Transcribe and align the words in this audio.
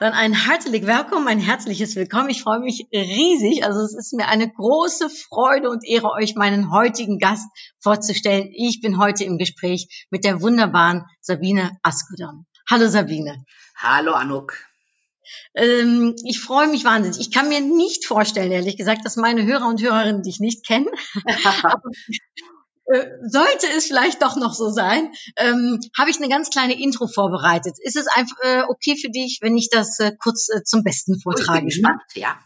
Dann 0.00 0.12
ein 0.12 0.32
herzlich 0.32 0.86
Willkommen, 0.86 1.26
ein 1.26 1.40
herzliches 1.40 1.96
Willkommen. 1.96 2.30
Ich 2.30 2.42
freue 2.42 2.60
mich 2.60 2.86
riesig. 2.92 3.64
Also 3.64 3.80
es 3.80 3.96
ist 3.96 4.12
mir 4.12 4.28
eine 4.28 4.48
große 4.48 5.10
Freude 5.10 5.70
und 5.70 5.84
Ehre, 5.84 6.12
euch 6.12 6.36
meinen 6.36 6.70
heutigen 6.70 7.18
Gast 7.18 7.48
vorzustellen. 7.80 8.48
Ich 8.54 8.80
bin 8.80 8.98
heute 8.98 9.24
im 9.24 9.38
Gespräch 9.38 10.06
mit 10.10 10.24
der 10.24 10.40
wunderbaren 10.40 11.04
Sabine 11.20 11.72
Askodon. 11.82 12.46
Hallo 12.70 12.86
Sabine. 12.86 13.44
Hallo 13.76 14.12
Anuk. 14.12 14.56
Ähm, 15.54 16.14
ich 16.24 16.38
freue 16.38 16.68
mich 16.68 16.84
wahnsinnig. 16.84 17.18
Ich 17.18 17.32
kann 17.32 17.48
mir 17.48 17.60
nicht 17.60 18.06
vorstellen, 18.06 18.52
ehrlich 18.52 18.76
gesagt, 18.76 19.04
dass 19.04 19.16
meine 19.16 19.44
Hörer 19.46 19.66
und 19.66 19.82
Hörerinnen 19.82 20.22
dich 20.22 20.38
nicht 20.38 20.64
kennen. 20.64 20.86
Aber, 21.44 21.82
sollte 23.26 23.66
es 23.76 23.86
vielleicht 23.86 24.22
doch 24.22 24.36
noch 24.36 24.54
so 24.54 24.70
sein, 24.70 25.12
ähm, 25.36 25.80
habe 25.96 26.10
ich 26.10 26.16
eine 26.16 26.28
ganz 26.28 26.50
kleine 26.50 26.80
Intro 26.80 27.06
vorbereitet. 27.06 27.76
Ist 27.82 27.96
es 27.96 28.06
einfach 28.06 28.36
äh, 28.42 28.62
okay 28.68 28.96
für 28.96 29.10
dich, 29.10 29.38
wenn 29.42 29.56
ich 29.56 29.68
das 29.70 29.98
äh, 30.00 30.12
kurz 30.18 30.48
äh, 30.48 30.62
zum 30.64 30.82
Besten 30.82 31.16
Ich 31.16 31.22
vortrage? 31.22 31.60
bin 31.60 31.68
gespannt, 31.68 32.00
ja. 32.14 32.38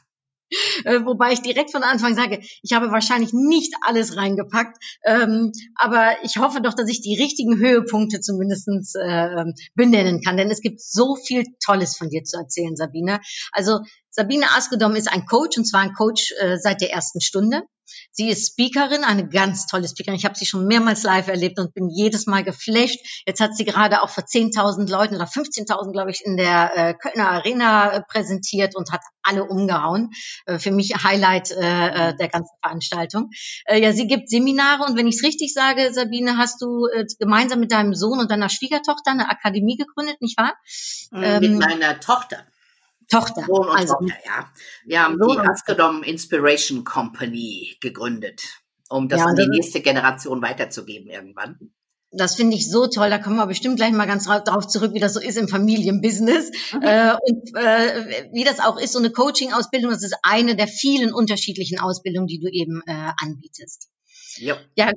Äh, 0.85 1.05
wobei 1.05 1.33
ich 1.33 1.41
direkt 1.41 1.73
von 1.73 1.83
Anfang 1.83 2.15
sage, 2.15 2.41
ich 2.63 2.73
habe 2.73 2.91
wahrscheinlich 2.91 3.33
nicht 3.33 3.73
alles 3.83 4.17
reingepackt, 4.17 4.77
ähm, 5.05 5.53
aber 5.77 6.17
ich 6.25 6.37
hoffe 6.37 6.61
doch, 6.61 6.75
dass 6.75 6.91
ich 6.91 7.01
die 7.01 7.19
richtigen 7.21 7.57
Höhepunkte 7.57 8.21
zumindest 8.21 8.69
äh, 8.97 9.45
benennen 9.75 10.21
kann, 10.23 10.37
denn 10.37 10.51
es 10.51 10.61
gibt 10.61 10.83
so 10.83 11.17
viel 11.17 11.45
Tolles 11.65 11.97
von 11.97 12.11
dir 12.11 12.25
zu 12.25 12.37
erzählen, 12.37 12.77
Sabine. 12.77 13.21
Also 13.53 13.79
Sabine 14.11 14.45
Askedom 14.57 14.95
ist 14.95 15.11
ein 15.11 15.25
Coach 15.25 15.57
und 15.57 15.65
zwar 15.65 15.81
ein 15.81 15.95
Coach 15.95 16.35
äh, 16.39 16.59
seit 16.59 16.83
der 16.83 16.93
ersten 16.93 17.21
Stunde. 17.23 17.63
Sie 18.11 18.29
ist 18.29 18.53
Speakerin, 18.53 19.05
eine 19.05 19.29
ganz 19.29 19.67
tolle 19.67 19.89
Speakerin. 19.89 20.19
Ich 20.19 20.25
habe 20.25 20.35
sie 20.35 20.47
schon 20.47 20.67
mehrmals 20.67 21.03
live 21.03 21.29
erlebt 21.29 21.59
und 21.59 21.75
bin 21.75 21.89
jedes 21.89 22.27
Mal 22.27 22.45
geflasht. 22.45 22.99
Jetzt 23.27 23.41
hat 23.41 23.57
sie 23.57 23.65
gerade 23.65 24.03
auch 24.03 24.11
vor 24.11 24.25
10.000 24.25 24.91
Leuten 24.91 25.15
oder 25.17 25.25
15.000, 25.25 25.93
glaube 25.93 26.11
ich, 26.11 26.23
in 26.25 26.37
der 26.37 26.73
äh, 26.77 26.95
Kölner 26.95 27.31
Arena 27.31 27.93
äh, 27.93 28.03
präsentiert 28.03 28.77
und 28.77 28.93
hat 28.93 29.01
alle 29.23 29.45
umgehauen. 29.45 30.11
Äh, 30.47 30.59
für 30.59 30.71
mich 30.71 30.95
Highlight 31.03 31.51
äh, 31.51 32.11
äh, 32.11 32.17
der 32.17 32.29
ganzen 32.29 32.55
Veranstaltung. 32.63 33.31
Äh, 33.65 33.81
ja, 33.81 33.93
sie 33.93 34.07
gibt 34.07 34.29
Seminare 34.29 34.85
und 34.85 34.97
wenn 34.97 35.07
ich 35.07 35.17
es 35.17 35.23
richtig 35.23 35.53
sage, 35.53 35.93
Sabine, 35.93 36.37
hast 36.37 36.61
du 36.63 36.87
äh, 36.87 37.05
gemeinsam 37.19 37.61
mit 37.61 37.73
deinem 37.73 37.95
Sohn 37.95 38.21
und 38.21 38.31
deiner 38.31 38.49
Schwiegertochter 38.49 39.13
eine 39.13 39.31
Akademie 39.31 39.77
gegründet, 39.77 40.21
nicht 40.21 40.39
wahr? 40.39 40.55
Mit 41.11 41.43
Ähm, 41.43 41.59
meiner 41.59 42.01
Tochter. 42.01 42.45
Tochter. 43.09 43.45
Sohn 43.47 43.69
und 43.69 43.77
also, 43.77 43.95
Tochter, 43.95 44.15
ja. 44.25 44.51
Wir 44.85 45.03
haben 45.03 45.19
die 45.19 45.39
Askedom 45.39 46.03
Inspiration 46.03 46.85
Company 46.85 47.77
gegründet, 47.81 48.43
um 48.89 49.09
das 49.09 49.21
Ja, 49.21 49.27
an 49.27 49.37
die 49.37 49.49
nächste 49.49 49.81
Generation 49.81 50.43
weiterzugeben 50.43 51.09
irgendwann. 51.11 51.73
Das 52.15 52.35
finde 52.35 52.57
ich 52.57 52.71
so 52.71 52.89
toll. 52.89 53.09
Da 53.09 53.17
kommen 53.17 53.37
wir 53.37 53.47
bestimmt 53.47 53.77
gleich 53.77 53.93
mal 53.93 54.07
ganz 54.07 54.29
ra- 54.29 54.41
drauf 54.41 54.67
zurück, 54.67 54.93
wie 54.93 55.01
das 55.01 55.15
so 55.15 55.21
ist 55.21 55.39
im 55.39 55.49
Familienbusiness. 55.49 56.51
Äh, 56.83 57.15
und 57.15 57.57
äh, 57.57 58.29
wie 58.35 58.45
das 58.45 58.61
auch 58.61 58.79
ist, 58.79 58.93
so 58.93 58.99
eine 58.99 59.11
Coaching-Ausbildung, 59.11 59.91
das 59.91 60.03
ist 60.03 60.17
eine 60.23 60.55
der 60.55 60.69
vielen 60.69 61.15
unterschiedlichen 61.15 61.81
Ausbildungen, 61.81 62.27
die 62.27 62.39
du 62.39 62.49
eben 62.49 62.83
äh, 62.87 63.13
anbietest. 63.17 63.89
Jo. 64.37 64.57
Ja, 64.77 64.91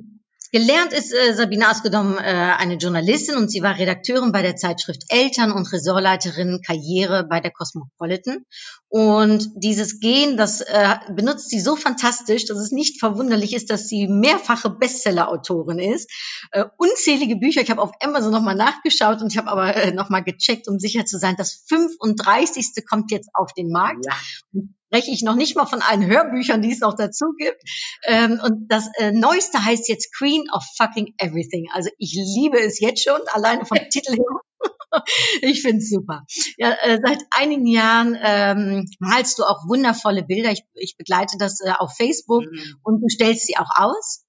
gelernt 0.50 0.92
ist 0.92 1.12
äh, 1.12 1.34
Sabine 1.34 1.68
Askedom 1.68 2.18
äh, 2.18 2.20
eine 2.20 2.74
Journalistin 2.74 3.36
und 3.36 3.50
sie 3.50 3.62
war 3.62 3.78
Redakteurin 3.78 4.32
bei 4.32 4.42
der 4.42 4.56
Zeitschrift 4.56 5.04
Eltern 5.08 5.52
und 5.52 5.72
Ressortleiterin 5.72 6.62
Karriere 6.64 7.24
bei 7.24 7.40
der 7.40 7.50
Cosmopolitan. 7.50 8.44
Und 8.88 9.50
dieses 9.56 10.00
Gen, 10.00 10.36
das 10.36 10.60
äh, 10.60 10.96
benutzt 11.10 11.50
sie 11.50 11.60
so 11.60 11.76
fantastisch, 11.76 12.46
dass 12.46 12.58
es 12.58 12.72
nicht 12.72 13.00
verwunderlich 13.00 13.54
ist, 13.54 13.70
dass 13.70 13.88
sie 13.88 14.06
mehrfache 14.06 14.70
Bestseller-Autorin 14.70 15.78
ist. 15.78 16.10
Äh, 16.52 16.64
unzählige 16.76 17.36
Bücher. 17.36 17.60
Ich 17.60 17.70
habe 17.70 17.82
auf 17.82 17.92
Amazon 18.00 18.32
nochmal 18.32 18.54
nachgeschaut 18.54 19.20
und 19.20 19.32
ich 19.32 19.38
habe 19.38 19.48
aber 19.48 19.74
äh, 19.74 19.92
nochmal 19.92 20.22
gecheckt, 20.22 20.68
um 20.68 20.78
sicher 20.78 21.04
zu 21.04 21.18
sein, 21.18 21.34
das 21.36 21.64
35. 21.68 22.84
kommt 22.88 23.10
jetzt 23.10 23.30
auf 23.34 23.52
den 23.52 23.70
Markt 23.70 24.04
Ja. 24.06 24.62
Spreche 24.86 25.10
ich 25.10 25.22
noch 25.22 25.34
nicht 25.34 25.56
mal 25.56 25.66
von 25.66 25.82
allen 25.82 26.06
Hörbüchern, 26.06 26.62
die 26.62 26.72
es 26.72 26.80
noch 26.80 26.94
dazu 26.94 27.26
gibt. 27.38 27.60
Ähm, 28.04 28.40
und 28.42 28.68
das 28.68 28.88
äh, 28.98 29.12
Neueste 29.12 29.64
heißt 29.64 29.88
jetzt 29.88 30.14
Queen 30.16 30.44
of 30.52 30.64
Fucking 30.76 31.14
Everything. 31.18 31.66
Also 31.72 31.90
ich 31.98 32.14
liebe 32.14 32.58
es 32.60 32.80
jetzt 32.80 33.02
schon, 33.02 33.20
alleine 33.32 33.64
vom 33.66 33.78
Titel 33.90 34.12
her. 34.12 35.02
ich 35.42 35.62
finde 35.62 35.78
es 35.78 35.90
super. 35.90 36.24
Ja, 36.56 36.72
äh, 36.82 36.98
seit 37.04 37.18
einigen 37.30 37.66
Jahren 37.66 38.16
ähm, 38.20 38.86
malst 38.98 39.38
du 39.38 39.44
auch 39.44 39.66
wundervolle 39.68 40.22
Bilder. 40.22 40.52
Ich, 40.52 40.62
ich 40.74 40.96
begleite 40.96 41.36
das 41.38 41.60
äh, 41.60 41.72
auf 41.78 41.94
Facebook 41.96 42.44
Mhm. 42.44 42.76
und 42.82 43.00
du 43.02 43.08
stellst 43.08 43.46
sie 43.46 43.56
auch 43.56 43.70
aus. 43.74 44.24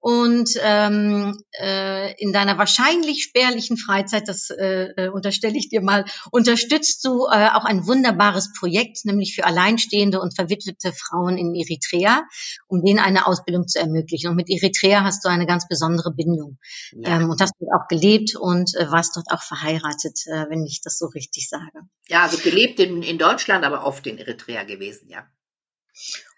Und 0.00 0.50
ähm, 0.62 1.44
äh, 1.60 2.14
in 2.14 2.32
deiner 2.32 2.56
wahrscheinlich 2.56 3.22
spärlichen 3.22 3.76
Freizeit, 3.76 4.28
das 4.28 4.48
äh, 4.48 4.88
äh, 4.96 5.08
unterstelle 5.10 5.58
ich 5.58 5.68
dir 5.68 5.82
mal, 5.82 6.06
unterstützt 6.30 7.04
du 7.04 7.26
äh, 7.26 7.50
auch 7.50 7.64
ein 7.66 7.86
wunderbares 7.86 8.52
Projekt, 8.58 9.04
nämlich 9.04 9.34
für 9.34 9.44
alleinstehende 9.44 10.20
und 10.20 10.34
verwitwete 10.34 10.94
Frauen 10.94 11.36
in 11.36 11.54
Eritrea, 11.54 12.22
um 12.66 12.82
denen 12.82 12.98
eine 12.98 13.26
Ausbildung 13.26 13.68
zu 13.68 13.78
ermöglichen. 13.78 14.30
Und 14.30 14.36
mit 14.36 14.48
Eritrea 14.48 15.04
hast 15.04 15.22
du 15.24 15.28
eine 15.28 15.46
ganz 15.46 15.68
besondere 15.68 16.12
Bindung 16.14 16.58
Ja. 16.92 17.16
ähm, 17.18 17.28
und 17.28 17.40
hast 17.40 17.52
dort 17.60 17.70
auch 17.78 17.88
gelebt 17.88 18.36
und 18.36 18.74
äh, 18.76 18.90
warst 18.90 19.16
dort 19.16 19.26
auch 19.30 19.42
verheiratet, 19.42 20.18
äh, 20.26 20.46
wenn 20.48 20.64
ich 20.64 20.80
das 20.82 20.96
so 20.96 21.06
richtig 21.06 21.48
sage. 21.48 21.86
ja, 22.08 22.22
also 22.22 22.38
gelebt 22.38 22.80
in, 22.80 23.02
in 23.02 23.18
Deutschland, 23.18 23.64
aber 23.64 23.84
oft 23.84 24.06
in 24.06 24.16
Eritrea 24.16 24.64
gewesen, 24.64 25.08
ja. 25.10 25.26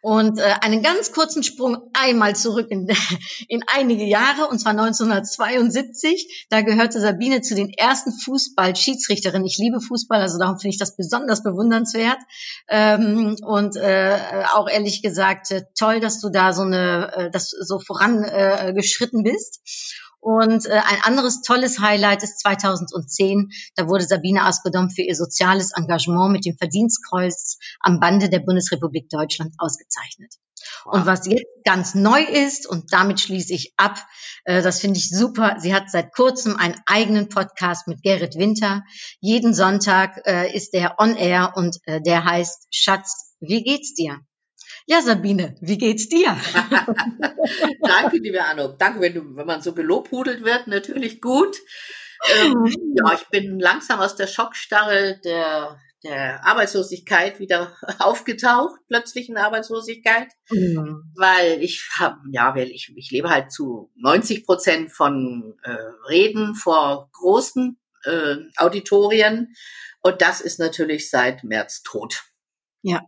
Und 0.03 0.41
äh, 0.41 0.55
einen 0.63 0.83
ganz 0.83 1.13
kurzen 1.13 1.45
Sprung 1.45 1.91
einmal 1.93 2.35
zurück 2.35 2.67
in, 2.71 2.89
in 3.49 3.63
einige 3.73 4.05
Jahre, 4.05 4.49
und 4.49 4.59
zwar 4.59 4.73
1972. 4.73 6.47
Da 6.51 6.63
gehörte 6.63 7.01
Sabine 7.01 7.41
zu 7.41 7.55
den 7.55 7.71
ersten 7.71 8.11
Fußball-Schiedsrichterinnen. 8.13 9.47
Ich 9.47 9.59
liebe 9.59 9.81
Fußball, 9.81 10.21
also 10.21 10.39
darum 10.39 10.59
finde 10.59 10.75
ich 10.75 10.79
das 10.79 10.97
besonders 10.97 11.45
bewundernswert. 11.45 12.19
Ähm, 12.69 13.37
und 13.43 13.77
äh, 13.77 14.19
auch 14.55 14.69
ehrlich 14.69 15.03
gesagt, 15.03 15.53
äh, 15.53 15.63
toll, 15.79 16.01
dass 16.01 16.21
du 16.21 16.31
da 16.31 16.53
so 16.53 16.63
eine, 16.63 17.13
äh, 17.15 17.31
das 17.31 17.51
so 17.51 17.79
vorangeschritten 17.79 19.21
äh, 19.25 19.31
bist. 19.31 19.61
Und 20.23 20.67
äh, 20.67 20.71
ein 20.75 21.03
anderes 21.03 21.43
tolles 21.43 21.81
Highlight 21.81 22.23
ist 22.23 22.39
2010. 22.39 23.51
Da 23.75 23.89
wurde 23.89 24.05
Sabine 24.05 24.45
Askodom 24.45 24.89
für 24.89 25.03
ihr 25.03 25.17
soziales 25.17 25.73
Engagement 25.77 26.31
mit 26.31 26.47
dem 26.47 26.57
Verdienstkreuz 26.57 27.59
am 27.81 27.99
Bande 27.99 28.31
der 28.31 28.39
Bundesrepublik 28.39 29.09
Deutschland 29.09 29.53
ausgezeichnet. 29.59 30.33
Und 30.85 31.07
was 31.07 31.27
jetzt 31.27 31.65
ganz 31.65 31.97
neu 31.97 32.23
ist, 32.23 32.69
und 32.69 32.93
damit 32.93 33.19
schließe 33.19 33.53
ich 33.53 33.75
ab, 33.77 33.99
äh, 34.45 34.63
das 34.63 34.79
finde 34.79 35.01
ich 35.01 35.11
super, 35.11 35.57
sie 35.59 35.75
hat 35.75 35.91
seit 35.91 36.15
kurzem 36.15 36.57
einen 36.57 36.81
eigenen 36.87 37.29
Podcast 37.29 37.89
mit 37.89 38.05
Gerrit 38.05 38.37
Winter. 38.37 38.85
Jeden 39.19 39.55
Sonntag 39.55 40.25
äh, 40.25 40.55
ist 40.55 40.73
der 40.73 41.01
on 41.01 41.17
air 41.17 41.55
und 41.57 41.79
äh, 41.87 42.01
der 42.01 42.25
heißt 42.25 42.69
Schatz, 42.71 43.35
wie 43.41 43.65
geht's 43.65 43.95
dir? 43.95 44.21
Ja, 44.87 45.01
Sabine, 45.01 45.55
wie 45.61 45.79
geht's 45.79 46.09
dir? 46.09 46.37
Danke, 47.83 48.19
liebe 48.19 48.45
Anuk. 48.45 48.79
Danke, 48.79 49.01
wenn, 49.01 49.15
du, 49.15 49.37
wenn 49.37 49.47
man 49.47 49.63
so 49.63 49.75
gelobhudelt 49.75 50.45
wird, 50.45 50.67
natürlich 50.67 51.21
gut. 51.21 51.57
Ähm, 52.41 52.67
ja, 52.97 53.15
ich 53.15 53.27
bin 53.29 53.59
langsam 53.59 54.01
aus 54.01 54.17
der 54.17 54.27
Schockstarre 54.27 55.21
der, 55.25 55.81
der 56.05 56.45
Arbeitslosigkeit 56.45 57.39
wieder 57.39 57.77
aufgetaucht, 57.99 58.81
plötzlichen 58.89 59.37
Arbeitslosigkeit, 59.37 60.29
weil 61.17 61.63
ich 61.63 61.89
habe, 61.99 62.19
ja, 62.31 62.55
weil 62.55 62.71
ich, 62.71 62.93
ich 62.97 63.11
lebe 63.11 63.31
halt 63.31 63.53
zu 63.53 63.91
90 63.97 64.45
Prozent 64.45 64.93
von 64.93 65.55
äh, 65.63 65.77
Reden 66.09 66.55
vor 66.55 67.09
großen 67.13 67.79
äh, 68.05 68.37
Auditorien 68.57 69.55
und 70.01 70.23
das 70.23 70.41
ist 70.41 70.59
natürlich 70.59 71.11
seit 71.11 71.45
März 71.45 71.83
tot. 71.83 72.25
Ja. 72.83 73.01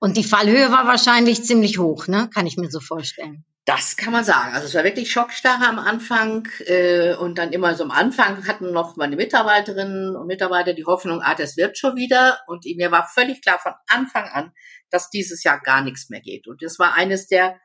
Und 0.00 0.16
die 0.16 0.24
Fallhöhe 0.24 0.70
war 0.70 0.86
wahrscheinlich 0.86 1.44
ziemlich 1.44 1.78
hoch, 1.78 2.06
ne? 2.06 2.30
Kann 2.32 2.46
ich 2.46 2.56
mir 2.56 2.70
so 2.70 2.80
vorstellen. 2.80 3.44
Das 3.64 3.98
kann 3.98 4.12
man 4.14 4.24
sagen. 4.24 4.54
Also 4.54 4.66
es 4.66 4.74
war 4.74 4.84
wirklich 4.84 5.12
Schockstarre 5.12 5.66
am 5.66 5.78
Anfang 5.78 6.48
äh, 6.64 7.14
und 7.14 7.36
dann 7.36 7.52
immer 7.52 7.74
so 7.74 7.84
am 7.84 7.90
Anfang 7.90 8.46
hatten 8.46 8.72
noch 8.72 8.96
meine 8.96 9.16
Mitarbeiterinnen 9.16 10.16
und 10.16 10.26
Mitarbeiter 10.26 10.72
die 10.72 10.86
Hoffnung, 10.86 11.20
ah, 11.20 11.34
das 11.34 11.58
wird 11.58 11.76
schon 11.76 11.94
wieder. 11.94 12.38
Und 12.46 12.64
mir 12.64 12.90
war 12.90 13.06
völlig 13.12 13.42
klar 13.42 13.58
von 13.58 13.72
Anfang 13.88 14.24
an, 14.24 14.52
dass 14.88 15.10
dieses 15.10 15.44
Jahr 15.44 15.60
gar 15.60 15.82
nichts 15.82 16.08
mehr 16.08 16.20
geht. 16.20 16.48
Und 16.48 16.62
das 16.62 16.78
war 16.78 16.94
eines 16.94 17.26
der 17.26 17.60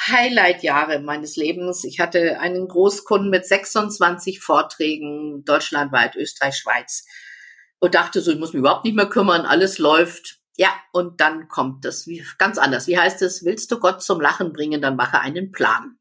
Highlight-Jahre 0.00 0.98
meines 0.98 1.36
Lebens. 1.36 1.84
Ich 1.84 2.00
hatte 2.00 2.40
einen 2.40 2.66
Großkunden 2.66 3.30
mit 3.30 3.46
26 3.46 4.40
Vorträgen 4.40 5.44
deutschlandweit, 5.44 6.16
Österreich, 6.16 6.56
Schweiz. 6.56 7.04
und 7.78 7.94
dachte 7.94 8.20
so, 8.20 8.32
ich 8.32 8.38
muss 8.38 8.52
mich 8.52 8.60
überhaupt 8.60 8.84
nicht 8.84 8.96
mehr 8.96 9.08
kümmern, 9.08 9.46
alles 9.46 9.78
läuft. 9.78 10.35
Ja, 10.56 10.70
und 10.92 11.20
dann 11.20 11.48
kommt 11.48 11.84
das 11.84 12.06
wie, 12.06 12.24
ganz 12.38 12.58
anders. 12.58 12.86
Wie 12.86 12.98
heißt 12.98 13.22
es? 13.22 13.44
Willst 13.44 13.70
du 13.70 13.78
Gott 13.78 14.02
zum 14.02 14.20
Lachen 14.20 14.52
bringen, 14.52 14.80
dann 14.80 14.96
mache 14.96 15.20
einen 15.20 15.52
Plan. 15.52 15.98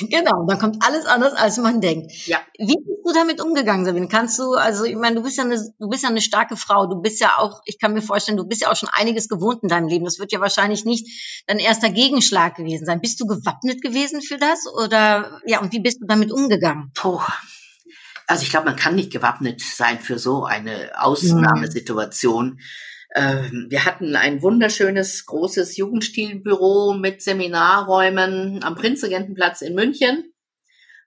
Genau, 0.00 0.44
dann 0.46 0.58
kommt 0.58 0.84
alles 0.84 1.06
anders, 1.06 1.34
als 1.34 1.56
man 1.58 1.80
denkt. 1.80 2.26
Ja. 2.26 2.38
Wie 2.58 2.76
bist 2.76 3.02
du 3.04 3.12
damit 3.12 3.40
umgegangen, 3.40 3.84
Sabine? 3.84 4.08
Kannst 4.08 4.38
du, 4.38 4.54
also 4.54 4.84
ich 4.84 4.96
meine, 4.96 5.16
du 5.16 5.22
bist 5.22 5.38
ja 5.38 5.44
eine, 5.44 5.56
du 5.78 5.88
bist 5.88 6.02
ja 6.02 6.08
eine 6.08 6.20
starke 6.20 6.56
Frau. 6.56 6.86
Du 6.86 7.00
bist 7.00 7.20
ja 7.20 7.38
auch, 7.38 7.62
ich 7.64 7.78
kann 7.78 7.94
mir 7.94 8.02
vorstellen, 8.02 8.36
du 8.36 8.44
bist 8.44 8.62
ja 8.62 8.72
auch 8.72 8.76
schon 8.76 8.88
einiges 8.92 9.28
gewohnt 9.28 9.62
in 9.62 9.68
deinem 9.68 9.86
Leben. 9.86 10.04
Das 10.04 10.18
wird 10.18 10.32
ja 10.32 10.40
wahrscheinlich 10.40 10.84
nicht 10.84 11.44
dein 11.46 11.58
erster 11.58 11.90
Gegenschlag 11.90 12.56
gewesen 12.56 12.86
sein. 12.86 13.00
Bist 13.00 13.20
du 13.20 13.26
gewappnet 13.26 13.82
gewesen 13.82 14.20
für 14.20 14.36
das 14.36 14.66
oder 14.66 15.40
ja? 15.46 15.60
Und 15.60 15.72
wie 15.72 15.80
bist 15.80 16.00
du 16.00 16.06
damit 16.06 16.32
umgegangen? 16.32 16.90
Puh. 16.94 17.20
Also 18.26 18.42
ich 18.42 18.50
glaube, 18.50 18.66
man 18.66 18.76
kann 18.76 18.94
nicht 18.94 19.12
gewappnet 19.12 19.60
sein 19.60 19.98
für 20.00 20.18
so 20.18 20.44
eine 20.44 20.90
Ausnahmesituation. 20.98 22.60
Ähm, 23.14 23.66
wir 23.68 23.84
hatten 23.84 24.16
ein 24.16 24.40
wunderschönes, 24.42 25.26
großes 25.26 25.76
Jugendstilbüro 25.76 26.94
mit 26.94 27.20
Seminarräumen 27.22 28.62
am 28.62 28.74
Prinzregentenplatz 28.74 29.60
in 29.60 29.74
München. 29.74 30.32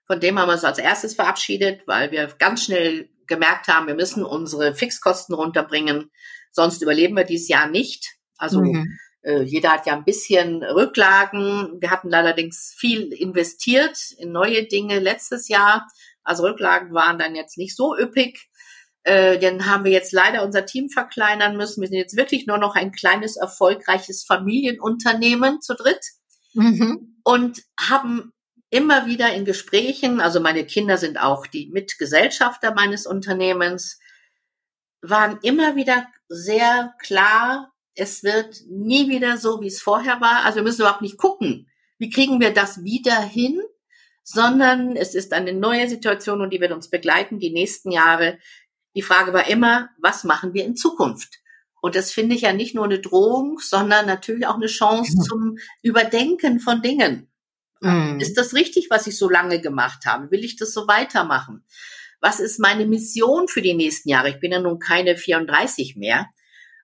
Von 0.06 0.20
dem 0.20 0.38
haben 0.38 0.48
wir 0.48 0.52
uns 0.54 0.64
als 0.64 0.78
erstes 0.78 1.14
verabschiedet, 1.14 1.82
weil 1.86 2.12
wir 2.12 2.28
ganz 2.38 2.64
schnell 2.64 3.08
gemerkt 3.26 3.66
haben, 3.66 3.88
wir 3.88 3.96
müssen 3.96 4.24
unsere 4.24 4.72
Fixkosten 4.74 5.34
runterbringen, 5.34 6.12
sonst 6.52 6.80
überleben 6.80 7.16
wir 7.16 7.24
dieses 7.24 7.48
Jahr 7.48 7.68
nicht. 7.68 8.14
Also 8.38 8.60
Mhm. 8.62 8.98
äh, 9.22 9.42
jeder 9.42 9.70
hat 9.72 9.86
ja 9.86 9.94
ein 9.94 10.04
bisschen 10.04 10.62
Rücklagen. 10.62 11.78
Wir 11.80 11.90
hatten 11.90 12.14
allerdings 12.14 12.72
viel 12.78 13.12
investiert 13.12 13.98
in 14.18 14.30
neue 14.30 14.64
Dinge 14.64 15.00
letztes 15.00 15.48
Jahr. 15.48 15.88
Also 16.26 16.44
Rücklagen 16.44 16.92
waren 16.92 17.18
dann 17.18 17.34
jetzt 17.34 17.56
nicht 17.58 17.76
so 17.76 17.96
üppig. 17.96 18.48
Äh, 19.04 19.38
dann 19.38 19.66
haben 19.66 19.84
wir 19.84 19.92
jetzt 19.92 20.12
leider 20.12 20.42
unser 20.44 20.66
Team 20.66 20.88
verkleinern 20.88 21.56
müssen. 21.56 21.80
Wir 21.80 21.88
sind 21.88 21.98
jetzt 21.98 22.16
wirklich 22.16 22.46
nur 22.46 22.58
noch 22.58 22.74
ein 22.74 22.92
kleines, 22.92 23.36
erfolgreiches 23.36 24.24
Familienunternehmen 24.24 25.60
zu 25.60 25.74
dritt 25.74 26.04
Mhm. 26.54 27.16
und 27.22 27.62
haben 27.78 28.32
immer 28.70 29.06
wieder 29.06 29.32
in 29.34 29.44
Gesprächen, 29.44 30.20
also 30.20 30.40
meine 30.40 30.64
Kinder 30.66 30.96
sind 30.96 31.18
auch 31.18 31.46
die 31.46 31.68
Mitgesellschafter 31.70 32.74
meines 32.74 33.06
Unternehmens, 33.06 34.00
waren 35.02 35.38
immer 35.42 35.76
wieder 35.76 36.06
sehr 36.28 36.94
klar, 37.00 37.72
es 37.94 38.22
wird 38.24 38.62
nie 38.68 39.08
wieder 39.08 39.36
so, 39.36 39.60
wie 39.60 39.68
es 39.68 39.80
vorher 39.80 40.20
war. 40.20 40.44
Also 40.44 40.56
wir 40.56 40.62
müssen 40.64 40.80
überhaupt 40.82 41.02
nicht 41.02 41.18
gucken, 41.18 41.70
wie 41.98 42.10
kriegen 42.10 42.40
wir 42.40 42.52
das 42.52 42.82
wieder 42.82 43.20
hin, 43.20 43.60
sondern 44.28 44.96
es 44.96 45.14
ist 45.14 45.32
eine 45.32 45.52
neue 45.52 45.88
Situation 45.88 46.40
und 46.40 46.52
die 46.52 46.60
wird 46.60 46.72
uns 46.72 46.90
begleiten 46.90 47.38
die 47.38 47.52
nächsten 47.52 47.92
Jahre. 47.92 48.38
Die 48.96 49.02
Frage 49.02 49.32
war 49.32 49.46
immer, 49.48 49.90
was 50.00 50.24
machen 50.24 50.52
wir 50.52 50.64
in 50.64 50.74
Zukunft? 50.74 51.38
Und 51.80 51.94
das 51.94 52.10
finde 52.10 52.34
ich 52.34 52.42
ja 52.42 52.52
nicht 52.52 52.74
nur 52.74 52.84
eine 52.84 52.98
Drohung, 52.98 53.60
sondern 53.60 54.06
natürlich 54.06 54.46
auch 54.48 54.56
eine 54.56 54.66
Chance 54.66 55.16
zum 55.28 55.58
Überdenken 55.80 56.58
von 56.58 56.82
Dingen. 56.82 57.30
Mhm. 57.80 58.18
Ist 58.18 58.36
das 58.36 58.54
richtig, 58.54 58.88
was 58.90 59.06
ich 59.06 59.16
so 59.16 59.30
lange 59.30 59.60
gemacht 59.60 60.06
habe? 60.06 60.32
Will 60.32 60.44
ich 60.44 60.56
das 60.56 60.72
so 60.72 60.88
weitermachen? 60.88 61.64
Was 62.20 62.40
ist 62.40 62.58
meine 62.58 62.84
Mission 62.84 63.46
für 63.46 63.62
die 63.62 63.74
nächsten 63.74 64.08
Jahre? 64.08 64.30
Ich 64.30 64.40
bin 64.40 64.50
ja 64.50 64.58
nun 64.58 64.80
keine 64.80 65.16
34 65.16 65.94
mehr. 65.94 66.26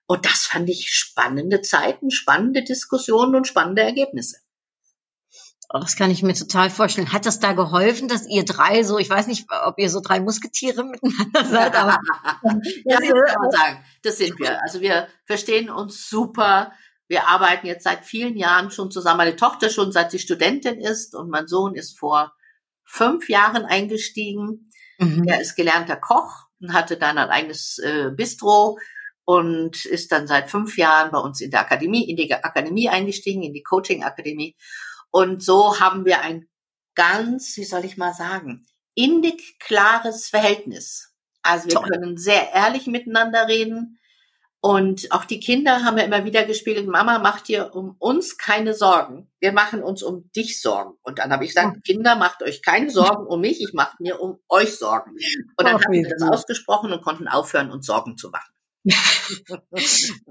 Und 0.05 0.25
das 0.25 0.45
fand 0.45 0.69
ich 0.69 0.91
spannende 0.91 1.61
Zeiten, 1.61 2.09
spannende 2.09 2.63
Diskussionen 2.63 3.35
und 3.35 3.47
spannende 3.47 3.81
Ergebnisse. 3.81 4.37
Oh, 5.75 5.79
Das 5.79 5.95
kann 5.95 6.11
ich 6.11 6.21
mir 6.21 6.35
total 6.35 6.69
vorstellen. 6.69 7.11
Hat 7.11 7.25
das 7.25 7.39
da 7.39 7.53
geholfen, 7.53 8.07
dass 8.07 8.27
ihr 8.27 8.45
drei 8.45 8.83
so, 8.83 8.99
ich 8.99 9.09
weiß 9.09 9.25
nicht, 9.25 9.47
ob 9.65 9.79
ihr 9.79 9.89
so 9.89 10.01
drei 10.01 10.19
Musketiere 10.19 10.83
miteinander 10.83 11.45
seid, 11.49 11.75
aber 11.75 11.97
ja, 12.85 12.99
das 12.99 13.09
kann 13.09 13.41
man 13.41 13.51
sagen. 13.51 13.85
Das 14.03 14.17
sind 14.19 14.39
wir. 14.39 14.61
Also 14.61 14.81
wir 14.81 15.07
verstehen 15.25 15.71
uns 15.71 16.07
super. 16.07 16.73
Wir 17.07 17.27
arbeiten 17.27 17.65
jetzt 17.65 17.85
seit 17.85 18.05
vielen 18.05 18.37
Jahren 18.37 18.69
schon 18.69 18.91
zusammen. 18.91 19.17
Meine 19.17 19.35
Tochter 19.35 19.71
schon 19.71 19.91
seit 19.91 20.11
sie 20.11 20.19
Studentin 20.19 20.79
ist 20.79 21.15
und 21.15 21.31
mein 21.31 21.47
Sohn 21.47 21.73
ist 21.73 21.97
vor 21.97 22.33
fünf 22.85 23.27
Jahren 23.27 23.65
eingestiegen. 23.65 24.69
Mhm. 24.99 25.23
Er 25.27 25.41
ist 25.41 25.55
gelernter 25.55 25.95
Koch 25.95 26.45
und 26.61 26.73
hatte 26.73 26.97
dann 26.97 27.17
ein 27.17 27.29
eigenes 27.29 27.79
äh, 27.79 28.11
Bistro 28.15 28.77
und 29.25 29.85
ist 29.85 30.11
dann 30.11 30.27
seit 30.27 30.51
fünf 30.51 30.77
Jahren 30.77 31.09
bei 31.09 31.17
uns 31.17 31.41
in 31.41 31.49
der 31.49 31.61
Akademie, 31.61 32.07
in 32.07 32.15
die 32.15 32.31
Akademie 32.31 32.89
eingestiegen, 32.89 33.41
in 33.41 33.53
die 33.53 33.63
Coaching-Akademie. 33.63 34.55
Und 35.15 35.43
so 35.43 35.79
haben 35.79 36.05
wir 36.05 36.21
ein 36.21 36.47
ganz, 36.95 37.55
wie 37.57 37.65
soll 37.65 37.85
ich 37.85 37.97
mal 37.97 38.13
sagen, 38.13 38.65
innig 38.95 39.59
klares 39.59 40.27
Verhältnis. 40.27 41.13
Also 41.43 41.67
wir 41.67 41.75
Toll. 41.75 41.89
können 41.89 42.17
sehr 42.17 42.51
ehrlich 42.53 42.87
miteinander 42.87 43.47
reden. 43.47 43.99
Und 44.59 45.11
auch 45.11 45.25
die 45.25 45.39
Kinder 45.39 45.83
haben 45.83 45.99
ja 45.99 46.05
immer 46.05 46.25
wieder 46.25 46.45
gespielt, 46.45 46.87
Mama, 46.87 47.19
mach 47.19 47.41
dir 47.41 47.75
um 47.75 47.95
uns 47.99 48.37
keine 48.39 48.73
Sorgen. 48.73 49.29
Wir 49.39 49.51
machen 49.51 49.83
uns 49.83 50.01
um 50.01 50.31
dich 50.31 50.59
Sorgen. 50.61 50.97
Und 51.03 51.19
dann 51.19 51.31
habe 51.31 51.43
ich 51.43 51.53
gesagt, 51.53 51.83
Kinder, 51.83 52.15
macht 52.15 52.41
euch 52.41 52.63
keine 52.63 52.89
Sorgen 52.89 53.27
um 53.27 53.41
mich, 53.41 53.61
ich 53.61 53.73
mache 53.73 53.97
mir 53.99 54.19
um 54.19 54.39
euch 54.49 54.77
Sorgen. 54.79 55.11
Und 55.57 55.67
dann 55.67 55.73
haben 55.75 55.91
wir 55.91 56.09
das 56.09 56.27
ausgesprochen 56.27 56.91
und 56.91 57.03
konnten 57.03 57.27
aufhören, 57.27 57.71
uns 57.71 57.85
Sorgen 57.85 58.17
zu 58.17 58.29
machen. 58.29 58.52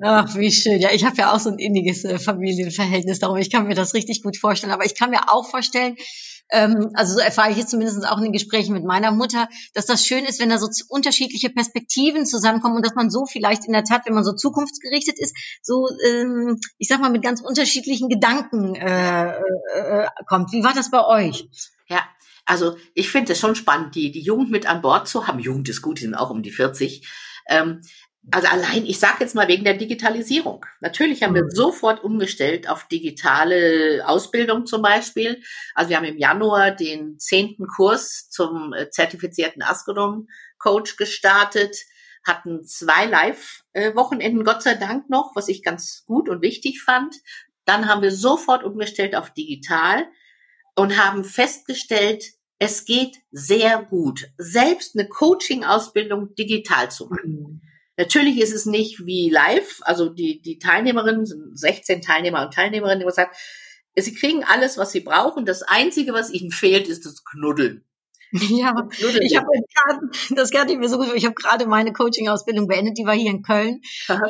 Ach, 0.03 0.37
wie 0.37 0.53
schön. 0.53 0.81
Ja, 0.81 0.91
ich 0.93 1.05
habe 1.05 1.17
ja 1.17 1.33
auch 1.33 1.41
so 1.41 1.51
ein 1.51 1.59
inniges 1.59 2.05
äh, 2.05 2.19
Familienverhältnis, 2.19 3.19
darum 3.19 3.39
ich 3.39 3.51
kann 3.51 3.67
mir 3.67 3.75
das 3.75 3.95
richtig 3.95 4.23
gut 4.23 4.37
vorstellen. 4.37 4.73
Aber 4.73 4.85
ich 4.85 4.95
kann 4.95 5.11
mir 5.11 5.33
auch 5.33 5.49
vorstellen, 5.49 5.97
ähm, 6.51 6.91
also 6.95 7.15
so 7.15 7.21
erfahre 7.21 7.51
ich 7.51 7.57
jetzt 7.57 7.71
zumindest 7.71 8.07
auch 8.07 8.19
in 8.19 8.25
den 8.25 8.33
Gesprächen 8.33 8.75
mit 8.75 8.85
meiner 8.85 9.11
Mutter, 9.11 9.49
dass 9.73 9.87
das 9.87 10.07
schön 10.07 10.25
ist, 10.27 10.39
wenn 10.39 10.51
da 10.51 10.59
so 10.59 10.69
unterschiedliche 10.89 11.49
Perspektiven 11.49 12.27
zusammenkommen 12.27 12.77
und 12.77 12.85
dass 12.85 12.95
man 12.95 13.11
so 13.11 13.25
vielleicht 13.25 13.65
in 13.65 13.73
der 13.73 13.85
Tat, 13.85 14.03
wenn 14.05 14.15
man 14.15 14.25
so 14.25 14.35
zukunftsgerichtet 14.35 15.19
ist, 15.19 15.35
so, 15.63 15.89
ähm, 16.07 16.61
ich 16.79 16.89
sag 16.89 17.01
mal, 17.01 17.11
mit 17.11 17.23
ganz 17.23 17.41
unterschiedlichen 17.41 18.11
Gedanken 18.11 18.75
äh, 18.75 19.31
äh, 19.31 19.35
äh, 19.75 20.09
kommt. 20.27 20.53
Wie 20.53 20.63
war 20.63 20.75
das 20.75 20.91
bei 20.91 21.05
euch? 21.05 21.49
Ja, 21.89 22.03
also 22.45 22.77
ich 22.95 23.11
finde 23.11 23.33
es 23.33 23.41
schon 23.41 23.55
spannend, 23.55 23.95
die, 23.95 24.13
die 24.13 24.21
Jugend 24.21 24.51
mit 24.51 24.67
an 24.67 24.83
Bord 24.83 25.09
zu 25.09 25.27
haben. 25.27 25.39
Jugend 25.39 25.71
ist 25.71 25.81
gut, 25.81 25.99
die 25.99 26.05
sind 26.05 26.15
auch 26.15 26.31
um 26.31 26.43
die 26.43 26.51
40. 26.51 27.09
Ähm, 27.49 27.81
also 28.31 28.47
allein, 28.49 28.87
ich 28.87 29.01
sage 29.01 29.17
jetzt 29.21 29.35
mal 29.35 29.49
wegen 29.49 29.65
der 29.65 29.75
Digitalisierung. 29.75 30.65
Natürlich 30.81 31.23
haben 31.23 31.35
wir 31.35 31.43
Mhm. 31.45 31.51
sofort 31.51 32.05
umgestellt 32.05 32.69
auf 32.69 32.87
digitale 32.87 34.03
Ausbildung 34.07 34.65
zum 34.67 34.81
Beispiel. 34.83 35.43
Also 35.75 35.91
wir 35.91 35.97
haben 35.97 36.05
im 36.05 36.19
Januar 36.19 36.71
den 36.71 37.19
zehnten 37.19 37.67
Kurs 37.67 38.29
zum 38.31 38.73
äh, 38.73 38.91
zertifizierten 38.91 39.63
Astronom-Coach 39.63 40.97
gestartet, 40.97 41.77
hatten 42.25 42.65
zwei 42.65 43.07
Live-Wochenenden, 43.07 44.45
Gott 44.45 44.63
sei 44.63 44.75
Dank 44.75 45.11
noch, 45.11 45.33
was 45.35 45.49
ich 45.49 45.65
ganz 45.65 46.05
gut 46.07 46.29
und 46.29 46.43
wichtig 46.43 46.81
fand. 46.81 47.17
Dann 47.65 47.89
haben 47.89 48.03
wir 48.03 48.13
sofort 48.13 48.63
umgestellt 48.63 49.17
auf 49.17 49.31
digital 49.31 50.07
und 50.77 50.97
haben 50.97 51.25
festgestellt, 51.25 52.25
es 52.61 52.85
geht 52.85 53.17
sehr 53.33 53.83
gut, 53.83 54.29
selbst 54.39 54.97
eine 54.97 55.09
Coaching-Ausbildung 55.09 56.37
digital 56.37 56.93
zu 56.93 57.07
machen. 57.09 57.63
Natürlich 57.97 58.41
ist 58.41 58.53
es 58.53 58.65
nicht 58.67 59.05
wie 59.05 59.29
live, 59.29 59.81
also 59.83 60.09
die, 60.09 60.41
die 60.41 60.59
Teilnehmerinnen 60.59 61.27
sind 61.27 61.59
16 61.59 62.01
Teilnehmer 62.01 62.43
und 62.43 62.55
Teilnehmerinnen, 62.55 63.01
die 63.01 63.07
gesagt, 63.07 63.37
sie 63.97 64.15
kriegen 64.15 64.45
alles, 64.45 64.79
was 64.79 64.93
sie 64.93 65.01
brauchen. 65.01 65.45
Das 65.45 65.63
Einzige, 65.63 66.13
was 66.13 66.33
ihnen 66.33 66.51
fehlt, 66.51 66.89
ist 66.89 67.05
das 67.05 67.25
Knuddeln. 67.25 67.85
Ja, 68.51 68.75
ich 69.21 69.37
habe 69.37 69.47
gerade, 69.75 70.11
das 70.31 70.51
ich 70.51 70.79
mir 70.79 70.89
so 70.89 70.99
gut, 70.99 71.13
ich 71.15 71.25
habe 71.27 71.35
gerade 71.35 71.67
meine 71.67 71.93
Coaching-Ausbildung 71.93 72.67
beendet, 72.67 72.97
die 72.97 73.05
war 73.05 73.15
hier 73.15 73.31
in 73.31 73.43
Köln 73.43 73.81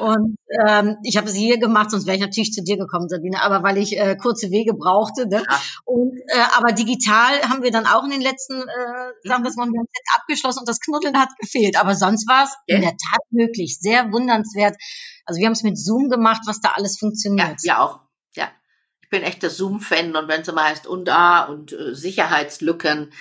und 0.00 0.36
ähm, 0.66 0.96
ich 1.04 1.16
habe 1.16 1.28
sie 1.30 1.38
hier 1.44 1.58
gemacht, 1.58 1.90
sonst 1.90 2.06
wäre 2.06 2.16
ich 2.16 2.22
natürlich 2.22 2.52
zu 2.52 2.62
dir 2.62 2.76
gekommen, 2.76 3.08
Sabine, 3.08 3.40
aber 3.42 3.62
weil 3.62 3.78
ich 3.78 3.96
äh, 3.96 4.16
kurze 4.16 4.50
Wege 4.50 4.74
brauchte. 4.74 5.26
Ne? 5.28 5.44
Ja. 5.48 5.60
Und 5.84 6.18
äh, 6.26 6.40
aber 6.56 6.72
digital 6.72 7.40
haben 7.48 7.62
wir 7.62 7.70
dann 7.70 7.86
auch 7.86 8.04
in 8.04 8.10
den 8.10 8.20
letzten, 8.20 8.54
äh, 8.62 9.28
sagen 9.28 9.44
wir 9.44 9.50
es 9.50 9.56
mal, 9.56 9.68
wir 9.68 9.78
haben 9.78 9.88
jetzt 9.94 10.10
abgeschlossen 10.16 10.60
und 10.60 10.68
das 10.68 10.80
Knuddeln 10.80 11.18
hat 11.18 11.28
gefehlt, 11.38 11.76
aber 11.78 11.94
sonst 11.94 12.28
war 12.28 12.44
es 12.44 12.50
Ja. 12.66 12.76
in 12.76 12.82
der 12.82 12.90
Tat 12.92 13.22
möglich, 13.30 13.78
sehr 13.80 14.10
wundernswert. 14.12 14.76
Also 15.26 15.38
wir 15.38 15.46
haben 15.46 15.52
es 15.52 15.62
mit 15.62 15.78
Zoom 15.78 16.08
gemacht, 16.10 16.42
was 16.46 16.60
da 16.60 16.70
alles 16.74 16.94
Ja, 16.96 16.98
funktioniert. 17.06 17.56
ja 17.62 17.78
auch. 17.80 18.00
Ja. 18.34 18.48
Ich 19.02 19.08
bin 19.10 19.22
echt 19.22 19.42
der 19.42 19.50
Zoom-Fan 19.50 20.16
und 20.16 20.26
wenn 20.28 20.40
es 20.40 20.48
immer 20.48 20.64
heißt 20.64 20.86
und 20.86 21.06
da 21.06 21.44
und 21.44 21.72
äh, 21.72 21.94
Sicherheitslücken. 21.94 23.12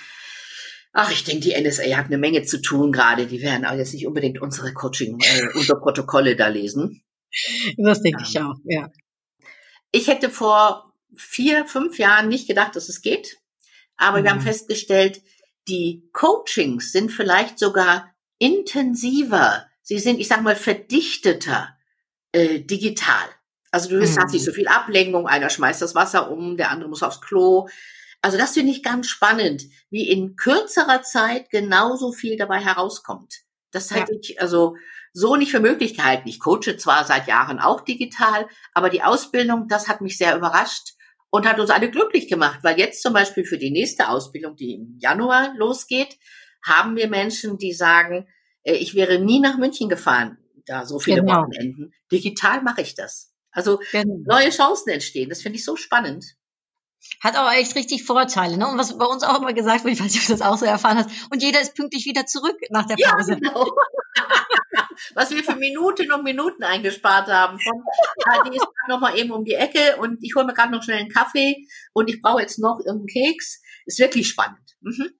Ach, 0.92 1.10
ich 1.10 1.24
denke, 1.24 1.40
die 1.42 1.54
NSA 1.60 1.96
hat 1.96 2.06
eine 2.06 2.18
Menge 2.18 2.42
zu 2.42 2.60
tun 2.60 2.92
gerade. 2.92 3.26
Die 3.26 3.40
werden 3.40 3.64
auch 3.64 3.74
jetzt 3.74 3.94
nicht 3.94 4.06
unbedingt 4.06 4.40
unsere 4.40 4.72
Coaching, 4.74 5.18
äh, 5.20 5.48
unsere 5.54 5.80
Protokolle 5.80 6.36
da 6.36 6.48
lesen. 6.48 7.02
Das 7.78 8.02
denke 8.02 8.22
ich 8.28 8.38
auch, 8.40 8.56
ja. 8.64 8.90
Ich 9.90 10.08
hätte 10.08 10.28
vor 10.30 10.92
vier, 11.16 11.66
fünf 11.66 11.98
Jahren 11.98 12.28
nicht 12.28 12.46
gedacht, 12.46 12.76
dass 12.76 12.88
es 12.88 13.00
geht. 13.02 13.38
Aber 13.96 14.22
wir 14.22 14.30
haben 14.30 14.38
Mhm. 14.38 14.42
festgestellt, 14.44 15.22
die 15.68 16.08
Coachings 16.12 16.92
sind 16.92 17.10
vielleicht 17.10 17.58
sogar 17.58 18.12
intensiver. 18.38 19.66
Sie 19.82 19.98
sind, 19.98 20.18
ich 20.20 20.28
sag 20.28 20.42
mal, 20.42 20.56
verdichteter 20.56 21.76
äh, 22.32 22.60
digital. 22.60 23.28
Also 23.70 23.90
du 23.90 24.00
hast 24.02 24.16
Mhm. 24.18 24.32
nicht 24.32 24.44
so 24.44 24.52
viel 24.52 24.68
Ablenkung, 24.68 25.26
einer 25.26 25.50
schmeißt 25.50 25.80
das 25.82 25.94
Wasser 25.94 26.30
um, 26.30 26.56
der 26.56 26.70
andere 26.70 26.88
muss 26.90 27.02
aufs 27.02 27.20
Klo. 27.20 27.68
Also 28.22 28.38
das 28.38 28.54
finde 28.54 28.72
ich 28.72 28.82
ganz 28.82 29.08
spannend, 29.08 29.64
wie 29.90 30.08
in 30.08 30.36
kürzerer 30.36 31.02
Zeit 31.02 31.50
genauso 31.50 32.12
viel 32.12 32.36
dabei 32.36 32.60
herauskommt. 32.60 33.40
Das 33.72 33.90
hätte 33.90 34.12
ich 34.20 34.40
also 34.40 34.76
so 35.12 35.34
nicht 35.36 35.50
für 35.50 35.60
möglich 35.60 35.96
gehalten. 35.96 36.28
Ich 36.28 36.38
coache 36.40 36.76
zwar 36.76 37.04
seit 37.04 37.26
Jahren 37.26 37.58
auch 37.58 37.80
digital, 37.80 38.46
aber 38.74 38.90
die 38.90 39.02
Ausbildung, 39.02 39.66
das 39.68 39.88
hat 39.88 40.00
mich 40.00 40.16
sehr 40.16 40.36
überrascht 40.36 40.94
und 41.30 41.46
hat 41.48 41.58
uns 41.58 41.70
alle 41.70 41.90
glücklich 41.90 42.28
gemacht, 42.28 42.60
weil 42.62 42.78
jetzt 42.78 43.02
zum 43.02 43.12
Beispiel 43.12 43.44
für 43.44 43.58
die 43.58 43.70
nächste 43.70 44.08
Ausbildung, 44.08 44.54
die 44.56 44.74
im 44.74 44.98
Januar 45.00 45.54
losgeht, 45.56 46.16
haben 46.64 46.96
wir 46.96 47.08
Menschen, 47.08 47.58
die 47.58 47.72
sagen, 47.72 48.28
äh, 48.62 48.74
ich 48.74 48.94
wäre 48.94 49.18
nie 49.18 49.40
nach 49.40 49.58
München 49.58 49.88
gefahren, 49.88 50.38
da 50.66 50.86
so 50.86 50.98
viele 50.98 51.20
Genau. 51.22 51.40
Wochenenden. 51.42 51.92
Digital 52.10 52.62
mache 52.62 52.82
ich 52.82 52.94
das. 52.94 53.34
Also 53.50 53.80
Genau. 53.90 54.18
neue 54.26 54.50
Chancen 54.50 54.90
entstehen. 54.90 55.28
Das 55.28 55.42
finde 55.42 55.58
ich 55.58 55.64
so 55.64 55.76
spannend. 55.76 56.24
Hat 57.20 57.36
aber 57.36 57.52
echt 57.56 57.74
richtig 57.76 58.04
Vorteile. 58.04 58.56
Ne? 58.56 58.66
Und 58.68 58.78
was 58.78 58.96
bei 58.98 59.04
uns 59.04 59.22
auch 59.22 59.38
immer 59.40 59.52
gesagt 59.52 59.84
wird, 59.84 59.94
ich 59.94 60.00
weiß 60.00 60.12
nicht, 60.12 60.22
ob 60.22 60.26
du 60.26 60.32
das 60.32 60.42
auch 60.42 60.58
so 60.58 60.66
erfahren 60.66 60.98
hast, 60.98 61.10
und 61.30 61.42
jeder 61.42 61.60
ist 61.60 61.74
pünktlich 61.74 62.04
wieder 62.06 62.26
zurück 62.26 62.56
nach 62.70 62.86
der 62.86 62.96
Ja, 62.98 63.14
Pause. 63.14 63.36
genau. 63.36 63.66
Was 65.14 65.30
wir 65.30 65.42
für 65.42 65.56
Minuten 65.56 66.12
und 66.12 66.22
Minuten 66.22 66.62
eingespart 66.62 67.28
haben. 67.28 67.58
Von, 67.58 67.82
ah, 68.24 68.42
die 68.48 68.56
ist 68.56 68.66
noch 68.88 69.00
mal 69.00 69.16
eben 69.16 69.30
um 69.30 69.44
die 69.44 69.54
Ecke 69.54 69.96
und 69.98 70.18
ich 70.22 70.34
hole 70.34 70.46
mir 70.46 70.52
gerade 70.54 70.70
noch 70.72 70.82
schnell 70.82 70.98
einen 70.98 71.08
Kaffee 71.08 71.66
und 71.92 72.08
ich 72.08 72.20
brauche 72.20 72.40
jetzt 72.40 72.58
noch 72.58 72.78
irgendeinen 72.78 73.06
Keks. 73.06 73.62
Ist 73.86 73.98
wirklich 73.98 74.28
spannend. 74.28 74.58
Mhm. 74.80 75.10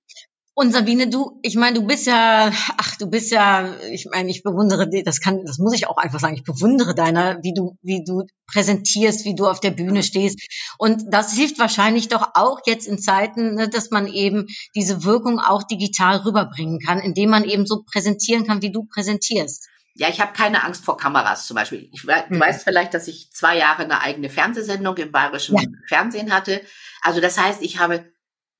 Und 0.54 0.72
Sabine, 0.72 1.08
du, 1.08 1.38
ich 1.42 1.56
meine, 1.56 1.80
du 1.80 1.86
bist 1.86 2.06
ja, 2.06 2.52
ach, 2.76 2.96
du 2.96 3.06
bist 3.06 3.30
ja, 3.30 3.74
ich 3.90 4.06
meine, 4.10 4.30
ich 4.30 4.42
bewundere 4.42 4.86
das 5.02 5.20
kann, 5.20 5.44
das 5.46 5.58
muss 5.58 5.72
ich 5.72 5.86
auch 5.86 5.96
einfach 5.96 6.20
sagen, 6.20 6.34
ich 6.34 6.44
bewundere 6.44 6.94
deiner, 6.94 7.42
wie 7.42 7.54
du, 7.54 7.78
wie 7.80 8.04
du 8.04 8.26
präsentierst, 8.52 9.24
wie 9.24 9.34
du 9.34 9.46
auf 9.46 9.60
der 9.60 9.70
Bühne 9.70 10.02
stehst. 10.02 10.38
Und 10.76 11.04
das 11.08 11.32
hilft 11.32 11.58
wahrscheinlich 11.58 12.08
doch 12.08 12.32
auch 12.34 12.60
jetzt 12.66 12.86
in 12.86 12.98
Zeiten, 12.98 13.54
ne, 13.54 13.70
dass 13.70 13.90
man 13.90 14.06
eben 14.06 14.46
diese 14.74 15.04
Wirkung 15.04 15.40
auch 15.40 15.62
digital 15.62 16.18
rüberbringen 16.18 16.80
kann, 16.80 16.98
indem 16.98 17.30
man 17.30 17.44
eben 17.44 17.64
so 17.64 17.82
präsentieren 17.90 18.46
kann, 18.46 18.60
wie 18.60 18.72
du 18.72 18.84
präsentierst. 18.84 19.68
Ja, 19.94 20.08
ich 20.08 20.20
habe 20.20 20.32
keine 20.32 20.64
Angst 20.64 20.84
vor 20.84 20.96
Kameras 20.96 21.46
zum 21.46 21.54
Beispiel. 21.54 21.88
Ich, 21.92 22.02
du 22.02 22.12
Mhm. 22.28 22.40
weißt 22.40 22.64
vielleicht, 22.64 22.94
dass 22.94 23.08
ich 23.08 23.30
zwei 23.30 23.58
Jahre 23.58 23.82
eine 23.84 24.00
eigene 24.00 24.30
Fernsehsendung 24.30 24.96
im 24.96 25.12
bayerischen 25.12 25.56
Ja. 25.56 25.62
Fernsehen 25.86 26.32
hatte. 26.32 26.62
Also 27.02 27.20
das 27.20 27.38
heißt, 27.38 27.62
ich 27.62 27.78
habe, 27.78 28.11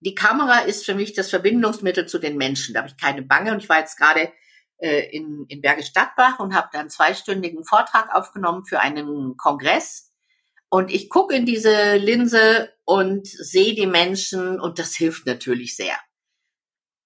die 0.05 0.15
Kamera 0.15 0.61
ist 0.61 0.85
für 0.85 0.95
mich 0.95 1.13
das 1.13 1.31
Verbindungsmittel 1.31 2.07
zu 2.07 2.19
den 2.19 2.37
Menschen. 2.37 2.75
Da 2.75 2.81
habe 2.81 2.89
ich 2.89 2.97
keine 2.97 3.23
Bange. 3.23 3.53
Und 3.53 3.63
ich 3.63 3.69
war 3.69 3.79
jetzt 3.79 3.97
gerade 3.97 4.33
äh, 4.79 5.09
in, 5.17 5.47
in 5.49 5.61
Bergisch 5.61 5.87
Stadtbach 5.87 6.41
und 6.41 6.55
habe 6.55 6.69
da 6.73 6.81
einen 6.81 6.91
zweistündigen 6.91 7.65
Vortrag 7.65 8.13
aufgenommen 8.13 8.65
für 8.65 8.81
einen 8.81 9.37
Kongress. 9.37 10.13
Und 10.69 10.91
ich 10.91 11.09
gucke 11.09 11.35
in 11.35 11.47
diese 11.47 11.97
Linse 11.97 12.73
und 12.85 13.27
sehe 13.27 13.75
die 13.75 13.87
Menschen 13.87 14.61
und 14.61 14.79
das 14.79 14.95
hilft 14.95 15.27
natürlich 15.27 15.77
sehr. 15.77 15.97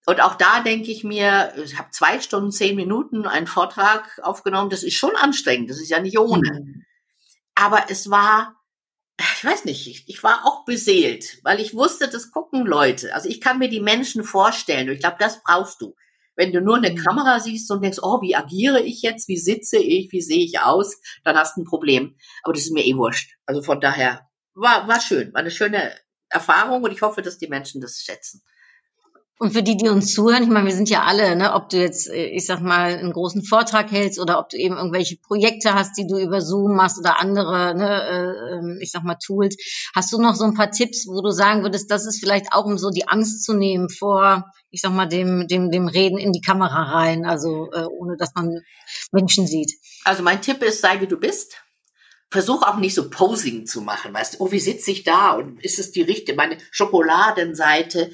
Und 0.06 0.20
auch 0.20 0.36
da 0.36 0.60
denke 0.60 0.90
ich 0.90 1.02
mir, 1.02 1.52
ich 1.62 1.76
habe 1.76 1.90
zwei 1.90 2.20
Stunden, 2.20 2.52
zehn 2.52 2.76
Minuten 2.76 3.26
einen 3.26 3.48
Vortrag 3.48 4.20
aufgenommen. 4.22 4.70
Das 4.70 4.84
ist 4.84 4.94
schon 4.94 5.16
anstrengend. 5.16 5.68
Das 5.68 5.80
ist 5.80 5.90
ja 5.90 6.00
nicht 6.00 6.18
ohne. 6.18 6.84
Aber 7.56 7.86
es 7.88 8.08
war, 8.08 8.54
ich 9.36 9.44
weiß 9.44 9.64
nicht, 9.66 9.86
ich, 9.86 10.04
ich 10.08 10.22
war 10.22 10.46
auch 10.46 10.64
beseelt, 10.64 11.38
weil 11.42 11.60
ich 11.60 11.74
wusste, 11.74 12.08
das 12.08 12.30
gucken 12.30 12.64
Leute. 12.66 13.14
Also 13.14 13.28
ich 13.28 13.40
kann 13.40 13.58
mir 13.58 13.68
die 13.68 13.80
Menschen 13.80 14.24
vorstellen. 14.24 14.88
Und 14.88 14.94
ich 14.94 15.00
glaube, 15.00 15.16
das 15.18 15.42
brauchst 15.42 15.80
du. 15.80 15.94
Wenn 16.34 16.52
du 16.52 16.60
nur 16.60 16.76
eine 16.76 16.90
Mhm. 16.90 16.96
Kamera 16.96 17.40
siehst 17.40 17.70
und 17.70 17.82
denkst, 17.82 17.98
oh, 18.02 18.20
wie 18.22 18.36
agiere 18.36 18.80
ich 18.82 19.02
jetzt? 19.02 19.28
Wie 19.28 19.38
sitze 19.38 19.78
ich? 19.78 20.12
Wie 20.12 20.20
sehe 20.20 20.44
ich 20.44 20.60
aus? 20.60 20.96
Dann 21.24 21.36
hast 21.36 21.56
du 21.56 21.62
ein 21.62 21.64
Problem. 21.66 22.16
Aber 22.42 22.52
das 22.52 22.62
ist 22.64 22.72
mir 22.72 22.84
eh 22.84 22.96
wurscht. 22.96 23.36
Also 23.46 23.62
von 23.62 23.80
daher 23.80 24.28
war, 24.54 24.86
war 24.88 25.00
schön. 25.00 25.32
War 25.32 25.40
eine 25.40 25.50
schöne 25.50 25.94
Erfahrung 26.28 26.82
und 26.82 26.92
ich 26.92 27.02
hoffe, 27.02 27.22
dass 27.22 27.38
die 27.38 27.48
Menschen 27.48 27.80
das 27.80 28.02
schätzen. 28.02 28.42
Und 29.38 29.52
für 29.52 29.62
die, 29.62 29.76
die 29.76 29.90
uns 29.90 30.14
zuhören, 30.14 30.42
ich 30.42 30.48
meine, 30.48 30.66
wir 30.66 30.74
sind 30.74 30.88
ja 30.88 31.02
alle, 31.02 31.36
ne, 31.36 31.52
ob 31.52 31.68
du 31.68 31.76
jetzt, 31.76 32.08
äh, 32.08 32.26
ich 32.28 32.46
sag 32.46 32.60
mal, 32.60 32.96
einen 32.96 33.12
großen 33.12 33.44
Vortrag 33.44 33.90
hältst 33.92 34.18
oder 34.18 34.38
ob 34.38 34.48
du 34.48 34.56
eben 34.56 34.76
irgendwelche 34.76 35.18
Projekte 35.18 35.74
hast, 35.74 35.98
die 35.98 36.06
du 36.06 36.18
über 36.18 36.40
Zoom 36.40 36.74
machst 36.74 36.98
oder 36.98 37.20
andere, 37.20 37.74
ne, 37.74 38.02
äh, 38.08 38.54
ähm, 38.54 38.78
ich 38.80 38.90
sag 38.90 39.04
mal, 39.04 39.16
Tools. 39.16 39.56
Hast 39.94 40.10
du 40.12 40.20
noch 40.20 40.34
so 40.36 40.44
ein 40.44 40.54
paar 40.54 40.70
Tipps, 40.70 41.06
wo 41.06 41.20
du 41.20 41.32
sagen 41.32 41.62
würdest, 41.62 41.90
das 41.90 42.06
ist 42.06 42.18
vielleicht 42.18 42.54
auch, 42.54 42.64
um 42.64 42.78
so 42.78 42.88
die 42.88 43.08
Angst 43.08 43.44
zu 43.44 43.52
nehmen 43.52 43.90
vor, 43.90 44.50
ich 44.70 44.80
sag 44.80 44.92
mal, 44.92 45.06
dem, 45.06 45.46
dem, 45.48 45.70
dem 45.70 45.86
Reden 45.86 46.16
in 46.16 46.32
die 46.32 46.40
Kamera 46.40 46.94
rein, 46.94 47.26
also 47.26 47.70
äh, 47.72 47.84
ohne 47.84 48.16
dass 48.16 48.34
man 48.34 48.62
Menschen 49.12 49.46
sieht. 49.46 49.72
Also 50.04 50.22
mein 50.22 50.40
Tipp 50.40 50.62
ist, 50.62 50.80
sei 50.80 51.02
wie 51.02 51.06
du 51.06 51.18
bist. 51.18 51.62
Versuch 52.30 52.62
auch 52.62 52.76
nicht 52.76 52.94
so 52.94 53.10
Posing 53.10 53.66
zu 53.66 53.82
machen, 53.82 54.14
weißt 54.14 54.34
du, 54.34 54.44
oh, 54.44 54.50
wie 54.50 54.60
sitze 54.60 54.90
ich 54.90 55.04
da 55.04 55.32
und 55.32 55.62
ist 55.62 55.78
es 55.78 55.92
die 55.92 56.02
richtige, 56.02 56.36
meine 56.36 56.56
Schokoladenseite. 56.70 58.10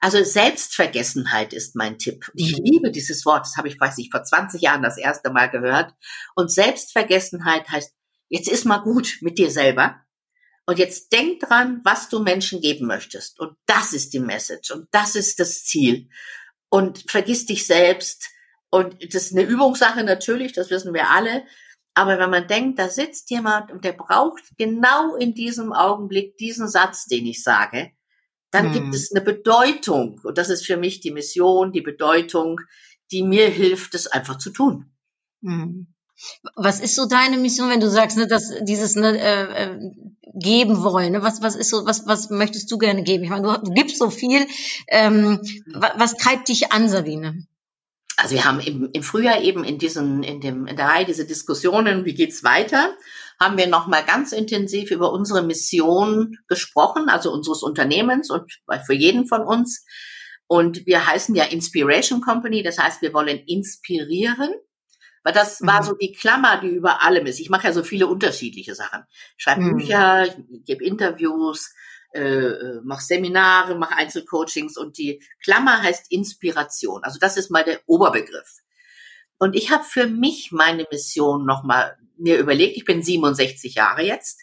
Also 0.00 0.22
Selbstvergessenheit 0.22 1.52
ist 1.52 1.76
mein 1.76 1.98
Tipp. 1.98 2.30
Ich 2.34 2.58
Mhm. 2.58 2.64
liebe 2.64 2.90
dieses 2.90 3.24
Wort, 3.24 3.46
das 3.46 3.56
habe 3.56 3.68
ich, 3.68 3.80
weiß 3.80 3.98
ich, 3.98 4.10
vor 4.10 4.22
20 4.22 4.60
Jahren 4.60 4.82
das 4.82 4.98
erste 4.98 5.30
Mal 5.30 5.48
gehört. 5.50 5.94
Und 6.34 6.50
Selbstvergessenheit 6.50 7.68
heißt, 7.70 7.92
jetzt 8.28 8.48
ist 8.48 8.64
mal 8.64 8.78
gut 8.78 9.18
mit 9.20 9.38
dir 9.38 9.50
selber. 9.50 10.00
Und 10.66 10.78
jetzt 10.78 11.12
denk 11.12 11.40
dran, 11.40 11.80
was 11.84 12.08
du 12.08 12.20
Menschen 12.20 12.60
geben 12.60 12.86
möchtest. 12.86 13.38
Und 13.38 13.56
das 13.66 13.92
ist 13.92 14.14
die 14.14 14.20
Message. 14.20 14.70
Und 14.70 14.88
das 14.92 15.14
ist 15.14 15.38
das 15.38 15.64
Ziel. 15.64 16.08
Und 16.70 17.04
vergiss 17.10 17.46
dich 17.46 17.66
selbst. 17.66 18.30
Und 18.70 18.94
das 19.14 19.26
ist 19.26 19.32
eine 19.32 19.42
Übungssache 19.46 20.02
natürlich, 20.02 20.52
das 20.52 20.70
wissen 20.70 20.94
wir 20.94 21.10
alle. 21.10 21.44
Aber 21.94 22.18
wenn 22.18 22.30
man 22.30 22.48
denkt, 22.48 22.78
da 22.78 22.88
sitzt 22.88 23.30
jemand 23.30 23.70
und 23.70 23.84
der 23.84 23.92
braucht 23.92 24.42
genau 24.58 25.14
in 25.14 25.34
diesem 25.34 25.72
Augenblick 25.72 26.36
diesen 26.38 26.66
Satz, 26.68 27.06
den 27.06 27.24
ich 27.26 27.42
sage, 27.44 27.92
dann 28.54 28.66
Hm. 28.66 28.72
gibt 28.72 28.94
es 28.94 29.10
eine 29.10 29.20
Bedeutung. 29.20 30.20
Und 30.22 30.38
das 30.38 30.48
ist 30.48 30.64
für 30.64 30.76
mich 30.76 31.00
die 31.00 31.10
Mission, 31.10 31.72
die 31.72 31.80
Bedeutung, 31.80 32.60
die 33.10 33.22
mir 33.22 33.48
hilft, 33.48 33.94
es 33.94 34.06
einfach 34.06 34.38
zu 34.38 34.50
tun. 34.50 34.92
Mhm. 35.40 35.88
Was 36.54 36.78
ist 36.78 36.94
so 36.94 37.06
deine 37.06 37.36
Mission, 37.36 37.68
wenn 37.68 37.80
du 37.80 37.90
sagst, 37.90 38.16
ne, 38.16 38.28
dass 38.28 38.52
dieses 38.62 38.94
ne, 38.94 39.18
äh, 39.18 39.64
äh, 39.64 39.90
geben 40.34 40.84
wollen? 40.84 41.12
Ne? 41.12 41.22
Was, 41.22 41.42
was 41.42 41.56
ist 41.56 41.70
so, 41.70 41.84
was, 41.84 42.06
was 42.06 42.30
möchtest 42.30 42.70
du 42.70 42.78
gerne 42.78 43.02
geben? 43.02 43.24
Ich 43.24 43.30
meine, 43.30 43.42
du, 43.42 43.58
du 43.60 43.72
gibst 43.72 43.98
so 43.98 44.08
viel. 44.08 44.46
Ähm, 44.86 45.40
was, 45.74 45.90
was 45.96 46.16
treibt 46.16 46.48
dich 46.48 46.70
an, 46.70 46.88
Sabine? 46.88 47.46
Also 48.16 48.36
wir 48.36 48.44
haben 48.44 48.60
im, 48.60 48.88
im 48.92 49.02
Frühjahr 49.02 49.42
eben 49.42 49.64
in 49.64 49.78
diesen, 49.78 50.22
in 50.22 50.40
dem, 50.40 50.68
in 50.68 50.76
der 50.76 50.86
Reihe 50.86 51.04
diese 51.04 51.26
Diskussionen, 51.26 52.04
wie 52.04 52.14
geht's 52.14 52.44
weiter, 52.44 52.94
haben 53.44 53.58
wir 53.58 53.66
nochmal 53.66 54.04
ganz 54.04 54.32
intensiv 54.32 54.90
über 54.90 55.12
unsere 55.12 55.42
Mission 55.42 56.36
gesprochen, 56.48 57.08
also 57.08 57.30
unseres 57.32 57.62
Unternehmens 57.62 58.30
und 58.30 58.50
für 58.86 58.94
jeden 58.94 59.26
von 59.26 59.42
uns. 59.42 59.84
Und 60.46 60.86
wir 60.86 61.06
heißen 61.06 61.34
ja 61.34 61.44
Inspiration 61.44 62.20
Company, 62.20 62.62
das 62.62 62.78
heißt, 62.78 63.02
wir 63.02 63.12
wollen 63.12 63.38
inspirieren. 63.46 64.52
Weil 65.26 65.32
das 65.32 65.62
war 65.62 65.80
Mhm. 65.80 65.86
so 65.86 65.94
die 65.94 66.12
Klammer, 66.12 66.60
die 66.60 66.68
über 66.68 67.02
allem 67.02 67.24
ist. 67.24 67.40
Ich 67.40 67.48
mache 67.48 67.68
ja 67.68 67.72
so 67.72 67.82
viele 67.82 68.06
unterschiedliche 68.08 68.74
Sachen. 68.74 69.04
Ich 69.38 69.44
schreibe 69.44 69.62
Mhm. 69.62 69.76
Bücher, 69.78 70.26
ich 70.26 70.64
gebe 70.66 70.84
Interviews, 70.84 71.72
äh, 72.12 72.80
mache 72.84 73.02
Seminare, 73.02 73.74
mache 73.74 73.96
Einzelcoachings 73.96 74.76
und 74.76 74.98
die 74.98 75.22
Klammer 75.42 75.80
heißt 75.82 76.12
Inspiration. 76.12 77.02
Also 77.04 77.18
das 77.18 77.38
ist 77.38 77.50
mal 77.50 77.64
der 77.64 77.80
Oberbegriff. 77.86 78.58
Und 79.38 79.54
ich 79.56 79.70
habe 79.70 79.84
für 79.84 80.06
mich 80.06 80.52
meine 80.52 80.86
Mission 80.90 81.44
nochmal 81.44 81.96
mir 82.16 82.38
überlegt. 82.38 82.76
Ich 82.76 82.84
bin 82.84 83.02
67 83.02 83.74
Jahre 83.74 84.02
jetzt. 84.02 84.40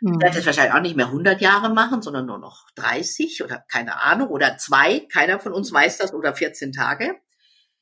Mhm. 0.00 0.14
Ich 0.14 0.20
werde 0.22 0.36
das 0.36 0.46
wahrscheinlich 0.46 0.74
auch 0.74 0.80
nicht 0.80 0.96
mehr 0.96 1.06
100 1.06 1.40
Jahre 1.40 1.72
machen, 1.72 2.02
sondern 2.02 2.26
nur 2.26 2.38
noch 2.38 2.66
30 2.76 3.42
oder 3.44 3.64
keine 3.70 4.00
Ahnung 4.02 4.28
oder 4.28 4.56
zwei. 4.56 5.00
Keiner 5.12 5.38
von 5.38 5.52
uns 5.52 5.72
weiß 5.72 5.98
das 5.98 6.12
oder 6.14 6.34
14 6.34 6.72
Tage. 6.72 7.14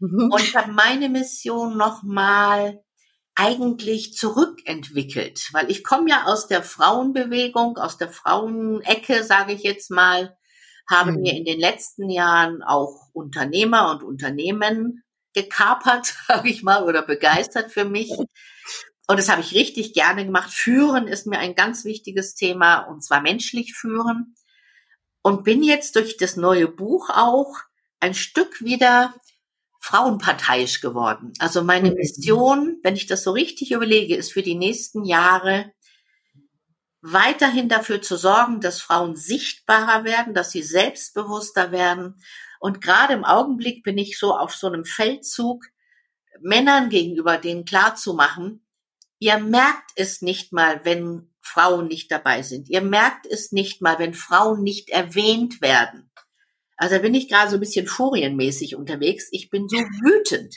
Mhm. 0.01 0.31
Und 0.33 0.43
ich 0.43 0.57
habe 0.57 0.73
meine 0.73 1.09
Mission 1.09 1.77
nochmal 1.77 2.83
eigentlich 3.37 4.15
zurückentwickelt, 4.15 5.49
weil 5.53 5.71
ich 5.71 5.85
komme 5.85 6.11
ja 6.11 6.25
aus 6.25 6.47
der 6.47 6.63
Frauenbewegung, 6.63 7.79
aus 7.79 7.97
der 7.97 8.09
Frauenecke, 8.11 9.25
sage 9.25 9.53
ich 9.53 9.63
jetzt 9.63 9.91
mal, 9.91 10.37
habe 10.91 11.13
Mhm. 11.13 11.21
mir 11.21 11.37
in 11.37 11.45
den 11.45 11.61
letzten 11.61 12.11
Jahren 12.11 12.63
auch 12.63 13.09
Unternehmer 13.13 13.91
und 13.93 14.03
Unternehmen 14.03 15.05
gekapert, 15.35 16.15
sage 16.29 16.49
ich 16.49 16.63
mal, 16.63 16.85
oder 16.85 17.03
begeistert 17.03 17.73
für 17.73 17.85
mich. 17.85 18.11
Und 19.07 19.19
das 19.19 19.29
habe 19.29 19.41
ich 19.41 19.55
richtig 19.55 19.93
gerne 19.93 20.25
gemacht. 20.25 20.51
Führen 20.53 21.09
ist 21.09 21.27
mir 21.27 21.39
ein 21.39 21.55
ganz 21.55 21.85
wichtiges 21.85 22.35
Thema, 22.35 22.81
und 22.81 23.03
zwar 23.03 23.21
menschlich 23.21 23.75
führen. 23.75 24.37
Und 25.23 25.45
bin 25.45 25.63
jetzt 25.63 25.97
durch 25.97 26.17
das 26.17 26.37
neue 26.37 26.69
Buch 26.69 27.11
auch 27.11 27.57
ein 28.01 28.15
Stück 28.15 28.63
wieder 28.63 29.15
frauenparteiisch 29.81 30.81
geworden. 30.81 31.33
Also 31.39 31.63
meine 31.63 31.91
Mhm. 31.91 31.97
Mission, 31.97 32.79
wenn 32.83 32.97
ich 32.97 33.07
das 33.07 33.25
so 33.25 33.33
richtig 33.33 33.73
überlege, 33.73 34.17
ist 34.17 34.33
für 34.33 34.43
die 34.43 34.55
nächsten 34.55 35.05
Jahre 35.05 35.73
weiterhin 37.03 37.69
dafür 37.69 38.03
zu 38.03 38.17
sorgen, 38.17 38.61
dass 38.61 38.81
Frauen 38.81 39.17
sichtbarer 39.17 40.05
werden, 40.05 40.35
dass 40.35 40.51
sie 40.51 40.63
selbstbewusster 40.63 41.73
werden. 41.73 42.23
Und 42.61 42.81
gerade 42.81 43.15
im 43.15 43.25
Augenblick 43.25 43.83
bin 43.83 43.99
ich 43.99 44.19
so 44.19 44.37
auf 44.37 44.55
so 44.55 44.69
einem 44.69 44.85
Feldzug, 44.85 45.65
Männern 46.41 46.89
gegenüber 46.91 47.37
denen 47.39 47.65
klarzumachen, 47.65 48.65
ihr 49.19 49.39
merkt 49.39 49.91
es 49.97 50.23
nicht 50.23 50.53
mal, 50.53 50.85
wenn 50.85 51.31
Frauen 51.41 51.89
nicht 51.89 52.13
dabei 52.13 52.43
sind. 52.43 52.69
Ihr 52.69 52.83
merkt 52.83 53.27
es 53.27 53.51
nicht 53.51 53.83
mal, 53.83 53.99
wenn 53.99 54.15
Frauen 54.15 54.63
nicht 54.63 54.91
erwähnt 54.91 55.61
werden. 55.61 56.11
Also 56.77 56.95
da 56.97 57.03
bin 57.03 57.15
ich 57.15 57.29
gerade 57.29 57.51
so 57.51 57.57
ein 57.57 57.61
bisschen 57.61 57.87
furienmäßig 57.87 58.77
unterwegs. 58.77 59.29
Ich 59.33 59.51
bin 59.51 59.69
so 59.69 59.77
wütend. 60.03 60.55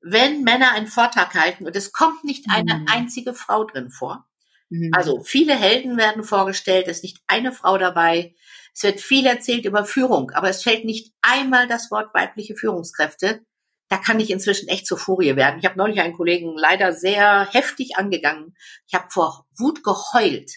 wenn 0.00 0.42
Männer 0.44 0.72
einen 0.72 0.86
Vortrag 0.86 1.34
halten 1.34 1.66
und 1.66 1.74
es 1.74 1.90
kommt 1.92 2.22
nicht 2.22 2.44
eine 2.50 2.76
Mhm. 2.80 2.86
einzige 2.88 3.34
Frau 3.34 3.64
drin 3.64 3.90
vor. 3.90 4.26
Mhm. 4.68 4.90
Also 4.94 5.22
viele 5.22 5.54
Helden 5.54 5.96
werden 5.96 6.22
vorgestellt, 6.22 6.86
es 6.86 6.98
ist 6.98 7.02
nicht 7.02 7.18
eine 7.26 7.50
Frau 7.52 7.76
dabei. 7.78 8.34
Es 8.74 8.82
wird 8.82 9.00
viel 9.00 9.24
erzählt 9.26 9.64
über 9.64 9.84
Führung, 9.84 10.30
aber 10.32 10.48
es 10.48 10.62
fällt 10.62 10.84
nicht 10.84 11.12
einmal 11.22 11.68
das 11.68 11.90
Wort 11.90 12.12
weibliche 12.12 12.56
Führungskräfte. 12.56 13.44
Da 13.88 13.98
kann 13.98 14.18
ich 14.18 14.30
inzwischen 14.30 14.68
echt 14.68 14.86
zur 14.86 14.98
Furie 14.98 15.36
werden. 15.36 15.60
Ich 15.60 15.66
habe 15.66 15.78
neulich 15.78 16.00
einen 16.00 16.14
Kollegen 16.14 16.56
leider 16.56 16.92
sehr 16.92 17.48
heftig 17.52 17.96
angegangen. 17.96 18.56
Ich 18.86 18.94
habe 18.94 19.06
vor 19.10 19.46
Wut 19.56 19.84
geheult, 19.84 20.50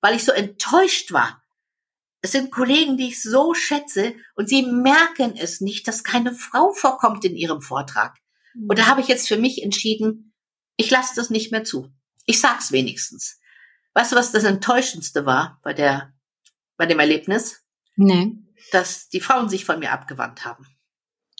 weil 0.00 0.14
ich 0.14 0.24
so 0.24 0.32
enttäuscht 0.32 1.12
war. 1.12 1.42
Es 2.20 2.32
sind 2.32 2.50
Kollegen, 2.50 2.96
die 2.96 3.08
ich 3.08 3.22
so 3.22 3.54
schätze 3.54 4.14
und 4.34 4.48
sie 4.48 4.62
merken 4.62 5.34
es 5.36 5.60
nicht, 5.60 5.86
dass 5.88 6.04
keine 6.04 6.34
Frau 6.34 6.72
vorkommt 6.72 7.24
in 7.24 7.36
ihrem 7.36 7.62
Vortrag. 7.62 8.16
Und 8.68 8.78
da 8.78 8.86
habe 8.86 9.00
ich 9.00 9.08
jetzt 9.08 9.28
für 9.28 9.36
mich 9.36 9.62
entschieden, 9.62 10.34
ich 10.76 10.90
lasse 10.90 11.12
das 11.16 11.30
nicht 11.30 11.52
mehr 11.52 11.64
zu. 11.64 11.92
Ich 12.24 12.40
sag's 12.40 12.72
wenigstens. 12.72 13.38
Weißt 13.94 14.12
du, 14.12 14.16
was 14.16 14.32
das 14.32 14.44
Enttäuschendste 14.44 15.24
war 15.24 15.60
bei 15.62 15.72
der, 15.72 16.12
bei 16.76 16.86
dem 16.86 16.98
Erlebnis? 17.00 17.62
nee. 17.96 18.32
Dass 18.72 19.08
die 19.10 19.20
Frauen 19.20 19.48
sich 19.48 19.64
von 19.64 19.78
mir 19.78 19.92
abgewandt 19.92 20.44
haben. 20.44 20.66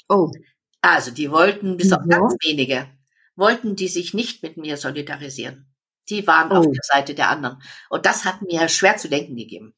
Oh. 0.09 0.31
Also, 0.83 1.11
die 1.11 1.31
wollten, 1.31 1.77
bis 1.77 1.93
auf 1.93 2.03
Ja. 2.09 2.19
ganz 2.19 2.35
wenige, 2.45 2.89
wollten 3.37 3.75
die 3.75 3.89
sich 3.89 4.15
nicht 4.15 4.43
mit 4.43 4.57
mir 4.57 4.77
solidarisieren. 4.77 5.75
Die 6.09 6.27
waren 6.27 6.53
auf 6.53 6.67
Oh. 6.67 6.71
der 6.73 6.83
Seite 6.85 7.15
der 7.15 7.31
anderen. 7.31 7.61
Und 7.91 8.07
das 8.07 8.25
hat 8.25 8.43
mir 8.43 8.69
schwer 8.69 8.97
zu 8.99 9.09
denken 9.09 9.35
gegeben. 9.35 9.75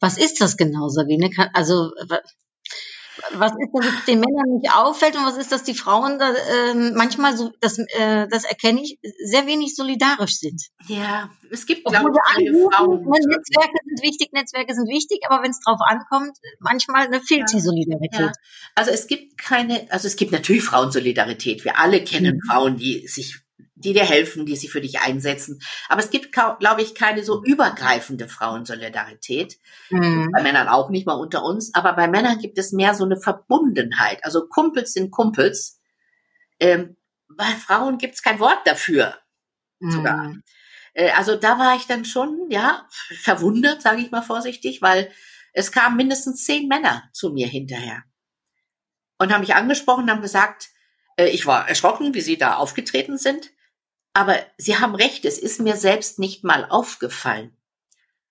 Was 0.00 0.16
ist 0.16 0.40
das 0.40 0.56
genau, 0.56 0.88
Sabine? 0.88 1.30
Also 1.54 1.90
was 3.34 3.52
ist 3.52 3.70
das, 3.72 3.86
was 3.94 4.04
den 4.06 4.20
Männern 4.20 4.58
nicht 4.58 4.72
auffällt 4.72 5.16
und 5.16 5.24
was 5.24 5.36
ist, 5.36 5.52
dass 5.52 5.62
die 5.64 5.74
Frauen 5.74 6.18
da, 6.18 6.32
ähm, 6.70 6.92
manchmal 6.94 7.36
so, 7.36 7.52
das, 7.60 7.78
äh, 7.78 8.26
das 8.28 8.44
erkenne 8.44 8.82
ich, 8.82 8.98
sehr 9.24 9.46
wenig 9.46 9.74
solidarisch 9.74 10.36
sind. 10.38 10.62
Ja, 10.86 11.30
es 11.50 11.66
gibt, 11.66 11.84
glaube 11.84 12.10
ich, 12.10 12.46
anrufen, 12.46 12.72
Frauen. 12.72 13.00
ne, 13.04 13.18
Netzwerke 13.28 13.78
sind 13.84 14.02
wichtig, 14.02 14.32
Netzwerke 14.32 14.74
sind 14.74 14.88
wichtig, 14.88 15.20
aber 15.28 15.42
wenn 15.42 15.50
es 15.50 15.60
drauf 15.60 15.78
ankommt, 15.86 16.36
manchmal 16.60 17.08
ne, 17.08 17.20
fehlt 17.20 17.50
Ja. 17.50 17.56
die 17.56 17.60
Solidarität. 17.60 18.20
Ja. 18.20 18.32
Also 18.74 18.90
es 18.90 19.06
gibt 19.06 19.38
keine, 19.38 19.86
also 19.90 20.06
es 20.06 20.16
gibt 20.16 20.32
natürlich 20.32 20.64
Frauensolidarität. 20.64 21.64
Wir 21.64 21.78
alle 21.78 22.02
kennen 22.04 22.36
Mhm. 22.36 22.50
Frauen, 22.50 22.76
die 22.76 23.06
sich, 23.08 23.38
die 23.86 23.92
dir 23.92 24.04
helfen, 24.04 24.44
die 24.44 24.56
sich 24.56 24.70
für 24.70 24.80
dich 24.80 25.00
einsetzen. 25.00 25.60
Aber 25.88 26.00
es 26.00 26.10
gibt, 26.10 26.32
glaube 26.32 26.82
ich, 26.82 26.94
keine 26.94 27.22
so 27.24 27.42
übergreifende 27.44 28.28
Frauensolidarität. 28.28 29.58
Mhm. 29.90 30.30
Bei 30.32 30.42
Männern 30.42 30.68
auch 30.68 30.90
nicht 30.90 31.06
mal 31.06 31.14
unter 31.14 31.44
uns. 31.44 31.72
Aber 31.72 31.92
bei 31.94 32.08
Männern 32.08 32.38
gibt 32.38 32.58
es 32.58 32.72
mehr 32.72 32.94
so 32.94 33.04
eine 33.04 33.16
Verbundenheit. 33.18 34.24
Also 34.24 34.46
Kumpels 34.48 34.92
sind 34.92 35.10
Kumpels. 35.12 35.80
Ähm, 36.60 36.96
bei 37.28 37.44
Frauen 37.44 37.98
gibt 37.98 38.14
es 38.14 38.22
kein 38.22 38.40
Wort 38.40 38.66
dafür. 38.66 39.14
sogar. 39.80 40.24
Mhm. 40.24 40.42
Äh, 40.94 41.10
Also 41.12 41.36
da 41.36 41.58
war 41.58 41.76
ich 41.76 41.86
dann 41.86 42.04
schon, 42.04 42.46
ja, 42.50 42.86
verwundert, 43.20 43.82
sage 43.82 44.00
ich 44.02 44.10
mal 44.10 44.22
vorsichtig, 44.22 44.82
weil 44.82 45.10
es 45.52 45.70
kamen 45.72 45.96
mindestens 45.96 46.44
zehn 46.44 46.66
Männer 46.68 47.04
zu 47.12 47.30
mir 47.30 47.46
hinterher 47.46 48.02
und 49.18 49.32
haben 49.32 49.40
mich 49.40 49.54
angesprochen, 49.54 50.10
haben 50.10 50.22
gesagt, 50.22 50.68
äh, 51.16 51.28
ich 51.28 51.46
war 51.46 51.68
erschrocken, 51.68 52.14
wie 52.14 52.20
sie 52.20 52.36
da 52.36 52.56
aufgetreten 52.56 53.18
sind, 53.18 53.50
aber 54.16 54.38
sie 54.56 54.78
haben 54.78 54.94
recht, 54.94 55.26
es 55.26 55.38
ist 55.38 55.60
mir 55.60 55.76
selbst 55.76 56.18
nicht 56.18 56.42
mal 56.42 56.64
aufgefallen. 56.64 57.54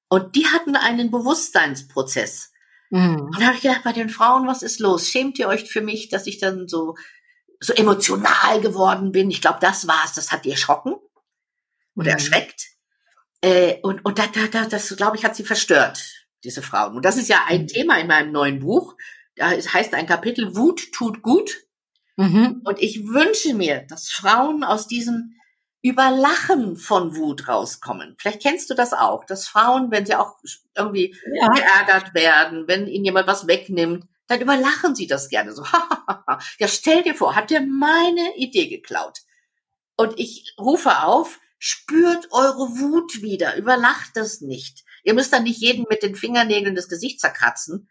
Und 0.10 0.36
die 0.36 0.48
hatten 0.48 0.75
einen 0.75 1.12
Bewusstseinsprozess. 1.12 2.51
Mhm. 2.89 3.22
Und 3.22 3.39
da 3.39 3.46
habe 3.46 3.56
ich 3.56 3.62
gedacht, 3.62 3.84
bei 3.84 3.94
den 3.94 4.10
Frauen, 4.10 4.48
was 4.48 4.63
ist 4.63 4.80
los? 4.80 5.08
Schämt 5.08 5.38
ihr 5.38 5.48
euch 5.48 5.70
für 5.70 5.82
mich, 5.82 6.10
dass 6.10 6.25
ich 6.25 6.39
dann 6.39 6.68
so, 6.68 6.96
so 7.60 7.72
emotional 7.74 8.62
geworden 8.62 9.12
bin? 9.12 9.30
Ich 9.30 9.42
glaube, 9.42 9.60
das 9.62 9.88
war's. 9.88 10.13
Das 10.13 10.32
hat 10.32 10.46
die 10.46 10.51
erschrocken 10.51 10.96
oder 11.95 12.12
Mhm. 12.12 12.17
erschreckt. 12.17 12.65
Äh, 13.41 13.76
und 13.84 14.04
und 14.06 14.17
da, 14.17 14.26
da, 14.26 14.48
da, 14.48 14.65
das, 14.65 14.95
glaube 14.98 15.17
ich, 15.17 15.24
hat 15.24 15.36
sie 15.36 15.43
verstört, 15.43 16.04
diese 16.43 16.63
Frauen. 16.63 16.95
Und 16.95 17.06
das 17.06 17.17
ist 17.17 17.30
ja 17.30 17.45
ein 17.48 17.63
Mhm. 17.63 17.67
Thema 17.67 18.00
in 18.00 18.08
meinem 18.08 18.32
neuen 18.32 18.60
Buch. 18.60 18.95
Da 19.36 19.52
heißt 19.52 19.93
ein 19.93 20.08
Kapitel 20.08 20.56
Wut 20.56 20.91
tut 20.93 21.21
gut. 21.21 21.58
Mhm. 22.17 22.62
Und 22.63 22.82
ich 22.82 23.06
wünsche 23.08 23.54
mir, 23.54 23.86
dass 23.88 24.10
Frauen 24.10 24.63
aus 24.63 24.88
diesem 24.88 25.36
Überlachen 25.86 26.78
von 26.78 27.15
Wut 27.15 27.48
rauskommen. 27.48 28.15
Vielleicht 28.17 28.41
kennst 28.41 28.71
du 28.71 28.74
das 28.74 28.91
auch, 28.91 29.24
dass 29.24 29.48
Frauen, 29.48 29.91
wenn 29.91 30.04
sie 30.08 30.15
auch 30.15 30.34
irgendwie 30.76 31.15
Ja. 31.32 31.48
geärgert 31.50 32.15
werden, 32.15 32.67
wenn 32.67 32.88
ihnen 32.88 33.06
jemand 33.06 33.28
was 33.28 33.45
wegnimmt, 33.45 34.04
dann 34.26 34.41
überlachen 34.41 34.95
sie 34.95 35.06
das 35.06 35.30
gerne 35.30 35.54
so. 35.54 35.63
ja, 36.58 36.67
stell 36.67 37.04
dir 37.04 37.13
vor, 37.13 37.36
hat 37.36 37.52
der 37.52 37.62
meine 37.62 38.36
Idee 38.36 38.67
geklaut? 38.67 39.19
Und 39.95 40.19
ich 40.19 40.56
rufe 40.60 41.04
auf, 41.04 41.39
spürt 41.60 42.32
eure 42.32 42.80
Wut 42.80 43.21
wieder, 43.21 43.56
überlacht 43.56 44.10
das 44.15 44.41
nicht. 44.41 44.84
Ihr 45.04 45.13
müsst 45.13 45.34
dann 45.34 45.43
nicht 45.43 45.62
jeden 45.62 45.86
mit 45.88 46.02
den 46.02 46.15
Fingernägeln 46.15 46.74
das 46.74 46.89
Gesicht 46.89 47.19
zerkratzen, 47.19 47.89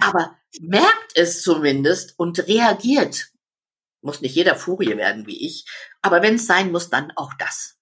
aber 0.00 0.38
merkt 0.58 1.12
es 1.16 1.42
zumindest 1.42 2.18
und 2.18 2.48
reagiert. 2.48 3.28
Muss 4.06 4.22
nicht 4.22 4.34
jeder 4.34 4.54
Furie 4.54 4.96
werden 4.96 5.26
wie 5.26 5.44
ich, 5.46 5.66
aber 6.00 6.22
wenn 6.22 6.36
es 6.36 6.46
sein 6.46 6.72
muss, 6.72 6.88
dann 6.88 7.12
auch 7.16 7.34
das. 7.38 7.74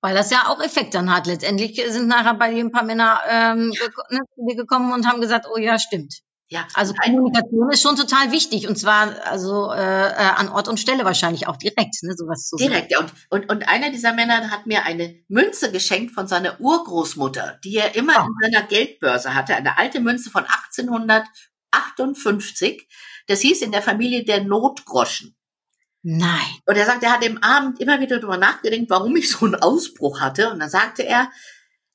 Weil 0.00 0.14
das 0.14 0.30
ja 0.30 0.46
auch 0.48 0.62
Effekt 0.62 0.94
dann 0.94 1.12
hat. 1.14 1.26
Letztendlich 1.26 1.76
sind 1.88 2.08
nachher 2.08 2.34
bei 2.34 2.52
dir 2.52 2.64
ein 2.64 2.72
paar 2.72 2.84
Männer 2.84 3.20
ähm, 3.28 3.70
geko- 3.72 4.20
ne, 4.38 4.54
gekommen 4.54 4.92
und 4.92 5.06
haben 5.08 5.20
gesagt, 5.20 5.46
oh 5.52 5.58
ja, 5.58 5.78
stimmt. 5.78 6.20
Ja, 6.48 6.66
Also 6.74 6.92
Kommunikation 6.92 7.70
ist 7.72 7.80
schon 7.80 7.96
total 7.96 8.30
wichtig 8.30 8.68
und 8.68 8.76
zwar 8.78 9.14
also 9.26 9.72
äh, 9.72 9.78
äh, 10.10 10.14
an 10.14 10.50
Ort 10.50 10.68
und 10.68 10.78
Stelle 10.78 11.06
wahrscheinlich 11.06 11.46
auch 11.48 11.56
direkt, 11.56 12.02
ne, 12.02 12.14
sowas 12.14 12.46
zu 12.48 12.58
sagen. 12.58 12.70
Direkt, 12.70 12.92
ja. 12.92 12.98
Und, 13.00 13.12
und, 13.30 13.50
und 13.50 13.66
einer 13.68 13.90
dieser 13.90 14.12
Männer 14.12 14.50
hat 14.50 14.66
mir 14.66 14.82
eine 14.84 15.14
Münze 15.28 15.72
geschenkt 15.72 16.12
von 16.14 16.28
seiner 16.28 16.60
Urgroßmutter, 16.60 17.58
die 17.64 17.76
er 17.76 17.94
immer 17.96 18.18
Ah. 18.18 18.26
in 18.26 18.34
seiner 18.52 18.66
Geldbörse 18.66 19.34
hatte. 19.34 19.56
Eine 19.56 19.78
alte 19.78 20.00
Münze 20.00 20.28
von 20.30 20.44
1858. 20.44 22.88
Das 23.26 23.40
hieß 23.40 23.62
in 23.62 23.72
der 23.72 23.82
Familie 23.82 24.24
der 24.24 24.44
Notgroschen. 24.44 25.34
Nein. 26.02 26.50
Und 26.66 26.76
er 26.76 26.84
sagt, 26.84 27.02
er 27.02 27.12
hat 27.12 27.24
im 27.24 27.42
Abend 27.42 27.80
immer 27.80 27.98
wieder 28.00 28.18
darüber 28.18 28.36
nachgedacht, 28.36 28.82
warum 28.88 29.16
ich 29.16 29.30
so 29.30 29.46
einen 29.46 29.54
Ausbruch 29.54 30.20
hatte. 30.20 30.50
Und 30.50 30.60
dann 30.60 30.68
sagte 30.68 31.02
er, 31.06 31.30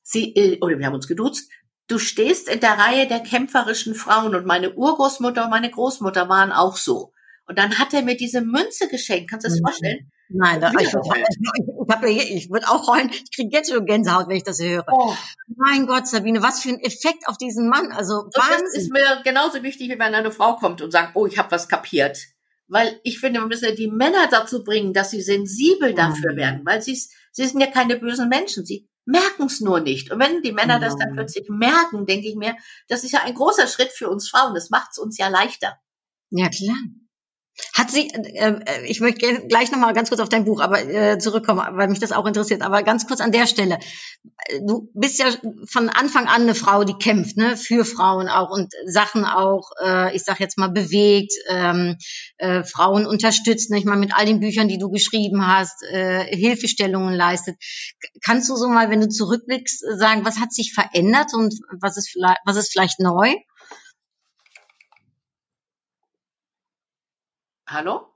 sie, 0.02 0.34
äh, 0.34 0.58
oder 0.60 0.78
wir 0.78 0.86
haben 0.86 0.94
uns 0.94 1.06
geduzt, 1.06 1.48
du 1.86 1.98
stehst 1.98 2.48
in 2.48 2.60
der 2.60 2.76
Reihe 2.78 3.06
der 3.06 3.20
kämpferischen 3.20 3.94
Frauen 3.94 4.34
und 4.34 4.46
meine 4.46 4.74
Urgroßmutter 4.74 5.44
und 5.44 5.50
meine 5.50 5.70
Großmutter 5.70 6.28
waren 6.28 6.50
auch 6.50 6.76
so. 6.76 7.12
Und 7.46 7.58
dann 7.58 7.78
hat 7.78 7.94
er 7.94 8.02
mir 8.02 8.16
diese 8.16 8.40
Münze 8.40 8.88
geschenkt. 8.88 9.30
Kannst 9.30 9.46
du 9.46 9.50
das 9.50 9.58
Mhm. 9.60 9.64
vorstellen? 9.64 10.10
Nein, 10.32 10.60
da, 10.60 10.70
ich, 10.78 10.88
ich, 12.04 12.30
ich, 12.36 12.50
würde 12.50 12.68
auch 12.68 12.86
heulen. 12.86 13.10
Ich 13.10 13.34
kriege 13.34 13.50
jetzt 13.52 13.72
schon 13.72 13.84
Gänsehaut, 13.84 14.28
wenn 14.28 14.36
ich 14.36 14.44
das 14.44 14.60
höre. 14.60 14.84
Oh. 14.90 15.14
Mein 15.56 15.86
Gott, 15.86 16.06
Sabine, 16.06 16.42
was 16.42 16.62
für 16.62 16.70
ein 16.70 16.80
Effekt 16.80 17.26
auf 17.26 17.36
diesen 17.36 17.68
Mann. 17.68 17.90
Also 17.92 18.20
Und 18.20 18.36
das 18.36 18.48
Wahnsinn. 18.48 18.80
ist 18.80 18.92
mir 18.92 19.20
genauso 19.24 19.62
wichtig, 19.62 19.88
wie 19.90 19.98
wenn 19.98 20.14
eine 20.14 20.30
Frau 20.30 20.56
kommt 20.56 20.82
und 20.82 20.90
sagt, 20.92 21.16
oh, 21.16 21.26
ich 21.26 21.36
habe 21.38 21.50
was 21.50 21.68
kapiert. 21.68 22.18
Weil 22.68 23.00
ich 23.02 23.18
finde, 23.18 23.40
wir 23.40 23.46
müssen 23.48 23.64
ja 23.64 23.74
die 23.74 23.90
Männer 23.90 24.28
dazu 24.30 24.62
bringen, 24.62 24.92
dass 24.92 25.10
sie 25.10 25.20
sensibel 25.20 25.92
dafür 25.94 26.36
werden. 26.36 26.60
Weil 26.64 26.80
sie, 26.80 26.94
sie 27.32 27.46
sind 27.46 27.60
ja 27.60 27.66
keine 27.66 27.96
bösen 27.96 28.28
Menschen. 28.28 28.64
Sie 28.64 28.88
merken 29.04 29.46
es 29.46 29.60
nur 29.60 29.80
nicht. 29.80 30.12
Und 30.12 30.20
wenn 30.20 30.42
die 30.42 30.52
Männer 30.52 30.78
das 30.78 30.96
dann 30.96 31.10
Mhm. 31.10 31.14
plötzlich 31.16 31.48
merken, 31.48 32.06
denke 32.06 32.28
ich 32.28 32.36
mir, 32.36 32.54
das 32.86 33.02
ist 33.02 33.10
ja 33.10 33.22
ein 33.24 33.34
großer 33.34 33.66
Schritt 33.66 33.90
für 33.90 34.08
uns 34.08 34.28
Frauen. 34.28 34.54
Das 34.54 34.70
macht 34.70 34.90
es 34.92 34.98
uns 34.98 35.18
ja 35.18 35.26
leichter. 35.28 35.76
Ja, 36.30 36.48
klar. 36.48 36.76
Hat 37.74 37.90
sie, 37.90 38.08
äh, 38.08 38.60
äh, 38.64 38.86
ich 38.86 39.00
möchte 39.00 39.46
gleich 39.48 39.70
nochmal 39.70 39.94
ganz 39.94 40.08
kurz 40.08 40.20
auf 40.20 40.28
dein 40.28 40.44
Buch 40.44 40.60
aber 40.60 40.82
äh, 40.82 41.18
zurückkommen, 41.18 41.62
weil 41.72 41.88
mich 41.88 41.98
das 41.98 42.12
auch 42.12 42.26
interessiert. 42.26 42.62
Aber 42.62 42.82
ganz 42.82 43.06
kurz 43.06 43.20
an 43.20 43.32
der 43.32 43.46
Stelle. 43.46 43.78
Du 44.62 44.90
bist 44.94 45.18
ja 45.18 45.26
von 45.66 45.88
Anfang 45.88 46.26
an 46.26 46.42
eine 46.42 46.54
Frau, 46.54 46.84
die 46.84 46.94
kämpft, 46.94 47.36
ne, 47.36 47.56
für 47.56 47.84
Frauen 47.84 48.28
auch 48.28 48.50
und 48.50 48.72
Sachen 48.86 49.24
auch, 49.24 49.70
äh, 49.82 50.14
ich 50.14 50.24
sag 50.24 50.40
jetzt 50.40 50.58
mal, 50.58 50.68
bewegt, 50.68 51.32
ähm, 51.48 51.96
äh, 52.38 52.64
Frauen 52.64 53.06
unterstützt, 53.06 53.70
nicht 53.70 53.86
mal 53.86 53.96
mit 53.96 54.14
all 54.14 54.26
den 54.26 54.40
Büchern, 54.40 54.68
die 54.68 54.78
du 54.78 54.90
geschrieben 54.90 55.46
hast, 55.46 55.82
äh, 55.90 56.24
Hilfestellungen 56.24 57.14
leistet. 57.14 57.56
Kannst 58.24 58.48
du 58.50 58.56
so 58.56 58.68
mal, 58.68 58.90
wenn 58.90 59.00
du 59.00 59.08
zurückblickst, 59.08 59.84
sagen, 59.96 60.24
was 60.24 60.38
hat 60.38 60.52
sich 60.52 60.72
verändert 60.74 61.32
und 61.34 61.54
was 61.80 61.96
ist 61.96 62.10
vielleicht, 62.10 62.38
was 62.44 62.56
ist 62.56 62.72
vielleicht 62.72 63.00
neu? 63.00 63.34
Hallo? 67.70 68.06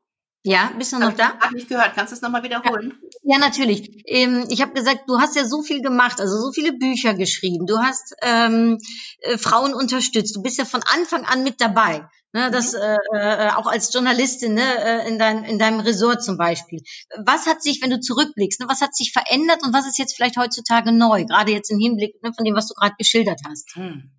Ja, 0.43 0.73
bist 0.77 0.93
du 0.93 0.97
Hab 0.97 1.03
noch 1.03 1.11
ich 1.13 1.17
da? 1.17 1.39
hab 1.39 1.53
nicht 1.53 1.69
gehört. 1.69 1.95
Kannst 1.95 2.13
du 2.13 2.17
es 2.17 2.23
nochmal 2.23 2.43
wiederholen? 2.43 2.99
Ja, 3.23 3.39
natürlich. 3.39 4.03
Ähm, 4.07 4.47
ich 4.51 4.61
habe 4.61 4.73
gesagt, 4.73 5.09
du 5.09 5.19
hast 5.19 5.37
ja 5.37 5.47
so 5.47 5.63
viel 5.63 5.81
gemacht, 5.81 6.21
also 6.21 6.39
so 6.39 6.53
viele 6.53 6.73
Bücher 6.75 7.15
geschrieben. 7.15 7.65
Du 7.67 7.79
hast 7.79 8.15
ähm, 8.21 8.79
äh, 9.21 9.39
Frauen 9.39 9.73
unterstützt. 9.73 10.37
Du 10.37 10.43
bist 10.43 10.59
ja 10.59 10.65
von 10.65 10.83
Anfang 10.93 11.25
an 11.25 11.45
mit 11.45 11.61
dabei. 11.61 12.07
Ne, 12.33 12.51
das 12.51 12.75
äh, 12.75 12.97
äh, 13.15 13.51
auch 13.51 13.69
als 13.69 13.93
Journalistin 13.93 14.55
ne, 14.55 14.63
äh, 14.63 15.09
in, 15.09 15.21
dein, 15.21 15.45
in 15.45 15.61
deinem 15.61 15.79
Ressort 15.79 16.23
zum 16.25 16.37
Beispiel. 16.37 16.83
Was 17.25 17.47
hat 17.47 17.63
sich, 17.63 17.81
wenn 17.81 17.91
du 17.91 18.01
zurückblickst, 18.01 18.61
ne, 18.61 18.67
was 18.69 18.81
hat 18.81 18.95
sich 18.95 19.13
verändert 19.13 19.63
und 19.63 19.73
was 19.73 19.87
ist 19.87 19.99
jetzt 19.99 20.17
vielleicht 20.17 20.37
heutzutage 20.37 20.91
neu? 20.91 21.25
Gerade 21.27 21.53
jetzt 21.53 21.71
im 21.71 21.79
Hinblick 21.79 22.21
ne, 22.25 22.33
von 22.35 22.45
dem, 22.45 22.57
was 22.57 22.67
du 22.67 22.75
gerade 22.75 22.97
geschildert 22.99 23.41
hast. 23.49 23.77
Hm. 23.77 24.11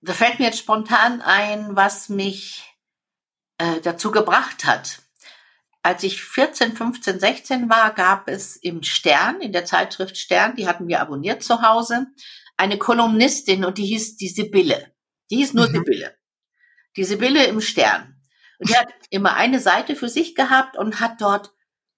Da 0.00 0.14
fällt 0.14 0.38
mir 0.38 0.46
jetzt 0.46 0.60
spontan 0.60 1.20
ein, 1.20 1.76
was 1.76 2.08
mich 2.08 2.67
äh, 3.58 3.80
dazu 3.82 4.10
gebracht 4.10 4.64
hat. 4.64 5.00
Als 5.82 6.02
ich 6.02 6.22
14, 6.22 6.76
15, 6.76 7.20
16 7.20 7.70
war, 7.70 7.92
gab 7.94 8.28
es 8.28 8.56
im 8.56 8.82
Stern, 8.82 9.40
in 9.40 9.52
der 9.52 9.64
Zeitschrift 9.64 10.16
Stern, 10.16 10.56
die 10.56 10.66
hatten 10.68 10.88
wir 10.88 11.00
abonniert 11.00 11.42
zu 11.42 11.62
Hause, 11.62 12.06
eine 12.56 12.78
Kolumnistin 12.78 13.64
und 13.64 13.78
die 13.78 13.86
hieß 13.86 14.16
die 14.16 14.28
Sibylle. 14.28 14.92
Die 15.30 15.36
hieß 15.36 15.54
nur 15.54 15.68
Mhm. 15.68 15.74
Sibylle. 15.74 16.16
Die 16.96 17.04
Sibylle 17.04 17.44
im 17.46 17.60
Stern. 17.60 18.16
Und 18.58 18.68
die 18.70 18.76
hat 18.76 18.88
immer 19.10 19.34
eine 19.34 19.60
Seite 19.60 19.94
für 19.94 20.08
sich 20.08 20.34
gehabt 20.34 20.76
und 20.76 21.00
hat 21.00 21.20
dort 21.20 21.52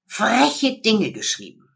freche 0.07 0.81
Dinge 0.83 1.13
geschrieben. 1.13 1.69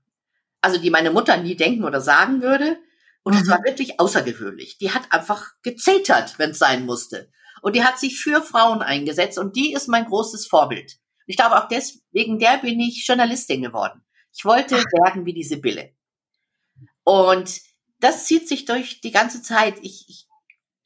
Also 0.61 0.79
die 0.79 0.91
meine 0.91 1.11
Mutter 1.11 1.37
nie 1.39 1.57
denken 1.57 1.85
oder 1.85 2.01
sagen 2.01 2.43
würde. 2.43 2.79
Und 3.23 3.35
das 3.35 3.45
Mhm. 3.45 3.51
war 3.51 3.65
wirklich 3.65 3.99
außergewöhnlich. 3.99 4.77
Die 4.79 4.91
hat 4.93 5.11
einfach 5.11 5.53
gezetert, 5.63 6.39
wenn 6.39 6.51
es 6.51 6.59
sein 6.59 6.85
musste. 6.85 7.31
Und 7.65 7.75
die 7.75 7.83
hat 7.83 7.99
sich 7.99 8.21
für 8.21 8.43
Frauen 8.43 8.83
eingesetzt 8.83 9.39
und 9.39 9.57
die 9.57 9.73
ist 9.73 9.89
mein 9.89 10.05
großes 10.05 10.47
Vorbild. 10.47 10.99
Ich 11.27 11.39
glaube, 11.39 11.57
auch 11.57 11.67
deswegen 11.67 12.39
der 12.39 12.59
bin 12.59 12.79
ich 12.79 13.07
Journalistin 13.07 13.63
geworden. 13.63 14.05
Ich 14.37 14.45
wollte 14.45 14.77
werden 14.77 15.25
wie 15.25 15.33
die 15.33 15.45
Sibylle. 15.45 15.95
Und 17.05 17.63
das 18.01 18.27
zieht 18.27 18.49
sich 18.49 18.67
durch 18.67 19.01
die 19.01 19.13
ganze 19.13 19.41
Zeit. 19.41 19.77
Ich, 19.81 20.05
ich 20.09 20.27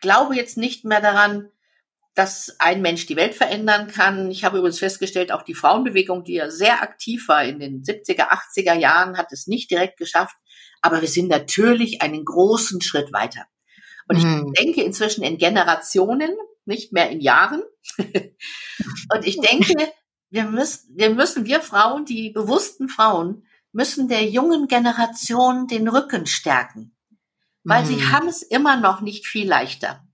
glaube 0.01 0.37
jetzt 0.37 0.57
nicht 0.57 0.85
mehr 0.85 1.01
daran, 1.01 1.51
dass 2.15 2.55
ein 2.61 2.81
Mensch 2.81 3.07
die 3.07 3.17
Welt 3.17 3.35
verändern 3.35 3.89
kann. 3.89 4.31
Ich 4.31 4.45
habe 4.45 4.59
übrigens 4.59 4.79
festgestellt, 4.79 5.33
auch 5.33 5.43
die 5.43 5.55
Frauenbewegung, 5.55 6.23
die 6.23 6.35
ja 6.35 6.49
sehr 6.49 6.81
aktiv 6.81 7.27
war 7.27 7.43
in 7.43 7.59
den 7.59 7.83
70er, 7.83 8.29
80er 8.29 8.75
Jahren, 8.75 9.19
hat 9.19 9.33
es 9.33 9.49
nicht 9.49 9.69
direkt 9.73 9.97
geschafft. 9.99 10.37
Aber 10.81 11.01
wir 11.01 11.09
sind 11.09 11.27
natürlich 11.27 12.03
einen 12.03 12.25
großen 12.25 12.81
Schritt 12.83 13.13
weiter. 13.13 13.47
Und 14.07 14.19
ich 14.19 14.25
Mhm. 14.25 14.53
denke 14.53 14.85
inzwischen 14.85 15.25
in 15.25 15.39
Generationen, 15.39 16.31
nicht 16.69 16.93
mehr 16.93 17.11
in 17.11 17.21
Jahren. 17.21 17.63
Und 17.99 19.25
ich 19.25 19.41
denke, 19.41 19.75
wir 20.31 20.45
müssen, 20.45 20.97
wir 20.97 21.11
müssen, 21.11 21.47
wir 21.47 21.61
Frauen, 21.61 22.05
die 22.05 22.31
bewussten 22.31 22.89
Frauen, 22.89 23.47
müssen 23.73 24.09
der 24.09 24.25
jungen 24.25 24.69
Generation 24.69 25.67
den 25.67 25.89
Rücken 25.89 26.27
stärken. 26.27 26.97
Weil 27.65 27.85
sie 27.85 27.97
Mhm. 27.97 28.13
haben 28.13 28.29
es 28.29 28.43
immer 28.43 28.77
noch 28.77 29.01
nicht 29.01 29.27
viel 29.27 29.49
leichter. 29.49 30.05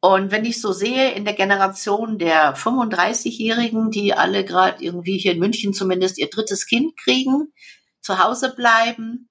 Und 0.00 0.30
wenn 0.30 0.46
ich 0.46 0.60
so 0.62 0.72
sehe, 0.72 1.12
in 1.12 1.26
der 1.26 1.34
Generation 1.34 2.18
der 2.18 2.56
35-Jährigen, 2.56 3.90
die 3.90 4.14
alle 4.14 4.44
gerade 4.46 4.82
irgendwie 4.82 5.18
hier 5.18 5.32
in 5.32 5.40
München 5.40 5.74
zumindest 5.74 6.16
ihr 6.18 6.30
drittes 6.30 6.66
Kind 6.66 6.96
kriegen, 6.96 7.52
zu 8.00 8.18
Hause 8.18 8.54
bleiben, 8.54 9.28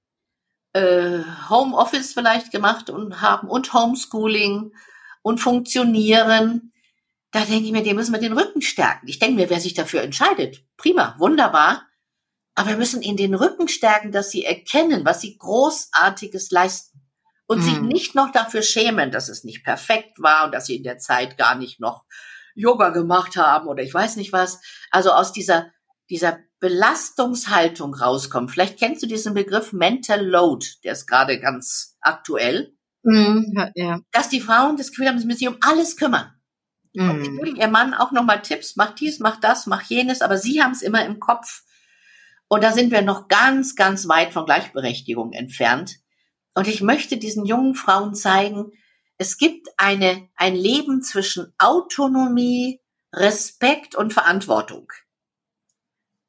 äh, 0.74 1.20
Homeoffice 1.50 2.14
vielleicht 2.14 2.52
gemacht 2.52 2.92
und 2.92 3.22
haben 3.22 3.48
und 3.50 3.74
Homeschooling 3.74 4.72
und 5.22 5.40
funktionieren, 5.40 6.74
da 7.32 7.46
denke 7.46 7.66
ich 7.66 7.72
mir, 7.72 7.84
dem 7.84 7.96
müssen 7.96 8.14
wir 8.14 8.20
den 8.20 8.38
Rücken 8.38 8.62
stärken. 8.62 9.08
Ich 9.08 9.20
denke 9.20 9.36
mir, 9.36 9.50
wer 9.50 9.60
sich 9.60 9.74
dafür 9.74 10.02
entscheidet, 10.02 10.64
prima, 10.78 11.16
wunderbar. 11.20 11.86
Aber 12.56 12.70
wir 12.70 12.78
müssen 12.78 13.02
ihnen 13.02 13.18
den 13.18 13.36
Rücken 13.36 13.68
stärken, 13.68 14.12
dass 14.12 14.32
sie 14.32 14.44
erkennen, 14.44 15.06
was 15.06 15.22
sie 15.22 15.38
Großartiges 15.38 16.52
leisten. 16.52 17.02
Und 17.48 17.64
sich 17.64 17.80
Mhm. 17.80 17.88
nicht 17.88 18.16
noch 18.16 18.32
dafür 18.32 18.62
schämen, 18.62 19.12
dass 19.12 19.28
es 19.30 19.44
nicht 19.44 19.64
perfekt 19.64 20.20
war 20.20 20.46
und 20.46 20.54
dass 20.54 20.68
sie 20.68 20.76
in 20.76 20.84
der 20.84 21.00
Zeit 21.00 21.38
gar 21.38 21.56
nicht 21.56 21.80
noch 21.80 22.06
Yoga 22.54 22.90
gemacht 22.90 23.38
haben 23.38 23.68
oder 23.68 23.82
ich 23.82 23.94
weiß 23.94 24.18
nicht 24.18 24.34
was. 24.34 24.60
Also 24.92 25.12
aus 25.12 25.32
dieser, 25.32 25.72
dieser 26.10 26.40
Belastungshaltung 26.60 27.94
rauskommen. 27.96 28.50
Vielleicht 28.50 28.78
kennst 28.78 29.02
du 29.02 29.08
diesen 29.08 29.34
Begriff 29.34 29.72
Mental 29.74 30.24
Load, 30.26 30.66
der 30.84 30.94
ist 30.94 31.08
gerade 31.08 31.40
ganz 31.40 31.98
aktuell, 32.02 32.76
Mhm. 33.04 33.72
Ja, 33.76 34.00
dass 34.12 34.30
die 34.30 34.42
Frauen 34.42 34.78
das 34.78 34.90
Gefühl 34.90 35.08
haben, 35.08 35.20
sie 35.20 35.26
müssen 35.26 35.40
sich 35.40 35.48
um 35.48 35.58
alles 35.62 35.96
kümmern. 35.98 36.34
Und 36.98 37.20
Mhm. 37.20 37.24
geben 37.24 37.56
ihr 37.56 37.68
Mann 37.68 37.94
auch 37.94 38.12
nochmal 38.12 38.42
Tipps, 38.42 38.76
mach 38.76 38.96
dies, 38.96 39.20
mach 39.20 39.40
das, 39.40 39.68
mach 39.68 39.84
jenes, 39.84 40.22
aber 40.22 40.38
sie 40.38 40.62
haben 40.62 40.72
es 40.72 40.82
immer 40.82 41.06
im 41.06 41.20
Kopf. 41.20 41.64
Und 42.48 42.64
da 42.64 42.72
sind 42.72 42.92
wir 42.92 43.02
noch 43.04 43.28
ganz, 43.28 43.76
ganz 43.76 44.08
weit 44.08 44.34
von 44.34 44.46
Gleichberechtigung 44.46 45.34
entfernt. 45.34 45.98
Und 46.56 46.68
ich 46.68 46.82
möchte 46.82 47.18
diesen 47.18 47.46
jungen 47.46 47.76
Frauen 47.76 48.16
zeigen, 48.16 48.72
es 49.18 49.38
gibt 49.38 49.68
eine, 49.78 50.28
ein 50.36 50.56
Leben 50.56 51.02
zwischen 51.04 51.54
Autonomie, 51.60 52.82
Respekt 53.14 53.96
und 53.96 54.14
Verantwortung. 54.14 54.92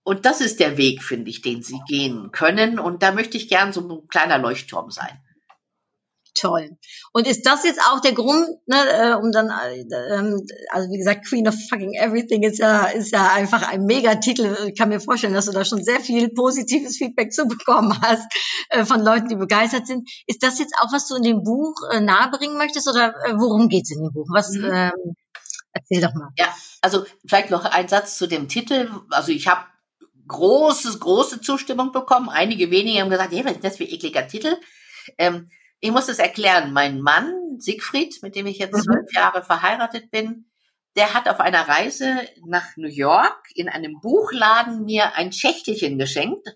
Und 0.02 0.26
das 0.26 0.40
ist 0.40 0.61
der 0.61 0.76
Weg, 0.76 1.02
finde 1.02 1.30
ich, 1.30 1.40
den 1.40 1.62
sie 1.62 1.80
gehen 1.88 2.33
können. 2.33 2.78
Und 2.78 3.02
da 3.02 3.12
möchte 3.12 3.37
ich 3.37 3.48
gern 3.48 3.72
so 3.72 3.88
ein 3.88 4.09
kleiner 4.09 4.38
Leuchtturm 4.38 4.90
sein. 4.90 5.22
Toll. 6.35 6.77
Und 7.12 7.27
ist 7.27 7.45
das 7.45 7.64
jetzt 7.64 7.81
auch 7.81 8.01
der 8.01 8.12
Grund, 8.12 8.47
ne, 8.66 8.77
äh, 8.77 9.14
um 9.14 9.33
dann, 9.33 9.49
äh, 9.51 9.81
ähm, 10.14 10.47
also 10.71 10.88
wie 10.90 10.99
gesagt, 10.99 11.27
Queen 11.27 11.49
of 11.49 11.55
Fucking 11.69 11.95
Everything 11.95 12.43
ist 12.45 12.59
ja, 12.59 12.85
ist 12.85 13.11
ja 13.12 13.33
einfach 13.33 13.69
ein 13.69 13.85
Megatitel. 13.85 14.57
Ich 14.69 14.79
kann 14.79 14.90
mir 14.90 15.01
vorstellen, 15.01 15.35
dass 15.35 15.47
du 15.47 15.53
da 15.53 15.64
schon 15.64 15.83
sehr 15.83 16.01
viel 16.01 16.29
positives 16.31 16.99
Feedback 16.99 17.33
zu 17.33 17.47
bekommen 17.47 18.01
hast 18.03 18.27
äh, 18.69 18.85
von 18.85 19.01
Leuten, 19.01 19.29
die 19.29 19.37
begeistert 19.37 19.87
sind. 19.87 20.09
Ist 20.27 20.43
das 20.43 20.59
jetzt 20.59 20.75
auch, 20.81 20.93
was 20.93 21.09
du 21.09 21.16
in 21.16 21.23
dem 21.23 21.43
Buch 21.43 21.75
äh, 21.90 22.01
nahebringen 22.01 22.57
möchtest 22.57 22.88
oder 22.88 23.14
äh, 23.25 23.35
worum 23.37 23.69
geht's 23.69 23.90
in 23.90 24.03
dem 24.03 24.12
Buch? 24.12 24.27
Was, 24.31 24.51
Mhm. 24.51 24.71
ähm, 24.73 25.16
erzähl 25.73 26.01
doch 26.01 26.14
mal. 26.14 26.31
Ja, 26.38 26.55
also 26.81 27.05
vielleicht 27.27 27.51
noch 27.51 27.64
ein 27.64 27.88
Satz 27.88 28.19
zu 28.19 28.27
dem 28.27 28.49
Titel. 28.49 28.88
Also 29.11 29.33
ich 29.33 29.49
habe 29.49 29.62
großes, 30.29 31.01
große 31.01 31.40
Zustimmung 31.40 31.93
bekommen. 31.93 32.29
Einige 32.29 32.71
wenige 32.71 33.01
haben 33.01 33.11
gesagt, 33.11 33.33
hey, 33.33 33.45
was 33.45 33.53
ist 33.53 33.64
das 33.64 33.77
für 33.77 33.85
ein 33.85 33.90
ekliger 33.90 34.27
Titel? 34.29 34.57
Ähm, 35.19 35.51
ich 35.81 35.90
muss 35.90 36.07
das 36.07 36.19
erklären. 36.19 36.73
Mein 36.73 37.01
Mann, 37.01 37.59
Siegfried, 37.59 38.23
mit 38.23 38.35
dem 38.37 38.47
ich 38.47 38.59
jetzt 38.59 38.77
Mhm. 38.77 38.83
zwölf 38.83 39.14
Jahre 39.14 39.43
verheiratet 39.43 40.11
bin, 40.11 40.51
der 40.97 41.14
hat 41.14 41.29
auf 41.29 41.40
einer 41.40 41.69
Reise 41.69 42.21
nach 42.47 42.77
New 42.77 42.88
York 42.88 43.49
in 43.55 43.69
einem 43.69 44.01
Buchladen 44.01 44.85
mir 44.85 45.14
ein 45.14 45.33
Schächtelchen 45.33 45.99
geschenkt, 45.99 46.49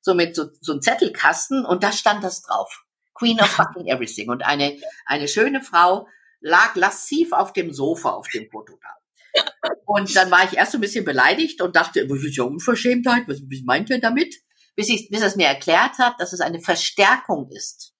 so 0.00 0.14
mit 0.14 0.36
so, 0.36 0.46
so 0.60 0.72
einem 0.72 0.82
Zettelkasten 0.82 1.64
und 1.64 1.82
da 1.82 1.92
stand 1.92 2.22
das 2.24 2.42
drauf. 2.42 2.84
Queen 3.14 3.40
of 3.40 3.46
fucking 3.50 3.86
everything. 3.86 4.30
Und 4.30 4.42
eine, 4.44 4.78
eine 5.06 5.28
schöne 5.28 5.62
Frau 5.62 6.06
lag 6.40 6.74
lassiv 6.74 7.32
auf 7.32 7.52
dem 7.52 7.72
Sofa 7.72 8.10
auf 8.10 8.28
dem 8.28 8.48
Foto 8.50 8.78
da. 8.80 9.42
Und 9.86 10.14
dann 10.16 10.30
war 10.30 10.44
ich 10.44 10.56
erst 10.56 10.72
so 10.72 10.78
ein 10.78 10.82
bisschen 10.82 11.04
beleidigt 11.04 11.60
und 11.62 11.76
dachte, 11.76 12.08
was 12.08 12.22
ist 12.22 12.36
ja 12.36 12.44
Unverschämtheit? 12.44 13.24
Was, 13.28 13.40
was 13.42 13.62
meint 13.64 13.90
er 13.90 13.98
damit? 13.98 14.34
Bis, 14.74 14.88
ich, 14.88 15.08
bis 15.10 15.20
er 15.20 15.26
es 15.28 15.36
mir 15.36 15.46
erklärt 15.46 15.98
hat, 15.98 16.20
dass 16.20 16.32
es 16.32 16.40
eine 16.40 16.60
Verstärkung 16.60 17.48
ist. 17.50 17.91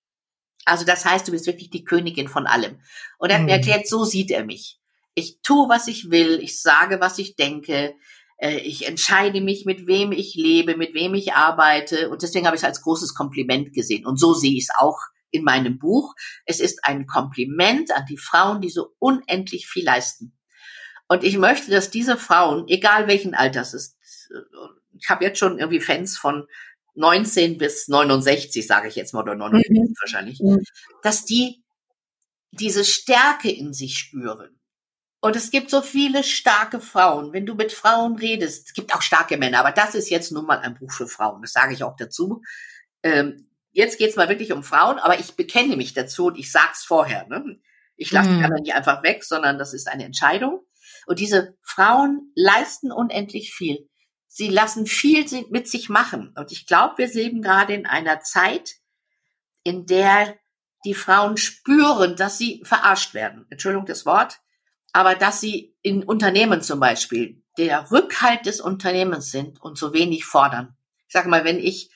Also 0.65 0.85
das 0.85 1.05
heißt, 1.05 1.27
du 1.27 1.33
bist 1.33 1.47
wirklich 1.47 1.71
die 1.71 1.85
Königin 1.85 2.29
von 2.29 2.47
allem. 2.47 2.81
Und 3.19 3.31
er 3.31 3.37
hat 3.37 3.43
mir 3.45 3.53
Mhm. 3.53 3.59
erklärt, 3.59 3.89
so 3.89 4.05
sieht 4.05 4.31
er 4.31 4.45
mich. 4.45 4.79
Ich 5.15 5.41
tue, 5.43 5.69
was 5.69 5.89
ich 5.89 6.11
will, 6.11 6.41
ich 6.41 6.61
sage, 6.61 7.01
was 7.01 7.19
ich 7.19 7.37
denke, 7.37 7.95
äh, 8.39 8.59
ich 8.59 8.87
entscheide 8.87 9.41
mich, 9.41 9.65
mit 9.67 9.87
wem 9.87 10.13
ich 10.13 10.35
lebe, 10.35 10.77
mit 10.77 10.95
wem 10.95 11.15
ich 11.15 11.35
arbeite. 11.35 12.11
Und 12.11 12.23
deswegen 12.23 12.47
habe 12.47 12.57
ich 12.57 12.63
es 12.63 12.67
als 12.67 12.83
großes 12.83 13.15
Kompliment 13.15 13.73
gesehen. 13.73 14.07
Und 14.07 14.19
so 14.19 14.35
sehe 14.35 14.53
ich 14.57 14.65
es 14.65 14.75
auch 14.79 14.99
in 15.31 15.45
meinem 15.45 15.79
Buch. 15.79 16.15
Es 16.47 16.61
ist 16.61 16.85
ein 16.85 17.07
Kompliment 17.07 17.91
an 17.91 18.05
die 18.09 18.19
Frauen, 18.19 18.61
die 18.61 18.71
so 18.71 18.95
unendlich 18.99 19.67
viel 19.67 19.85
leisten. 19.85 20.37
Und 21.09 21.25
ich 21.25 21.37
möchte, 21.39 21.71
dass 21.71 21.91
diese 21.91 22.17
Frauen, 22.17 22.69
egal 22.69 23.07
welchen 23.07 23.35
Alters 23.35 23.75
es 23.75 23.85
ist, 23.85 24.31
ich 24.99 25.09
habe 25.11 25.25
jetzt 25.25 25.39
schon 25.39 25.59
irgendwie 25.59 25.81
Fans 25.81 26.17
von 26.17 26.47
19 26.95 27.59
bis 27.59 27.89
69, 27.89 28.67
sage 28.67 28.89
ich 28.89 28.97
jetzt 28.97 29.15
mal, 29.15 29.23
oder 29.23 29.35
69 29.35 29.97
wahrscheinlich, 30.01 30.41
Mhm. 30.41 30.63
dass 31.03 31.25
die 31.25 31.63
diese 32.51 32.85
Stärke 32.85 33.51
in 33.51 33.73
sich 33.73 33.97
spüren. 33.99 34.59
Und 35.21 35.37
es 35.37 35.51
gibt 35.51 35.71
so 35.71 35.81
viele 35.83 36.23
starke 36.25 36.81
Frauen. 36.81 37.33
Wenn 37.33 37.47
du 37.47 37.55
mit 37.55 37.73
Frauen 37.73 38.17
redest, 38.17 38.67
es 38.69 38.73
gibt 38.75 38.95
auch 38.95 39.03
starke 39.03 39.37
Männer, 39.39 39.61
aber 39.61 39.71
das 39.73 39.95
ist 39.95 40.11
jetzt 40.11 40.33
nun 40.33 40.45
mal 40.47 40.59
ein 40.59 40.75
Buch 40.75 40.93
für 40.93 41.07
Frauen. 41.07 41.41
Das 41.43 41.53
sage 41.53 41.73
ich 41.75 41.83
auch 41.85 41.97
dazu. 41.97 42.43
Ähm, 43.03 43.49
jetzt 43.71 43.99
geht's 43.99 44.17
mal 44.17 44.29
wirklich 44.29 44.53
um 44.53 44.63
Frauen, 44.65 44.99
aber 44.99 45.19
ich 45.19 45.35
bekenne 45.35 45.77
mich 45.77 45.95
dazu 45.95 46.27
und 46.27 46.39
ich 46.39 46.51
sag's 46.53 46.85
vorher. 46.85 47.27
Ne? 47.29 47.61
Ich 47.97 48.11
lasse 48.11 48.29
Mhm. 48.31 48.39
die 48.39 48.45
anderen 48.45 48.63
nicht 48.65 48.75
einfach 48.75 49.03
weg, 49.03 49.23
sondern 49.25 49.59
das 49.59 49.73
ist 49.73 49.89
eine 49.89 50.05
Entscheidung. 50.05 50.67
Und 51.07 51.21
diese 51.21 51.57
Frauen 51.63 52.33
leisten 52.35 52.91
unendlich 52.93 53.55
viel. 53.55 53.89
Sie 54.35 54.49
lassen 54.49 54.87
viel 54.87 55.27
mit 55.51 55.69
sich 55.69 55.91
machen. 55.91 56.33
Und 56.39 56.53
ich 56.53 56.67
glaube, 56.67 56.97
wir 56.97 57.09
leben 57.13 57.43
gerade 57.43 57.75
in 57.75 57.85
einer 57.85 58.21
Zeit, 58.21 58.77
in 59.63 59.85
der 59.85 60.39
die 60.87 60.95
Frauen 60.95 61.37
spüren, 61.37 62.17
dass 62.17 62.39
sie 62.39 62.63
verarscht 62.65 63.13
werden. 63.13 63.45
Entschuldigung 63.51 63.85
das 63.85 64.07
Wort. 64.07 64.41
Aber 64.95 65.17
dass 65.17 65.43
sie 65.43 65.77
in 65.83 66.03
Unternehmen 66.03 66.63
zum 66.63 66.81
Beispiel 66.81 67.43
der 67.59 67.91
Rückhalt 67.91 68.47
des 68.47 68.63
Unternehmens 68.63 69.31
sind 69.31 69.61
und 69.61 69.77
so 69.77 69.93
wenig 69.93 70.25
fordern. 70.25 70.79
Ich 71.09 71.13
sage 71.13 71.29
mal, 71.29 71.45
wenn 71.45 71.59
ich 71.59 71.91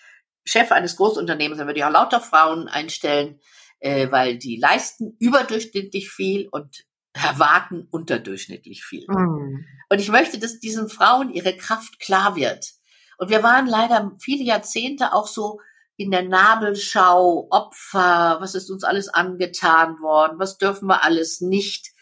Chef 0.44 0.72
eines 0.72 0.96
Großunternehmens, 0.96 1.56
dann 1.56 1.66
würde 1.66 1.78
ich 1.78 1.86
auch 1.86 1.90
lauter 1.90 2.20
Frauen 2.20 2.68
einstellen, 2.68 3.40
äh, 3.78 4.10
weil 4.10 4.36
die 4.36 4.56
leisten 4.56 5.16
überdurchschnittlich 5.18 6.10
viel 6.10 6.48
und 6.50 6.85
erwarten 7.22 7.86
unterdurchschnittlich 7.90 8.84
viel. 8.84 9.06
Mhm. 9.08 9.64
Und 9.88 9.98
ich 9.98 10.10
möchte, 10.10 10.38
dass 10.38 10.58
diesen 10.58 10.88
Frauen 10.88 11.30
ihre 11.30 11.56
Kraft 11.56 11.98
klar 12.00 12.36
wird. 12.36 12.72
Und 13.18 13.30
wir 13.30 13.42
waren 13.42 13.66
leider 13.66 14.12
viele 14.20 14.44
Jahrzehnte 14.44 15.12
auch 15.12 15.26
so 15.26 15.60
in 15.96 16.10
der 16.10 16.22
Nabelschau, 16.22 17.48
Opfer, 17.50 18.36
was 18.40 18.54
ist 18.54 18.70
uns 18.70 18.84
alles 18.84 19.08
angetan 19.08 19.98
worden, 20.00 20.38
was 20.38 20.58
dürfen 20.58 20.86
wir 20.88 21.02
alles 21.02 21.40
nicht. 21.40 21.92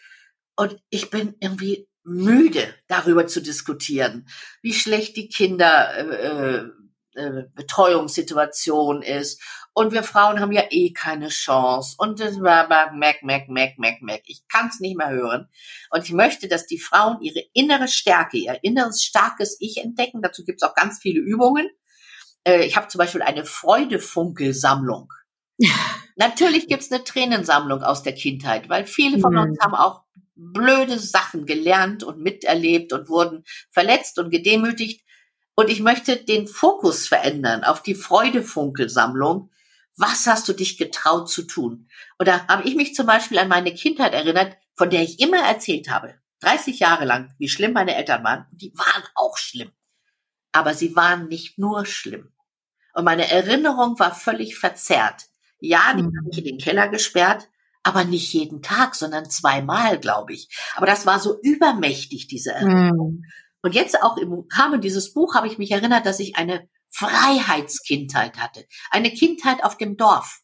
Und 0.57 0.77
ich 0.89 1.09
bin 1.09 1.35
irgendwie 1.39 1.87
müde, 2.03 2.73
darüber 2.87 3.25
zu 3.27 3.41
diskutieren, 3.41 4.27
wie 4.61 4.73
schlecht 4.73 5.15
die 5.15 5.29
Kinder 5.29 5.95
äh, 5.97 6.65
äh, 7.15 7.45
Betreuungssituation 7.53 9.01
ist. 9.01 9.41
Und 9.77 9.91
wir 9.91 10.03
Frauen 10.03 10.39
haben 10.39 10.53
ja 10.53 10.63
eh 10.69 10.93
keine 10.93 11.27
Chance. 11.27 11.95
Und 11.97 12.21
das 12.21 12.39
war 12.41 12.69
Mac, 12.93 13.23
Mac, 13.23 13.49
Mac, 13.49 13.77
Mac, 13.77 14.01
Mac. 14.01 14.21
Ich 14.25 14.47
kann 14.47 14.69
es 14.69 14.79
nicht 14.79 14.97
mehr 14.97 15.09
hören. 15.09 15.49
Und 15.89 16.05
ich 16.05 16.13
möchte, 16.13 16.47
dass 16.47 16.65
die 16.65 16.79
Frauen 16.79 17.21
ihre 17.21 17.43
innere 17.53 17.89
Stärke, 17.89 18.37
ihr 18.37 18.57
inneres 18.63 19.03
starkes 19.03 19.57
Ich 19.59 19.77
entdecken. 19.77 20.21
Dazu 20.21 20.45
gibt 20.45 20.63
es 20.63 20.67
auch 20.67 20.75
ganz 20.75 20.99
viele 20.99 21.19
Übungen. 21.19 21.69
Äh, 22.45 22.65
ich 22.65 22.77
habe 22.77 22.87
zum 22.87 22.99
Beispiel 22.99 23.21
eine 23.21 23.43
Freudefunkelsammlung. 23.43 25.11
Natürlich 26.15 26.67
gibt's 26.67 26.89
eine 26.89 27.03
Tränensammlung 27.03 27.83
aus 27.83 28.01
der 28.01 28.13
Kindheit, 28.15 28.69
weil 28.69 28.85
viele 28.87 29.19
von 29.19 29.37
uns 29.37 29.57
Mhm. 29.57 29.61
haben 29.61 29.75
auch 29.75 30.03
blöde 30.35 30.99
Sachen 30.99 31.45
gelernt 31.45 32.01
und 32.03 32.19
miterlebt 32.19 32.93
und 32.93 33.09
wurden 33.09 33.43
verletzt 33.71 34.19
und 34.19 34.29
gedemütigt. 34.29 35.05
Und 35.55 35.69
ich 35.69 35.81
möchte 35.81 36.15
den 36.15 36.47
Fokus 36.47 37.07
verändern 37.07 37.65
auf 37.65 37.81
die 37.81 37.95
Freudefunkelsammlung. 37.95 39.49
Was 39.97 40.27
hast 40.27 40.47
du 40.47 40.53
dich 40.53 40.77
getraut 40.77 41.29
zu 41.29 41.43
tun? 41.43 41.89
Und 42.17 42.27
da 42.27 42.47
habe 42.47 42.67
ich 42.67 42.75
mich 42.75 42.95
zum 42.95 43.05
Beispiel 43.05 43.39
an 43.39 43.47
meine 43.47 43.73
Kindheit 43.73 44.13
erinnert, 44.13 44.57
von 44.75 44.89
der 44.89 45.03
ich 45.03 45.19
immer 45.19 45.39
erzählt 45.39 45.89
habe, 45.89 46.15
30 46.41 46.79
Jahre 46.79 47.05
lang, 47.05 47.33
wie 47.39 47.47
schlimm 47.47 47.73
meine 47.73 47.95
Eltern 47.95 48.23
waren. 48.23 48.45
Die 48.51 48.73
waren 48.75 49.03
auch 49.15 49.37
schlimm. 49.37 49.71
Aber 50.51 50.73
sie 50.73 50.95
waren 50.95 51.27
nicht 51.27 51.57
nur 51.57 51.85
schlimm. 51.85 52.33
Und 52.93 53.05
meine 53.05 53.29
Erinnerung 53.29 53.97
war 53.99 54.13
völlig 54.13 54.57
verzerrt. 54.57 55.23
Ja, 55.59 55.93
die 55.93 56.03
Mhm. 56.03 56.07
habe 56.17 56.29
ich 56.31 56.37
in 56.39 56.43
den 56.45 56.57
Keller 56.57 56.87
gesperrt, 56.89 57.47
aber 57.83 58.03
nicht 58.03 58.33
jeden 58.33 58.61
Tag, 58.61 58.95
sondern 58.95 59.29
zweimal, 59.29 59.99
glaube 59.99 60.33
ich. 60.33 60.49
Aber 60.75 60.85
das 60.85 61.05
war 61.05 61.19
so 61.19 61.39
übermächtig, 61.41 62.27
diese 62.27 62.51
Erinnerung. 62.53 63.21
Mhm. 63.21 63.23
Und 63.61 63.75
jetzt 63.75 64.01
auch 64.01 64.17
im 64.17 64.45
Rahmen 64.51 64.81
dieses 64.81 65.13
Buch 65.13 65.35
habe 65.35 65.47
ich 65.47 65.57
mich 65.57 65.71
erinnert, 65.71 66.05
dass 66.05 66.19
ich 66.19 66.35
eine 66.35 66.69
Freiheitskindheit 66.95 68.37
hatte. 68.37 68.65
Eine 68.89 69.11
Kindheit 69.11 69.63
auf 69.63 69.77
dem 69.77 69.97
Dorf. 69.97 70.39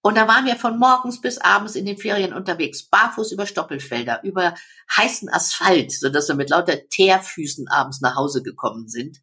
Und 0.00 0.16
da 0.16 0.28
waren 0.28 0.46
wir 0.46 0.54
von 0.54 0.78
morgens 0.78 1.20
bis 1.20 1.38
abends 1.38 1.74
in 1.74 1.84
den 1.84 1.98
Ferien 1.98 2.32
unterwegs, 2.32 2.88
barfuß 2.88 3.32
über 3.32 3.44
Stoppelfelder, 3.44 4.22
über 4.22 4.54
heißen 4.96 5.28
Asphalt, 5.28 5.90
sodass 5.90 6.28
wir 6.28 6.36
mit 6.36 6.50
lauter 6.50 6.86
Teerfüßen 6.88 7.66
abends 7.66 8.00
nach 8.00 8.14
Hause 8.14 8.44
gekommen 8.44 8.88
sind. 8.88 9.18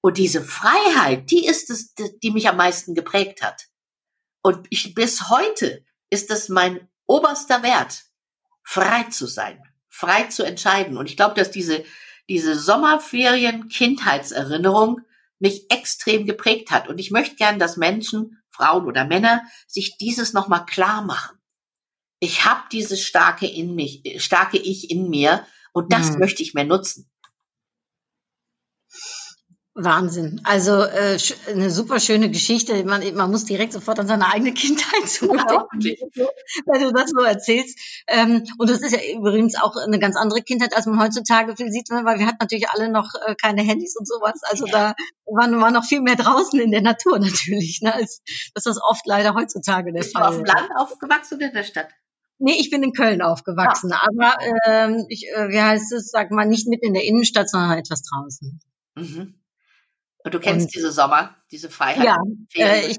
Und 0.00 0.16
diese 0.16 0.42
Freiheit, 0.42 1.30
die 1.30 1.46
ist 1.46 1.68
es, 1.68 1.92
die 1.94 2.30
mich 2.30 2.48
am 2.48 2.56
meisten 2.56 2.94
geprägt 2.94 3.42
hat. 3.42 3.66
Und 4.40 4.66
ich, 4.70 4.94
bis 4.94 5.28
heute 5.28 5.84
ist 6.08 6.30
es 6.30 6.48
mein 6.48 6.88
oberster 7.06 7.62
Wert, 7.62 8.04
frei 8.62 9.02
zu 9.04 9.26
sein, 9.26 9.62
frei 9.90 10.24
zu 10.24 10.44
entscheiden. 10.44 10.96
Und 10.96 11.10
ich 11.10 11.18
glaube, 11.18 11.34
dass 11.34 11.50
diese, 11.50 11.84
diese 12.30 12.58
Sommerferien 12.58 13.68
Kindheitserinnerung 13.68 15.02
mich 15.44 15.70
extrem 15.70 16.24
geprägt 16.24 16.70
hat. 16.70 16.88
Und 16.88 16.98
ich 16.98 17.10
möchte 17.10 17.36
gern, 17.36 17.58
dass 17.58 17.76
Menschen, 17.76 18.42
Frauen 18.50 18.86
oder 18.86 19.04
Männer, 19.04 19.42
sich 19.68 19.98
dieses 19.98 20.32
nochmal 20.32 20.64
klar 20.64 21.02
machen. 21.02 21.38
Ich 22.18 22.46
habe 22.46 22.62
dieses 22.72 23.02
starke 23.02 23.46
in 23.46 23.74
mich, 23.74 24.02
starke 24.22 24.56
Ich 24.56 24.90
in 24.90 25.10
mir 25.10 25.46
und 25.74 25.92
das 25.92 26.14
Mhm. 26.14 26.20
möchte 26.20 26.42
ich 26.42 26.54
mehr 26.54 26.64
nutzen. 26.64 27.10
Wahnsinn. 29.76 30.40
Also 30.44 30.84
äh, 30.84 31.18
eine 31.48 31.68
super 31.68 31.98
schöne 31.98 32.30
Geschichte. 32.30 32.84
Man, 32.84 33.02
man 33.14 33.30
muss 33.32 33.44
direkt 33.44 33.72
sofort 33.72 33.98
an 33.98 34.06
seine 34.06 34.32
eigene 34.32 34.54
Kindheit 34.54 35.08
zurückdenken, 35.08 35.66
wirklich. 35.72 36.00
wenn 36.66 36.80
du 36.80 36.92
das 36.92 37.10
so 37.10 37.20
erzählst. 37.22 37.76
Ähm, 38.06 38.44
und 38.58 38.70
das 38.70 38.82
ist 38.82 38.92
ja 38.92 39.00
übrigens 39.16 39.56
auch 39.56 39.74
eine 39.76 39.98
ganz 39.98 40.16
andere 40.16 40.42
Kindheit, 40.42 40.76
als 40.76 40.86
man 40.86 41.00
heutzutage 41.00 41.56
viel 41.56 41.72
sieht, 41.72 41.90
ne? 41.90 42.02
weil 42.04 42.20
wir 42.20 42.26
hatten 42.26 42.38
natürlich 42.40 42.70
alle 42.70 42.88
noch 42.88 43.14
äh, 43.26 43.34
keine 43.34 43.62
Handys 43.62 43.96
und 43.98 44.06
sowas. 44.06 44.40
Also 44.42 44.66
da 44.66 44.94
waren 45.26 45.50
wir 45.58 45.70
noch 45.72 45.84
viel 45.84 46.02
mehr 46.02 46.16
draußen 46.16 46.60
in 46.60 46.70
der 46.70 46.82
Natur 46.82 47.18
natürlich, 47.18 47.80
ne? 47.82 47.92
als 47.92 48.22
dass 48.54 48.64
das 48.64 48.78
oft 48.80 49.04
leider 49.06 49.34
heutzutage 49.34 49.92
der 49.92 50.00
Bist 50.00 50.14
du 50.14 50.20
auf 50.20 50.26
Fall 50.26 50.36
dem 50.36 50.44
ist. 50.44 50.54
Land 50.54 50.70
aufgewachsen 50.76 51.34
oder 51.34 51.48
in 51.48 51.54
der 51.54 51.64
Stadt? 51.64 51.88
Nee, 52.38 52.56
ich 52.58 52.70
bin 52.70 52.82
in 52.84 52.92
Köln 52.92 53.22
aufgewachsen, 53.22 53.92
aber 53.92 54.36
ähm, 54.66 55.06
ich, 55.08 55.26
äh, 55.34 55.48
wie 55.48 55.60
heißt 55.60 55.92
es, 55.92 56.10
sag 56.10 56.30
mal, 56.30 56.44
nicht 56.44 56.68
mitten 56.68 56.86
in 56.86 56.94
der 56.94 57.04
Innenstadt, 57.04 57.48
sondern 57.48 57.78
etwas 57.78 58.02
draußen. 58.02 58.60
Mhm. 58.96 59.34
Und 60.24 60.32
du 60.32 60.40
kennst 60.40 60.66
Und- 60.66 60.74
diese 60.74 60.90
Sommer, 60.90 61.36
diese 61.50 61.68
Freiheit? 61.70 62.04
Ja? 62.04 62.16
Äh, 62.54 62.86
ich, 62.90 62.98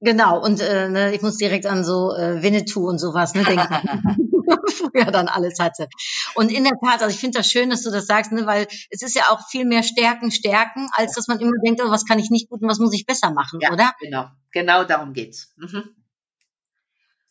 genau, 0.00 0.40
und 0.42 0.60
äh, 0.60 0.88
ne, 0.88 1.12
ich 1.14 1.20
muss 1.20 1.36
direkt 1.36 1.66
an 1.66 1.84
so 1.84 2.14
äh, 2.14 2.42
Winnetou 2.42 2.88
und 2.88 2.98
sowas 2.98 3.34
ne, 3.34 3.42
denken. 3.44 3.66
Früher 4.70 5.06
dann 5.06 5.28
alles 5.28 5.58
hatte. 5.58 5.88
Und 6.34 6.50
in 6.52 6.62
der 6.64 6.72
Tat, 6.82 7.02
also 7.02 7.08
ich 7.12 7.20
finde 7.20 7.38
das 7.38 7.50
schön, 7.50 7.70
dass 7.70 7.82
du 7.82 7.90
das 7.90 8.06
sagst, 8.06 8.30
ne, 8.32 8.46
weil 8.46 8.66
es 8.90 9.02
ist 9.02 9.14
ja 9.16 9.24
auch 9.30 9.48
viel 9.48 9.64
mehr 9.64 9.82
Stärken, 9.82 10.30
Stärken, 10.30 10.88
als 10.92 11.14
dass 11.14 11.26
man 11.28 11.40
immer 11.40 11.58
denkt, 11.64 11.80
oh, 11.84 11.90
was 11.90 12.04
kann 12.06 12.18
ich 12.20 12.30
nicht 12.30 12.48
gut 12.48 12.62
und 12.62 12.68
was 12.68 12.78
muss 12.78 12.94
ich 12.94 13.04
besser 13.04 13.32
machen, 13.32 13.58
Ja. 13.60 13.72
oder? 13.72 13.92
Genau, 14.00 14.26
genau 14.52 14.84
darum 14.84 15.12
geht's. 15.12 15.52
Mhm. 15.56 15.84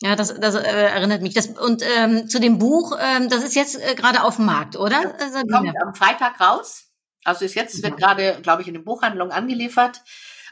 Ja, 0.01 0.15
das, 0.15 0.33
das 0.37 0.55
äh, 0.55 0.61
erinnert 0.61 1.21
mich. 1.21 1.33
Das, 1.33 1.47
und 1.47 1.81
ähm, 1.97 2.29
zu 2.29 2.39
dem 2.39 2.57
Buch, 2.57 2.97
ähm, 3.01 3.27
das 3.29 3.43
ist 3.43 3.55
jetzt 3.55 3.75
äh, 3.81 3.95
gerade 3.95 4.23
auf 4.23 4.37
dem 4.37 4.45
Markt, 4.45 4.77
oder? 4.77 5.01
Sabine? 5.31 5.73
Kommt 5.73 5.81
am 5.81 5.93
Freitag 5.95 6.39
raus. 6.39 6.88
Also 7.25 7.45
ist 7.45 7.55
jetzt, 7.55 7.83
wird 7.83 7.99
Ja. 7.99 8.07
gerade, 8.07 8.39
glaube 8.41 8.61
ich, 8.61 8.67
in 8.67 8.73
den 8.73 8.83
Buchhandlungen 8.85 9.31
angeliefert. 9.33 10.01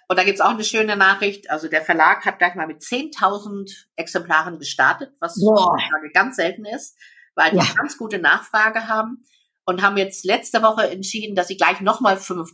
Und 0.10 0.18
da 0.18 0.24
gibt's 0.24 0.42
auch 0.42 0.52
eine 0.52 0.64
schöne 0.64 0.96
Nachricht. 0.96 1.50
Also 1.50 1.68
der 1.68 1.82
Verlag 1.82 2.26
hat 2.26 2.40
gleich 2.40 2.56
mal 2.56 2.68
mit 2.68 2.82
10.000 2.82 3.88
Exemplaren 3.98 4.58
gestartet, 4.60 5.12
was 5.20 5.36
Boah. 5.40 5.76
ganz 6.14 6.38
selten 6.38 6.66
ist, 6.66 6.96
weil 7.36 7.52
die 7.52 7.58
Ja. 7.58 7.66
ganz 7.76 7.98
gute 7.98 8.18
Nachfrage 8.20 8.88
haben 8.88 9.24
und 9.66 9.82
haben 9.82 9.98
jetzt 9.98 10.24
letzte 10.24 10.62
Woche 10.62 10.90
entschieden, 10.90 11.36
dass 11.36 11.48
sie 11.50 11.58
gleich 11.58 11.82
nochmal 11.82 12.18
fünf. 12.18 12.52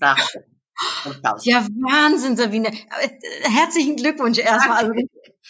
5.000. 1.03 1.45
Ja, 1.45 1.61
Wahnsinn, 1.67 2.35
Sabine. 2.35 2.69
Äh, 2.69 3.09
Herzlichen 3.43 3.95
Glückwunsch 3.95 4.39
erstmal. 4.39 4.77
Also, 4.83 4.93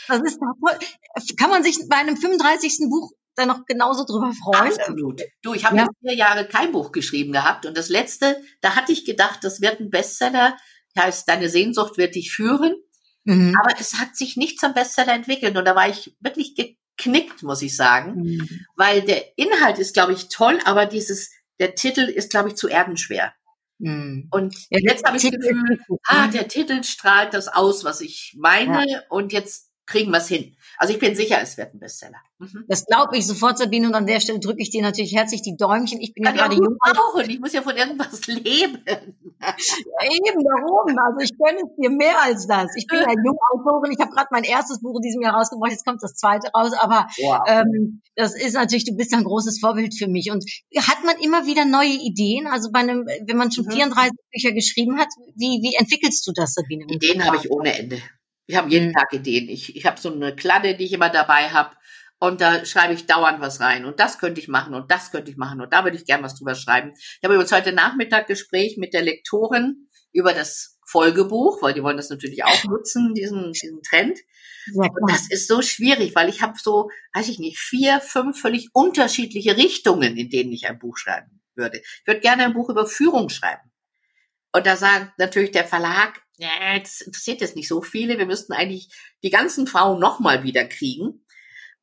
das 0.10 0.19
ist. 0.23 1.38
Kann 1.38 1.49
man 1.49 1.63
sich 1.63 1.78
bei 1.89 1.95
einem 1.97 2.17
35. 2.17 2.89
Buch 2.89 3.12
dann 3.36 3.48
noch 3.48 3.65
genauso 3.65 4.06
drüber 4.06 4.32
freuen? 4.34 4.72
Absolut. 4.74 5.22
Du, 5.41 5.54
ich 5.54 5.65
habe 5.65 5.78
Ja. 5.78 5.88
vier 6.02 6.15
Jahre 6.15 6.46
kein 6.48 6.72
Buch 6.72 6.91
geschrieben 6.91 7.32
gehabt 7.34 7.65
und 7.65 7.76
das 7.78 7.89
letzte, 7.89 8.38
da 8.62 8.76
hatte 8.76 8.91
ich 8.91 9.06
gedacht, 9.06 9.43
das 9.43 9.62
wird 9.62 9.80
ein 9.80 9.89
Bestseller. 9.89 10.58
Heißt, 10.98 11.28
deine 11.28 11.50
Sehnsucht 11.50 11.98
wird 11.98 12.13
dich 12.15 12.32
führen. 12.32 12.76
Mhm. 13.24 13.56
Aber 13.60 13.74
es 13.80 13.96
hat 13.96 14.15
sich 14.15 14.38
nicht 14.38 14.60
zum 14.60 14.74
Bestseller 14.74 15.13
entwickelt 15.13 15.58
und 15.58 15.65
da 15.65 15.76
war 15.76 15.89
ich 15.89 16.15
wirklich 16.19 16.56
geknickt, 16.56 17.41
muss 17.41 17.62
ich 17.63 17.76
sagen, 17.76 18.13
Mhm. 18.22 18.65
weil 18.76 19.02
der 19.02 19.38
Inhalt 19.38 19.80
ist, 19.80 19.93
glaube 19.93 20.13
ich, 20.13 20.30
toll, 20.30 20.60
aber 20.65 20.86
dieses, 20.86 21.32
der 21.60 21.74
Titel 21.76 22.02
ist, 22.02 22.30
glaube 22.30 22.50
ich, 22.50 22.56
zu 22.56 22.67
erdenschwer. 22.67 23.34
Mhm. 23.80 24.28
Und 24.30 24.56
Ja, 24.69 24.80
jetzt 24.82 25.04
habe 25.06 25.17
ich 25.17 25.24
das 25.24 25.32
Gefühl, 25.32 25.80
ah, 26.06 26.28
der 26.28 26.48
Titel 26.48 26.84
strahlt 26.84 27.34
das 27.34 27.48
aus, 27.48 27.84
was 27.84 28.02
ich 28.02 28.36
meine 28.38 29.04
und 29.10 29.34
jetzt 29.34 29.72
kriegen 29.86 30.12
wir 30.12 30.17
es 30.19 30.28
hin. 30.28 30.56
Also 30.78 30.93
ich 30.93 31.00
bin 31.00 31.15
sicher, 31.15 31.39
es 31.41 31.58
wird 31.58 31.74
ein 31.74 31.80
Bestseller. 31.80 32.17
Mhm. 32.39 32.65
Das 32.67 32.86
glaube 32.86 33.17
ich 33.17 33.28
sofort, 33.28 33.58
Sabine. 33.58 33.88
Und 33.88 33.96
an 33.96 34.08
der 34.08 34.19
Stelle 34.19 34.39
drücke 34.39 34.62
ich 34.62 34.69
dir 34.69 34.82
natürlich 34.82 35.13
herzlich 35.15 35.41
die 35.41 35.56
Däumchen. 35.58 36.00
Ich 36.02 36.13
bin 36.13 36.24
ja 36.24 36.32
Kann 36.32 36.38
gerade 36.39 36.56
jung. 36.56 36.78
brauchen. 36.80 37.30
Ich 37.30 37.39
muss 37.39 37.54
ja 37.54 37.62
von 37.62 37.76
irgendwas 37.76 38.26
leben. 38.28 38.84
Ja, 38.86 39.54
eben 40.10 40.43
darum. 40.43 40.98
Also 40.98 41.19
ich 41.22 41.38
gönne 41.38 41.60
es 41.60 41.76
dir 41.80 41.89
mehr 41.89 42.22
als 42.24 42.48
das. 42.48 42.72
Ich 42.76 42.88
bin 42.88 43.00
ja 43.00 43.08
Jungautorin. 43.26 43.91
Ich 43.91 44.00
habe 44.00 44.12
gerade 44.12 44.30
mein 44.32 44.43
erstes 44.43 44.82
Buch 44.82 44.96
in 44.98 45.02
diesem 45.02 45.22
Jahr 45.22 45.36
rausgebracht. 45.36 45.72
Jetzt 45.72 45.86
kommt 45.86 46.02
das 46.02 46.15
zweite 46.15 46.50
raus. 46.56 46.72
Aber 46.80 47.08
Wow. 47.22 47.41
ähm, 47.48 48.02
das 48.15 48.36
ist 48.36 48.54
natürlich, 48.54 48.86
du 48.86 48.96
bist 48.96 49.13
ein 49.13 49.24
großes 49.24 49.60
Vorbild 49.60 49.93
für 49.98 50.08
mich. 50.08 50.32
Und 50.32 50.43
hat 50.78 51.04
man 51.04 51.17
immer 51.22 51.46
wieder 51.46 51.65
neue 51.65 51.93
Ideen? 51.93 52.48
Also 52.48 52.72
bei 52.72 52.80
einem, 52.80 53.06
wenn 53.06 53.38
man 53.38 53.52
schon 53.52 53.65
Mhm. 53.65 53.72
34 53.72 54.13
Bücher 54.32 54.52
geschrieben 54.54 54.98
hat, 54.98 55.10
wie, 55.36 55.62
wie 55.62 55.76
entwickelst 55.78 56.26
du 56.28 56.32
das, 56.34 56.54
Sabine? 56.54 56.86
Ideen 56.88 57.24
habe 57.26 57.38
ich 57.38 57.52
ohne 57.52 57.78
Ende. 57.78 57.98
Wir 58.47 58.58
haben 58.58 58.69
jeden 58.69 58.89
Mhm. 58.89 58.93
Tag 58.93 59.13
Ideen. 59.13 59.49
Ich, 59.49 59.75
ich 59.75 59.86
habe 59.86 59.99
so 59.99 60.12
eine 60.12 60.36
Kladde, 60.36 60.75
die 60.75 60.86
ich 60.86 60.93
immer 60.93 61.10
dabei 61.10 61.49
habe. 61.49 61.75
Und 62.19 62.39
da 62.39 62.63
schreibe 62.65 62.93
ich 62.93 63.06
dauernd 63.06 63.41
was 63.41 63.60
rein. 63.60 63.84
Und 63.86 63.99
das 63.99 64.17
könnte 64.17 64.39
ich 64.39 64.47
machen 64.47 64.73
und 64.73 64.89
das 64.91 65.12
könnte 65.12 65.29
ich 65.29 65.36
machen. 65.36 65.60
Und 65.60 65.73
da 65.73 65.84
würde 65.84 65.97
ich 65.97 66.06
gern 66.06 66.23
was 66.23 66.36
drüber 66.36 66.56
schreiben. 66.56 66.93
Ich 66.95 67.19
habe 67.23 67.34
übrigens 67.34 67.51
heute 67.51 67.73
Nachmittag 67.73 68.27
Gespräch 68.27 68.77
mit 68.77 68.93
der 68.93 69.01
Lektorin 69.01 69.89
über 70.13 70.34
das 70.34 70.79
Folgebuch, 70.88 71.62
weil 71.62 71.73
die 71.73 71.84
wollen 71.84 71.97
das 71.97 72.10
natürlich 72.10 72.45
auch 72.45 72.63
nutzen, 72.65 73.13
diesen, 73.13 73.51
diesen 73.51 73.82
Trend. 73.82 74.19
Ja, 74.73 74.84
Und 74.84 75.12
das 75.12 75.29
ist 75.29 75.49
so 75.49 75.62
schwierig, 75.62 76.15
weil 76.15 76.29
ich 76.29 76.41
habe 76.41 76.53
so, 76.58 76.89
weiß 77.13 77.27
ich 77.27 77.39
nicht, 77.39 77.60
vier, 77.60 77.99
fünf 77.99 78.39
völlig 78.39 78.69
unterschiedliche 78.73 79.58
Richtungen, 79.58 80.15
in 80.15 80.29
denen 80.29 80.53
ich 80.53 80.67
ein 80.67 80.79
Buch 80.79 80.97
schreiben 80.97 81.41
würde. 81.56 81.79
Ich 81.79 82.08
würde 82.08 82.21
gerne 82.21 82.45
ein 82.45 82.53
Buch 82.53 82.69
über 82.69 82.86
Führung 82.86 83.29
schreiben. 83.29 83.69
Und 84.53 84.65
da 84.65 84.77
sagt 84.77 85.17
natürlich 85.19 85.51
der 85.51 85.65
Verlag, 85.65 86.21
ja, 86.38 86.80
das 86.80 87.02
interessiert 87.02 87.41
jetzt 87.41 87.56
nicht 87.56 87.67
so 87.67 87.82
viele. 87.82 88.17
Wir 88.17 88.26
müssten 88.26 88.54
eigentlich 88.54 88.89
die 89.24 89.30
ganzen 89.30 89.67
Frauen 89.67 90.00
nochmal 90.00 90.43
wieder 90.43 90.65
kriegen. 90.65 91.26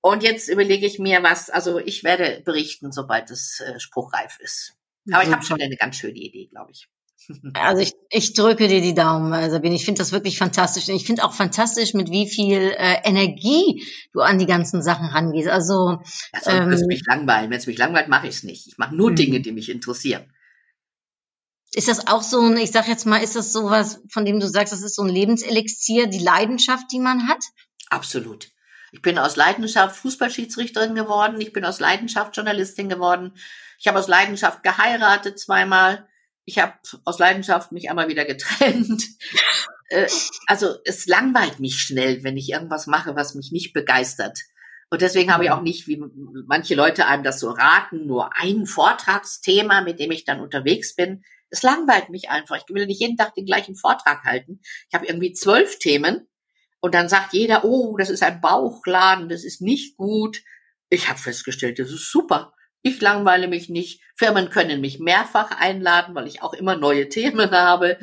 Und 0.00 0.22
jetzt 0.22 0.48
überlege 0.48 0.86
ich 0.86 0.98
mir 0.98 1.22
was, 1.22 1.50
also 1.50 1.78
ich 1.78 2.04
werde 2.04 2.42
berichten, 2.44 2.90
sobald 2.90 3.30
es 3.30 3.60
äh, 3.60 3.78
spruchreif 3.78 4.38
ist. 4.40 4.74
Aber 5.12 5.22
ich 5.22 5.30
habe 5.30 5.44
schon 5.44 5.60
eine 5.60 5.76
ganz 5.76 5.96
schöne 5.96 6.18
Idee, 6.18 6.46
glaube 6.46 6.72
ich. 6.72 6.88
Also 7.52 7.82
ich, 7.82 7.92
ich 8.08 8.32
drücke 8.32 8.66
dir 8.66 8.80
die 8.80 8.94
Daumen, 8.94 9.32
äh, 9.34 9.50
Sabine. 9.50 9.74
Ich 9.74 9.84
finde 9.84 9.98
das 9.98 10.10
wirklich 10.10 10.38
fantastisch. 10.38 10.88
Und 10.88 10.96
ich 10.96 11.04
finde 11.04 11.22
auch 11.22 11.34
fantastisch, 11.34 11.92
mit 11.92 12.10
wie 12.10 12.28
viel 12.28 12.72
äh, 12.76 12.96
Energie 13.04 13.84
du 14.14 14.20
an 14.20 14.38
die 14.38 14.46
ganzen 14.46 14.82
Sachen 14.82 15.06
rangehst. 15.06 15.48
Also 15.48 15.98
würde 16.44 16.74
es 16.74 16.80
ähm, 16.80 16.86
mich 16.88 17.02
langweilen. 17.06 17.50
Wenn 17.50 17.58
es 17.58 17.66
mich 17.66 17.78
langweilt, 17.78 18.08
mache 18.08 18.26
ich 18.26 18.36
es 18.36 18.42
nicht. 18.42 18.66
Ich 18.68 18.78
mache 18.78 18.96
nur 18.96 19.10
Mhm. 19.10 19.16
Dinge, 19.16 19.40
die 19.40 19.52
mich 19.52 19.68
interessieren. 19.68 20.32
Ist 21.72 21.88
das 21.88 22.06
auch 22.06 22.22
so 22.22 22.40
ein, 22.40 22.56
ich 22.56 22.72
sag 22.72 22.88
jetzt 22.88 23.06
mal, 23.06 23.22
ist 23.22 23.37
das 23.37 23.52
sowas, 23.52 24.00
von 24.11 24.24
dem 24.24 24.40
du 24.40 24.48
sagst, 24.48 24.72
das 24.72 24.83
ist 24.83 24.96
so 24.96 25.02
ein 25.02 25.09
Lebenselixier, 25.09 26.09
die 26.09 26.18
Leidenschaft, 26.18 26.87
die 26.92 26.98
man 26.98 27.28
hat? 27.28 27.44
Absolut. 27.90 28.50
Ich 28.92 29.02
bin 29.02 29.18
aus 29.18 29.37
Leidenschaft 29.37 29.96
Fußballschiedsrichterin 29.96 30.94
geworden. 30.94 31.40
Ich 31.40 31.52
bin 31.52 31.64
aus 31.64 31.78
Leidenschaft 31.78 32.37
Journalistin 32.37 32.88
geworden. 32.88 33.33
Ich 33.78 33.87
habe 33.87 33.98
aus 33.98 34.09
Leidenschaft 34.09 34.62
geheiratet 34.62 35.38
zweimal. 35.38 36.09
Ich 36.44 36.59
habe 36.59 36.74
aus 37.04 37.18
Leidenschaft 37.18 37.70
mich 37.70 37.88
einmal 37.88 38.09
wieder 38.09 38.24
getrennt. 38.24 39.04
Äh, 39.92 40.06
also 40.46 40.76
es 40.85 41.06
langweilt 41.06 41.59
mich 41.59 41.80
schnell, 41.80 42.22
wenn 42.22 42.37
ich 42.37 42.50
irgendwas 42.50 42.87
mache, 42.87 43.16
was 43.16 43.35
mich 43.35 43.50
nicht 43.50 43.72
begeistert. 43.72 44.38
Und 44.88 45.02
deswegen 45.02 45.35
habe 45.35 45.42
ich 45.42 45.50
auch 45.50 45.62
nicht, 45.62 45.88
wie 45.88 46.00
manche 46.46 46.76
Leute 46.76 47.06
einem 47.06 47.24
das 47.24 47.40
so 47.40 47.50
raten, 47.50 48.06
nur 48.06 48.30
ein 48.37 48.66
Vortragsthema, 48.66 49.80
mit 49.80 49.98
dem 49.98 50.12
ich 50.12 50.24
dann 50.24 50.38
unterwegs 50.38 50.94
bin. 50.94 51.24
Es 51.50 51.62
langweilt 51.62 52.10
mich 52.10 52.30
einfach. 52.30 52.56
Ich 52.56 52.74
will 52.74 52.86
nicht 52.86 53.00
jeden 53.00 53.16
Tag 53.16 53.34
den 53.34 53.46
gleichen 53.46 53.76
Vortrag 53.76 54.24
halten. 54.24 54.60
Ich 54.88 54.94
habe 54.94 55.06
irgendwie 55.06 55.32
zwölf 55.32 55.78
Themen 55.78 56.28
und 56.80 56.94
dann 56.94 57.08
sagt 57.08 57.32
jeder, 57.32 57.64
oh, 57.64 57.96
das 57.96 58.10
ist 58.10 58.22
ein 58.22 58.40
Bauchladen, 58.40 59.28
das 59.28 59.44
ist 59.44 59.60
nicht 59.60 59.96
gut. 59.96 60.42
Ich 60.88 61.08
habe 61.08 61.18
festgestellt, 61.18 61.78
das 61.78 61.90
ist 61.90 62.10
super. 62.10 62.52
Ich 62.82 63.00
langweile 63.00 63.46
mich 63.48 63.68
nicht. 63.68 64.00
Firmen 64.16 64.48
können 64.48 64.80
mich 64.80 64.98
mehrfach 64.98 65.50
einladen, 65.50 66.14
weil 66.14 66.26
ich 66.26 66.42
auch 66.42 66.54
immer 66.54 66.76
neue 66.76 67.08
Themen 67.08 67.50
habe. 67.50 67.98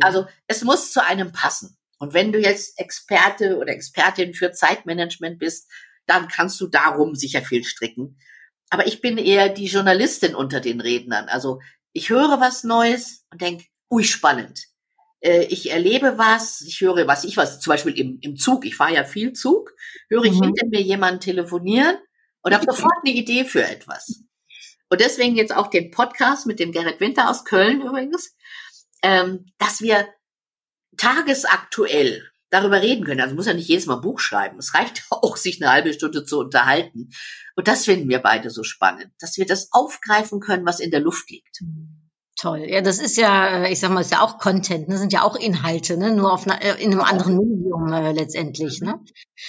Also 0.00 0.26
es 0.46 0.62
muss 0.64 0.92
zu 0.92 1.04
einem 1.04 1.32
passen. 1.32 1.78
Und 1.98 2.14
wenn 2.14 2.32
du 2.32 2.38
jetzt 2.38 2.78
Experte 2.78 3.56
oder 3.56 3.72
Expertin 3.72 4.34
für 4.34 4.52
Zeitmanagement 4.52 5.38
bist, 5.38 5.70
dann 6.06 6.28
kannst 6.28 6.60
du 6.60 6.68
darum 6.68 7.14
sicher 7.14 7.42
viel 7.42 7.64
stricken. 7.64 8.18
Aber 8.70 8.86
ich 8.86 9.00
bin 9.00 9.18
eher 9.18 9.48
die 9.48 9.66
Journalistin 9.66 10.34
unter 10.34 10.60
den 10.60 10.80
Rednern. 10.80 11.28
Also 11.28 11.60
ich 11.98 12.10
höre 12.10 12.40
was 12.40 12.64
Neues 12.64 13.26
und 13.30 13.40
denke, 13.42 13.64
ui, 13.90 14.04
spannend. 14.04 14.64
Äh, 15.20 15.44
Ich 15.50 15.70
erlebe 15.70 16.16
was, 16.16 16.60
ich 16.62 16.80
höre 16.80 17.06
was, 17.06 17.24
ich 17.24 17.36
was, 17.36 17.60
zum 17.60 17.72
Beispiel 17.72 17.98
im, 17.98 18.18
im 18.22 18.36
Zug, 18.36 18.64
ich 18.64 18.76
fahre 18.76 18.94
ja 18.94 19.04
viel 19.04 19.32
Zug, 19.32 19.72
höre 20.08 20.24
ich 20.24 20.34
Mhm. 20.38 20.44
hinter 20.44 20.66
mir 20.68 20.80
jemanden 20.80 21.20
telefonieren 21.20 21.98
und 22.42 22.54
habe 22.54 22.64
sofort 22.70 22.94
eine 23.04 23.14
Idee 23.14 23.44
für 23.44 23.64
etwas. 23.64 24.22
Und 24.90 25.00
deswegen 25.00 25.36
jetzt 25.36 25.54
auch 25.54 25.66
den 25.66 25.90
Podcast 25.90 26.46
mit 26.46 26.58
dem 26.60 26.72
Gerrit 26.72 27.00
Winter 27.00 27.28
aus 27.28 27.44
Köln 27.44 27.82
übrigens, 27.82 28.34
ähm, 29.02 29.44
dass 29.58 29.80
wir 29.82 30.08
tagesaktuell 30.96 32.30
darüber 32.50 32.80
reden 32.80 33.04
können. 33.04 33.20
Also 33.20 33.34
muss 33.34 33.46
ja 33.46 33.54
nicht 33.54 33.68
jedes 33.68 33.86
Mal 33.86 33.96
Buch 33.96 34.20
schreiben. 34.20 34.58
Es 34.58 34.74
reicht 34.74 35.04
auch, 35.10 35.36
sich 35.36 35.62
eine 35.62 35.72
halbe 35.72 35.92
Stunde 35.92 36.24
zu 36.24 36.38
unterhalten. 36.38 37.10
Und 37.56 37.68
das 37.68 37.84
finden 37.84 38.08
wir 38.08 38.20
beide 38.20 38.50
so 38.50 38.62
spannend, 38.62 39.10
dass 39.20 39.36
wir 39.36 39.46
das 39.46 39.68
aufgreifen 39.72 40.40
können, 40.40 40.66
was 40.66 40.80
in 40.80 40.90
der 40.90 41.00
Luft 41.00 41.30
liegt. 41.30 41.60
Toll. 42.38 42.66
Ja, 42.68 42.80
das 42.82 43.00
ist 43.00 43.16
ja, 43.16 43.64
äh, 43.64 43.72
ich 43.72 43.80
sag 43.80 43.90
mal, 43.90 44.00
ist 44.00 44.12
ja 44.12 44.20
auch 44.20 44.38
Content, 44.38 44.88
ne? 44.88 44.96
sind 44.96 45.12
ja 45.12 45.22
auch 45.22 45.34
Inhalte, 45.34 45.96
ne? 45.96 46.14
nur 46.14 46.32
auf 46.32 46.46
einer, 46.46 46.62
äh, 46.62 46.80
in 46.80 46.92
einem 46.92 47.00
anderen 47.00 47.36
Medium 47.36 47.92
äh, 47.92 48.12
letztendlich. 48.12 48.80
Ne? 48.80 49.00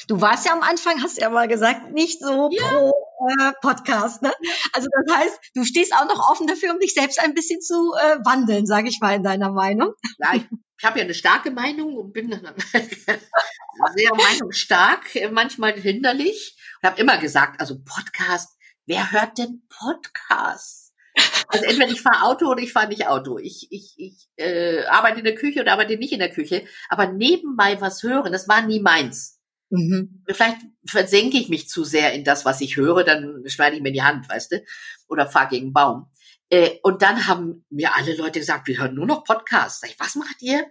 Du 0.07 0.21
warst 0.21 0.47
ja 0.47 0.53
am 0.53 0.63
Anfang, 0.63 1.03
hast 1.03 1.21
ja 1.21 1.29
mal 1.29 1.47
gesagt, 1.47 1.91
nicht 1.91 2.19
so 2.19 2.49
pro 2.49 2.93
äh, 3.29 3.51
Podcast. 3.61 4.23
Ne? 4.23 4.31
Also 4.73 4.87
das 5.05 5.17
heißt, 5.17 5.39
du 5.53 5.65
stehst 5.65 5.93
auch 5.93 6.07
noch 6.07 6.31
offen 6.31 6.47
dafür, 6.47 6.73
um 6.73 6.79
dich 6.79 6.95
selbst 6.95 7.19
ein 7.19 7.35
bisschen 7.35 7.61
zu 7.61 7.93
äh, 7.93 8.17
wandeln, 8.25 8.65
sage 8.65 8.89
ich 8.89 8.99
mal, 9.01 9.15
in 9.15 9.23
deiner 9.23 9.51
Meinung. 9.51 9.93
Ja, 10.17 10.33
ich, 10.33 10.45
ich 10.79 10.85
habe 10.85 10.99
ja 10.99 11.03
eine 11.03 11.13
starke 11.13 11.51
Meinung 11.51 11.95
und 11.97 12.13
bin 12.13 12.29
sehr 13.95 14.15
meinungsstark, 14.15 15.09
manchmal 15.31 15.73
hinderlich. 15.73 16.55
Und 16.81 16.89
habe 16.89 17.01
immer 17.01 17.17
gesagt, 17.17 17.59
also 17.59 17.79
Podcast, 17.83 18.57
wer 18.85 19.11
hört 19.11 19.37
denn 19.37 19.61
Podcast? 19.67 20.93
Also 21.49 21.65
entweder 21.65 21.91
ich 21.91 22.01
fahre 22.01 22.23
Auto 22.23 22.45
oder 22.45 22.61
ich 22.61 22.71
fahre 22.71 22.87
nicht 22.87 23.07
Auto. 23.07 23.39
Ich, 23.39 23.67
ich, 23.71 23.93
ich 23.97 24.29
äh, 24.37 24.85
arbeite 24.85 25.19
in 25.19 25.25
der 25.25 25.35
Küche 25.35 25.59
oder 25.59 25.73
arbeite 25.73 25.97
nicht 25.97 26.13
in 26.13 26.19
der 26.19 26.31
Küche. 26.31 26.63
Aber 26.87 27.07
nebenbei 27.07 27.81
was 27.81 28.01
hören, 28.03 28.31
das 28.31 28.47
war 28.47 28.61
nie 28.61 28.79
meins. 28.79 29.39
Mhm. 29.69 30.23
Vielleicht 30.27 30.59
versenke 30.85 31.37
ich 31.37 31.49
mich 31.49 31.67
zu 31.67 31.83
sehr 31.83 32.13
in 32.13 32.23
das, 32.23 32.45
was 32.45 32.61
ich 32.61 32.77
höre, 32.77 33.03
dann 33.03 33.43
schneide 33.47 33.75
ich 33.75 33.81
mir 33.81 33.91
die 33.91 34.01
Hand, 34.01 34.29
weißt 34.29 34.53
du, 34.53 34.63
oder 35.09 35.27
fahre 35.27 35.49
gegen 35.49 35.73
Baum. 35.73 36.09
Äh, 36.49 36.79
und 36.83 37.01
dann 37.01 37.27
haben 37.27 37.65
mir 37.69 37.95
alle 37.95 38.15
Leute 38.15 38.39
gesagt, 38.39 38.67
wir 38.67 38.79
hören 38.79 38.95
nur 38.95 39.05
noch 39.05 39.23
Podcasts. 39.23 39.81
Sag 39.81 39.91
ich, 39.91 39.99
was 39.99 40.15
macht 40.15 40.41
ihr? 40.41 40.65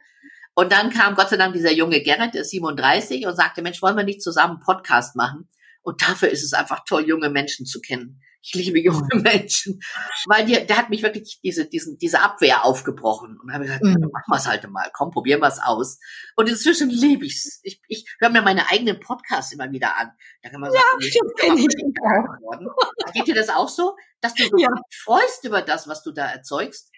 Und 0.55 0.73
dann 0.73 0.91
kam 0.91 1.15
Gott 1.15 1.29
sei 1.29 1.37
Dank 1.37 1.55
dieser 1.55 1.73
junge 1.73 2.03
Gerrit, 2.03 2.35
der 2.35 2.43
ist 2.43 2.51
37, 2.51 3.27
und 3.27 3.37
sagte, 3.37 3.63
Mensch, 3.63 3.81
wollen 3.81 3.97
wir 3.97 4.05
nicht 4.05 4.23
zusammen 4.23 4.55
einen 4.55 4.61
Podcast 4.61 5.15
machen? 5.15 5.49
Und 5.83 6.03
dafür 6.03 6.31
ist 6.31 6.43
es 6.43 6.53
einfach 6.53 6.85
toll, 6.85 7.07
junge 7.07 7.31
Menschen 7.31 7.65
zu 7.65 7.81
kennen. 7.81 8.21
Ich 8.51 8.55
liebe 8.55 8.81
junge 8.81 9.07
Menschen, 9.23 9.81
weil 10.27 10.47
die, 10.47 10.67
der 10.67 10.79
hat 10.79 10.89
mich 10.89 11.03
wirklich 11.03 11.39
diese, 11.43 11.69
diesen, 11.69 11.99
diese 11.99 12.21
Abwehr 12.23 12.65
aufgebrochen 12.65 13.39
und 13.43 13.53
habe 13.53 13.65
gesagt, 13.65 13.83
Mhm. 13.83 14.11
wir 14.27 14.37
es 14.37 14.47
halt 14.47 14.69
mal, 14.71 14.91
komm, 14.95 15.11
probieren 15.11 15.41
wir 15.41 15.49
es 15.49 15.59
aus. 15.61 15.99
Und 16.37 16.49
inzwischen 16.49 16.89
liebe 16.89 17.27
ich's. 17.27 17.61
Ich, 17.63 17.81
ich 17.89 18.07
höre 18.21 18.31
mir 18.31 18.41
meine 18.43 18.71
eigenen 18.71 19.01
Podcasts 19.01 19.53
immer 19.53 19.71
wieder 19.71 19.97
an. 19.99 20.13
Da 20.43 20.49
kann 20.49 20.61
man 20.61 20.71
sagen, 20.73 20.83
nee, 20.99 21.07
das 21.07 21.35
bin 21.35 21.35
kenn 21.37 21.59
ich. 21.59 23.13
Geht 23.15 23.27
dir 23.27 23.35
das 23.35 23.51
auch 23.51 23.69
so, 23.69 23.97
dass 24.21 24.35
du 24.35 24.45
so 24.45 24.57
Ja. 24.57 24.69
freust 25.05 25.45
über 25.45 25.61
das, 25.63 25.87
was 25.89 26.03
du 26.03 26.13
da 26.13 26.27
erzeugst? 26.27 26.91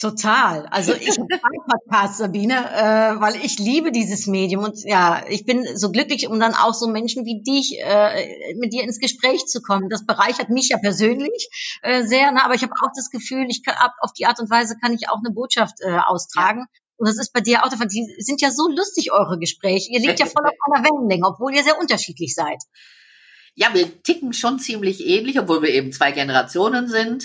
Total. 0.00 0.66
Also 0.70 0.94
ich 0.94 1.10
habe 1.18 1.28
zwei 1.28 1.58
Podcasts, 1.68 2.18
Sabine, 2.18 2.54
äh, 2.54 3.20
weil 3.20 3.36
ich 3.36 3.58
liebe 3.58 3.92
dieses 3.92 4.26
Medium 4.26 4.64
und 4.64 4.82
ja, 4.82 5.22
ich 5.28 5.44
bin 5.44 5.66
so 5.76 5.92
glücklich, 5.92 6.26
um 6.26 6.40
dann 6.40 6.54
auch 6.54 6.72
so 6.72 6.88
Menschen 6.88 7.26
wie 7.26 7.42
dich 7.42 7.78
äh, 7.78 8.54
mit 8.56 8.72
dir 8.72 8.82
ins 8.82 8.98
Gespräch 8.98 9.44
zu 9.46 9.60
kommen. 9.60 9.90
Das 9.90 10.06
bereichert 10.06 10.48
mich 10.48 10.70
ja 10.70 10.78
persönlich 10.78 11.50
äh, 11.82 12.02
sehr, 12.04 12.32
ne? 12.32 12.42
aber 12.42 12.54
ich 12.54 12.62
habe 12.62 12.72
auch 12.82 12.88
das 12.96 13.10
Gefühl, 13.10 13.44
ich 13.50 13.62
kann 13.62 13.74
ab 13.76 13.92
auf 14.00 14.14
die 14.14 14.24
Art 14.24 14.40
und 14.40 14.50
Weise 14.50 14.76
kann 14.80 14.94
ich 14.94 15.10
auch 15.10 15.18
eine 15.22 15.34
Botschaft 15.34 15.76
äh, 15.80 15.98
austragen. 15.98 16.64
Und 16.96 17.06
das 17.06 17.18
ist 17.18 17.34
bei 17.34 17.40
dir 17.40 17.62
auch 17.62 17.68
der 17.68 17.76
Fall. 17.76 17.88
Die 17.88 18.06
sind 18.18 18.40
ja 18.40 18.50
so 18.50 18.68
lustig, 18.68 19.12
eure 19.12 19.38
Gespräche. 19.38 19.90
Ihr 19.90 20.00
liegt 20.00 20.18
ja 20.18 20.26
voll 20.26 20.46
auf 20.46 20.52
einer 20.66 20.84
Wellenlänge, 20.84 21.26
obwohl 21.26 21.54
ihr 21.54 21.62
sehr 21.62 21.78
unterschiedlich 21.78 22.34
seid. 22.34 22.62
Ja, 23.54 23.68
wir 23.74 24.02
ticken 24.02 24.32
schon 24.32 24.58
ziemlich 24.58 25.06
ähnlich, 25.06 25.38
obwohl 25.38 25.62
wir 25.62 25.70
eben 25.70 25.92
zwei 25.92 26.12
Generationen 26.12 26.88
sind. 26.88 27.24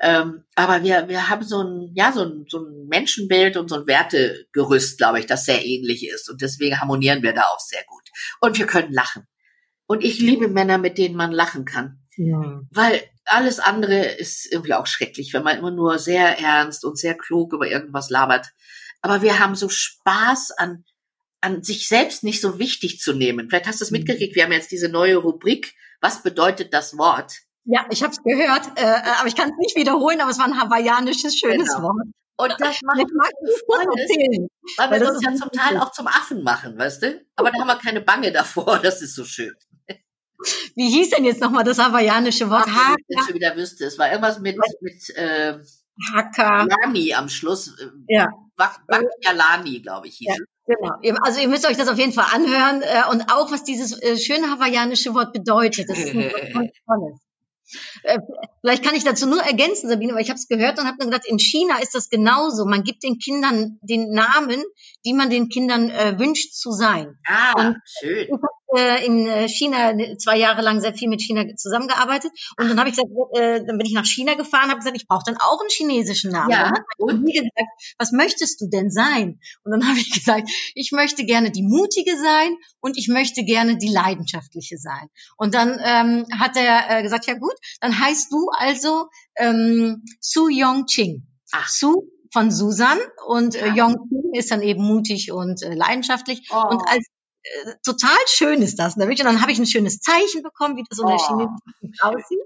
Ähm, 0.00 0.44
aber 0.54 0.82
wir, 0.82 1.08
wir 1.08 1.28
haben 1.28 1.42
so 1.42 1.62
ein, 1.62 1.90
ja, 1.94 2.12
so 2.12 2.22
ein, 2.22 2.44
so 2.48 2.58
ein 2.58 2.86
Menschenbild 2.88 3.56
und 3.56 3.68
so 3.68 3.76
ein 3.76 3.86
Wertegerüst, 3.86 4.98
glaube 4.98 5.20
ich, 5.20 5.26
das 5.26 5.44
sehr 5.44 5.64
ähnlich 5.64 6.06
ist. 6.06 6.28
Und 6.28 6.42
deswegen 6.42 6.80
harmonieren 6.80 7.22
wir 7.22 7.32
da 7.32 7.42
auch 7.42 7.60
sehr 7.60 7.82
gut. 7.86 8.02
Und 8.40 8.58
wir 8.58 8.66
können 8.66 8.92
lachen. 8.92 9.26
Und 9.86 10.04
ich 10.04 10.18
liebe 10.18 10.48
Männer, 10.48 10.78
mit 10.78 10.98
denen 10.98 11.14
man 11.16 11.32
lachen 11.32 11.64
kann. 11.64 12.00
Weil 12.72 13.02
alles 13.24 13.58
andere 13.58 14.04
ist 14.04 14.50
irgendwie 14.50 14.74
auch 14.74 14.86
schrecklich, 14.86 15.32
wenn 15.32 15.42
man 15.42 15.58
immer 15.58 15.70
nur 15.70 15.98
sehr 15.98 16.38
ernst 16.38 16.84
und 16.84 16.98
sehr 16.98 17.14
klug 17.16 17.52
über 17.52 17.66
irgendwas 17.68 18.10
labert. 18.10 18.48
Aber 19.00 19.22
wir 19.22 19.38
haben 19.38 19.54
so 19.54 19.68
Spaß 19.68 20.52
an, 20.58 20.84
an 21.40 21.62
sich 21.62 21.88
selbst 21.88 22.24
nicht 22.24 22.40
so 22.40 22.58
wichtig 22.58 23.00
zu 23.00 23.12
nehmen. 23.12 23.48
Vielleicht 23.48 23.66
hast 23.66 23.80
du 23.80 23.84
es 23.84 23.90
Mhm. 23.90 23.98
mitgekriegt, 23.98 24.34
wir 24.34 24.44
haben 24.44 24.52
jetzt 24.52 24.72
diese 24.72 24.88
neue 24.88 25.16
Rubrik. 25.16 25.74
Was 26.00 26.22
bedeutet 26.22 26.72
das 26.74 26.98
Wort? 26.98 27.32
Ja, 27.68 27.84
ich 27.90 28.02
habe 28.02 28.12
es 28.12 28.22
gehört, 28.22 28.62
äh, 28.76 28.84
aber 29.18 29.26
ich 29.28 29.34
kann 29.36 29.50
es 29.50 29.56
nicht 29.58 29.76
wiederholen, 29.76 30.20
aber 30.20 30.30
es 30.30 30.38
war 30.38 30.46
ein 30.46 30.60
hawaiianisches, 30.60 31.36
schönes 31.38 31.68
Genau. 31.74 31.88
Wort. 31.88 32.06
Und 32.38 32.54
das 32.60 32.80
macht 32.82 32.98
Ich 32.98 33.06
mag 33.14 33.30
erzählen. 33.98 34.48
weil 34.76 34.90
weil 34.90 35.00
wir 35.00 35.06
das 35.06 35.16
uns 35.16 35.24
ja 35.24 35.34
zum 35.34 35.50
Teil 35.50 35.78
auch 35.78 35.90
zum 35.90 36.06
Affen 36.06 36.42
machen, 36.42 36.78
weißt 36.78 37.02
du? 37.02 37.24
Aber 37.36 37.50
da 37.50 37.58
haben 37.58 37.66
wir 37.66 37.76
keine 37.76 38.00
Bange 38.02 38.30
davor, 38.30 38.78
das 38.82 39.02
ist 39.02 39.14
so 39.14 39.24
schön. 39.24 39.52
Wie 40.74 40.90
hieß 40.90 41.10
denn 41.10 41.24
jetzt 41.24 41.40
nochmal 41.40 41.64
das 41.64 41.78
hawaiianische 41.78 42.50
Wort? 42.50 42.66
Ach, 42.68 42.90
wenn 42.90 43.04
ich 43.08 43.16
Haka, 43.16 43.26
schon 43.26 43.34
wieder 43.36 43.56
wüsste. 43.56 43.84
Es 43.86 43.98
war 43.98 44.08
irgendwas 44.10 44.38
mit, 44.38 44.56
mit 44.80 45.16
äh, 45.16 45.58
Haka. 46.12 46.64
Lani 46.82 47.14
am 47.14 47.28
Schluss. 47.28 47.68
Äh, 47.80 47.86
Ja. 48.08 48.28
Wakialani, 48.58 49.80
glaube 49.80 50.08
ich, 50.08 50.16
hieß 50.18 50.28
Ja. 50.28 50.34
es. 50.34 50.40
Genau. 51.02 51.18
Also 51.22 51.40
ihr 51.40 51.48
müsst 51.48 51.66
euch 51.66 51.76
das 51.76 51.88
auf 51.88 51.98
jeden 51.98 52.12
Fall 52.12 52.26
anhören 52.34 52.82
äh, 52.82 53.02
und 53.10 53.30
auch 53.32 53.50
was 53.50 53.64
dieses 53.64 54.00
äh, 54.02 54.16
schöne 54.18 54.50
hawaiianische 54.50 55.14
Wort 55.14 55.32
bedeutet. 55.32 55.88
Das 55.88 55.98
ist 55.98 56.10
ein 56.14 56.20
tolles. 56.86 57.20
Äh, 58.02 58.18
Vielleicht 58.60 58.84
kann 58.84 58.94
ich 58.94 59.04
dazu 59.04 59.26
nur 59.28 59.40
ergänzen, 59.42 59.88
Sabine, 59.88 60.14
weil 60.14 60.22
ich 60.22 60.28
habe 60.30 60.38
es 60.38 60.48
gehört 60.48 60.78
und 60.78 60.86
habe 60.86 60.96
mir 60.98 61.10
gedacht, 61.10 61.26
in 61.26 61.38
China 61.38 61.78
ist 61.80 61.94
das 61.94 62.08
genauso. 62.08 62.64
Man 62.66 62.82
gibt 62.82 63.02
den 63.04 63.18
Kindern 63.18 63.78
den 63.82 64.10
Namen, 64.12 64.62
die 65.04 65.12
man 65.12 65.30
den 65.30 65.48
Kindern 65.48 65.90
äh, 65.90 66.18
wünscht 66.18 66.52
zu 66.54 66.72
sein. 66.72 67.18
Ah, 67.26 67.52
Und- 67.68 67.76
schön. 67.84 68.24
Ich 68.26 68.32
habe 68.32 68.42
äh, 68.76 69.04
in 69.04 69.26
äh, 69.26 69.48
China 69.48 69.92
zwei 70.18 70.38
Jahre 70.38 70.62
lang 70.62 70.80
sehr 70.80 70.94
viel 70.94 71.08
mit 71.08 71.20
China 71.20 71.44
zusammengearbeitet 71.56 72.30
und 72.58 72.68
dann 72.68 72.78
habe 72.78 72.88
ich 72.88 72.96
gesagt, 72.96 73.10
äh, 73.34 73.64
dann 73.64 73.78
bin 73.78 73.86
ich 73.86 73.94
nach 73.94 74.06
China 74.06 74.34
gefahren, 74.34 74.70
habe 74.70 74.78
gesagt, 74.78 74.96
ich 74.96 75.06
brauche 75.06 75.24
dann 75.26 75.36
auch 75.36 75.60
einen 75.60 75.70
chinesischen 75.70 76.30
Namen. 76.30 76.50
Ja, 76.50 76.72
und? 76.98 77.22
mir 77.22 77.32
gesagt, 77.32 77.94
was 77.98 78.12
möchtest 78.12 78.60
du 78.60 78.68
denn 78.68 78.90
sein? 78.90 79.40
Und 79.64 79.72
dann 79.72 79.80
habe 79.88 79.98
ich 79.98 80.12
gesagt, 80.12 80.50
ich 80.74 80.92
möchte 80.92 81.24
gerne 81.24 81.50
die 81.50 81.62
mutige 81.62 82.16
sein 82.16 82.56
und 82.80 82.96
ich 82.96 83.08
möchte 83.08 83.44
gerne 83.44 83.76
die 83.78 83.92
leidenschaftliche 83.92 84.78
sein. 84.78 85.08
Und 85.36 85.54
dann 85.54 85.80
ähm, 85.82 86.26
hat 86.38 86.56
er 86.56 86.98
äh, 86.98 87.02
gesagt, 87.02 87.26
ja 87.26 87.34
gut, 87.34 87.54
dann 87.80 87.98
heißt 87.98 88.32
du 88.32 88.48
also 88.56 89.08
ähm, 89.36 90.04
Su 90.20 90.48
Yong 90.48 90.86
Ching. 90.86 91.26
Ach. 91.52 91.68
Su 91.68 92.02
von 92.32 92.50
Susan 92.50 92.98
und 93.26 93.54
äh. 93.54 93.68
Yong 93.68 93.96
ist 94.34 94.50
dann 94.50 94.60
eben 94.60 94.82
mutig 94.82 95.32
und 95.32 95.62
äh, 95.62 95.74
leidenschaftlich. 95.74 96.48
Oh. 96.50 96.68
Und 96.70 96.82
als 96.86 97.06
äh, 97.64 97.74
total 97.84 98.16
schön 98.26 98.62
ist 98.62 98.78
das. 98.78 98.96
nämlich. 98.96 99.20
Und 99.20 99.26
dann 99.26 99.40
habe 99.42 99.52
ich 99.52 99.58
ein 99.58 99.66
schönes 99.66 100.00
Zeichen 100.00 100.42
bekommen, 100.42 100.76
wie 100.76 100.84
das 100.88 100.98
in 100.98 101.06
der 101.06 101.16
Oh, 101.16 101.26
chinesischen 101.26 101.94
aussieht. 102.02 102.40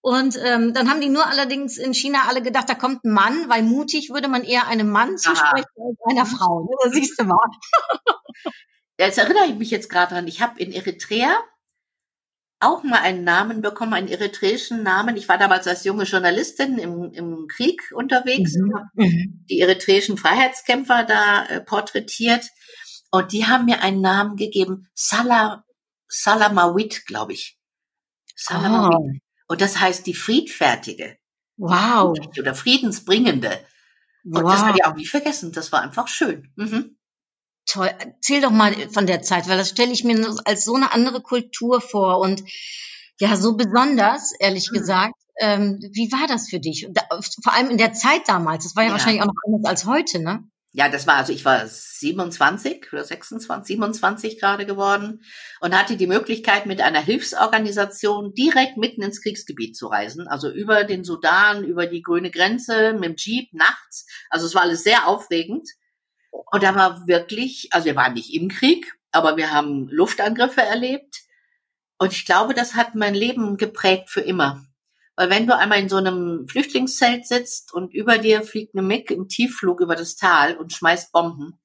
Und 0.00 0.36
ähm, 0.44 0.74
dann 0.74 0.90
haben 0.90 1.00
die 1.00 1.08
nur 1.08 1.26
allerdings 1.26 1.78
in 1.78 1.94
China 1.94 2.24
alle 2.28 2.42
gedacht, 2.42 2.68
da 2.68 2.74
kommt 2.74 3.04
ein 3.04 3.12
Mann, 3.12 3.48
weil 3.48 3.62
mutig 3.62 4.10
würde 4.10 4.28
man 4.28 4.44
eher 4.44 4.66
einem 4.66 4.90
Mann 4.90 5.16
zusprechen 5.16 5.64
als 5.78 5.96
einer 6.10 6.26
Frau. 6.26 6.60
Ne? 6.64 6.76
Da 6.84 6.90
siehst 6.90 7.18
du 7.18 7.24
mal. 7.24 7.38
Jetzt 8.98 9.18
erinnere 9.18 9.46
ich 9.46 9.54
mich 9.56 9.70
jetzt 9.70 9.90
gerade 9.90 10.14
dran. 10.14 10.28
Ich 10.28 10.40
habe 10.40 10.60
in 10.60 10.72
Eritrea 10.72 11.36
auch 12.60 12.82
mal 12.82 13.00
einen 13.00 13.24
Namen 13.24 13.60
bekommen, 13.60 13.92
einen 13.92 14.08
eritreischen 14.08 14.82
Namen. 14.82 15.16
Ich 15.16 15.28
war 15.28 15.36
damals 15.36 15.66
als 15.66 15.84
junge 15.84 16.04
Journalistin 16.04 16.78
im, 16.78 17.12
im 17.12 17.46
Krieg 17.48 17.80
unterwegs 17.94 18.54
und 18.56 18.72
habe 18.74 18.86
Mhm. 18.94 19.44
die 19.50 19.60
eritreischen 19.60 20.16
Freiheitskämpfer 20.16 21.04
da 21.04 21.44
äh, 21.46 21.60
porträtiert. 21.60 22.44
Und 23.14 23.30
die 23.32 23.46
haben 23.46 23.66
mir 23.66 23.80
einen 23.80 24.00
Namen 24.00 24.34
gegeben, 24.36 24.88
Salah, 24.94 25.64
Salamawit, 26.08 27.06
glaube 27.06 27.32
ich. 27.32 27.56
Salamawit. 28.34 28.96
Oh, 28.96 29.52
Und 29.52 29.60
das 29.60 29.78
heißt 29.78 30.04
die 30.06 30.14
Friedfertige 30.14 31.16
wow. 31.56 32.18
oder 32.38 32.54
Friedensbringende. 32.56 33.64
Und 34.24 34.34
das 34.42 34.42
wow. 34.42 34.66
werde 34.66 34.78
ich 34.80 34.84
auch 34.84 34.96
nie 34.96 35.06
vergessen. 35.06 35.52
Das 35.52 35.70
war 35.70 35.82
einfach 35.82 36.08
schön. 36.08 36.52
Mhm. 36.56 36.96
Toll. 37.66 37.90
Erzähl 37.98 38.40
doch 38.40 38.50
mal 38.50 38.74
von 38.90 39.06
der 39.06 39.22
Zeit, 39.22 39.48
weil 39.48 39.58
das 39.58 39.70
stelle 39.70 39.92
ich 39.92 40.02
mir 40.02 40.36
als 40.44 40.64
so 40.64 40.74
eine 40.74 40.92
andere 40.92 41.22
Kultur 41.22 41.80
vor 41.80 42.18
und 42.18 42.42
ja, 43.20 43.36
so 43.36 43.56
besonders, 43.56 44.32
ehrlich 44.40 44.70
Mhm. 44.72 44.76
gesagt. 44.76 45.14
Ähm, 45.38 45.78
wie 45.92 46.10
war 46.10 46.26
das 46.26 46.48
für 46.50 46.58
dich? 46.58 46.88
Da, 46.90 47.02
vor 47.42 47.52
allem 47.52 47.70
in 47.70 47.78
der 47.78 47.92
Zeit 47.92 48.22
damals. 48.28 48.64
Das 48.64 48.74
war 48.74 48.82
ja, 48.82 48.88
Ja. 48.88 48.92
wahrscheinlich 48.94 49.22
auch 49.22 49.26
noch 49.26 49.34
anders 49.46 49.70
als 49.70 49.86
heute, 49.86 50.18
ne? 50.20 50.42
Ja, 50.76 50.88
das 50.88 51.06
war, 51.06 51.14
also 51.14 51.32
ich 51.32 51.44
war 51.44 51.68
27 51.68 52.92
oder 52.92 53.04
26, 53.04 53.76
27 53.76 54.40
gerade 54.40 54.66
geworden 54.66 55.22
und 55.60 55.72
hatte 55.72 55.96
die 55.96 56.08
Möglichkeit, 56.08 56.66
mit 56.66 56.80
einer 56.80 57.00
Hilfsorganisation 57.00 58.34
direkt 58.34 58.76
mitten 58.76 59.00
ins 59.00 59.22
Kriegsgebiet 59.22 59.76
zu 59.76 59.86
reisen. 59.86 60.26
Also 60.26 60.50
über 60.50 60.82
den 60.82 61.04
Sudan, 61.04 61.62
über 61.62 61.86
die 61.86 62.02
grüne 62.02 62.32
Grenze, 62.32 62.92
mit 62.92 63.04
dem 63.04 63.14
Jeep 63.16 63.52
nachts. 63.52 64.08
Also 64.30 64.46
es 64.46 64.56
war 64.56 64.62
alles 64.62 64.82
sehr 64.82 65.06
aufregend. 65.06 65.70
Und 66.32 66.64
da 66.64 66.74
war 66.74 67.06
wirklich, 67.06 67.68
also 67.70 67.86
wir 67.86 67.94
waren 67.94 68.14
nicht 68.14 68.34
im 68.34 68.48
Krieg, 68.48 68.92
aber 69.12 69.36
wir 69.36 69.52
haben 69.52 69.86
Luftangriffe 69.90 70.62
erlebt. 70.62 71.22
Und 71.98 72.12
ich 72.12 72.26
glaube, 72.26 72.52
das 72.52 72.74
hat 72.74 72.96
mein 72.96 73.14
Leben 73.14 73.58
geprägt 73.58 74.10
für 74.10 74.22
immer. 74.22 74.66
Weil 75.16 75.30
wenn 75.30 75.46
du 75.46 75.56
einmal 75.56 75.80
in 75.80 75.88
so 75.88 75.96
einem 75.96 76.46
Flüchtlingszelt 76.48 77.26
sitzt 77.26 77.72
und 77.72 77.94
über 77.94 78.18
dir 78.18 78.42
fliegt 78.42 78.74
eine 78.74 78.86
MiG 78.86 79.10
im 79.10 79.28
Tiefflug 79.28 79.80
über 79.80 79.94
das 79.94 80.16
Tal 80.16 80.56
und 80.56 80.72
schmeißt 80.72 81.12
Bomben, 81.12 81.60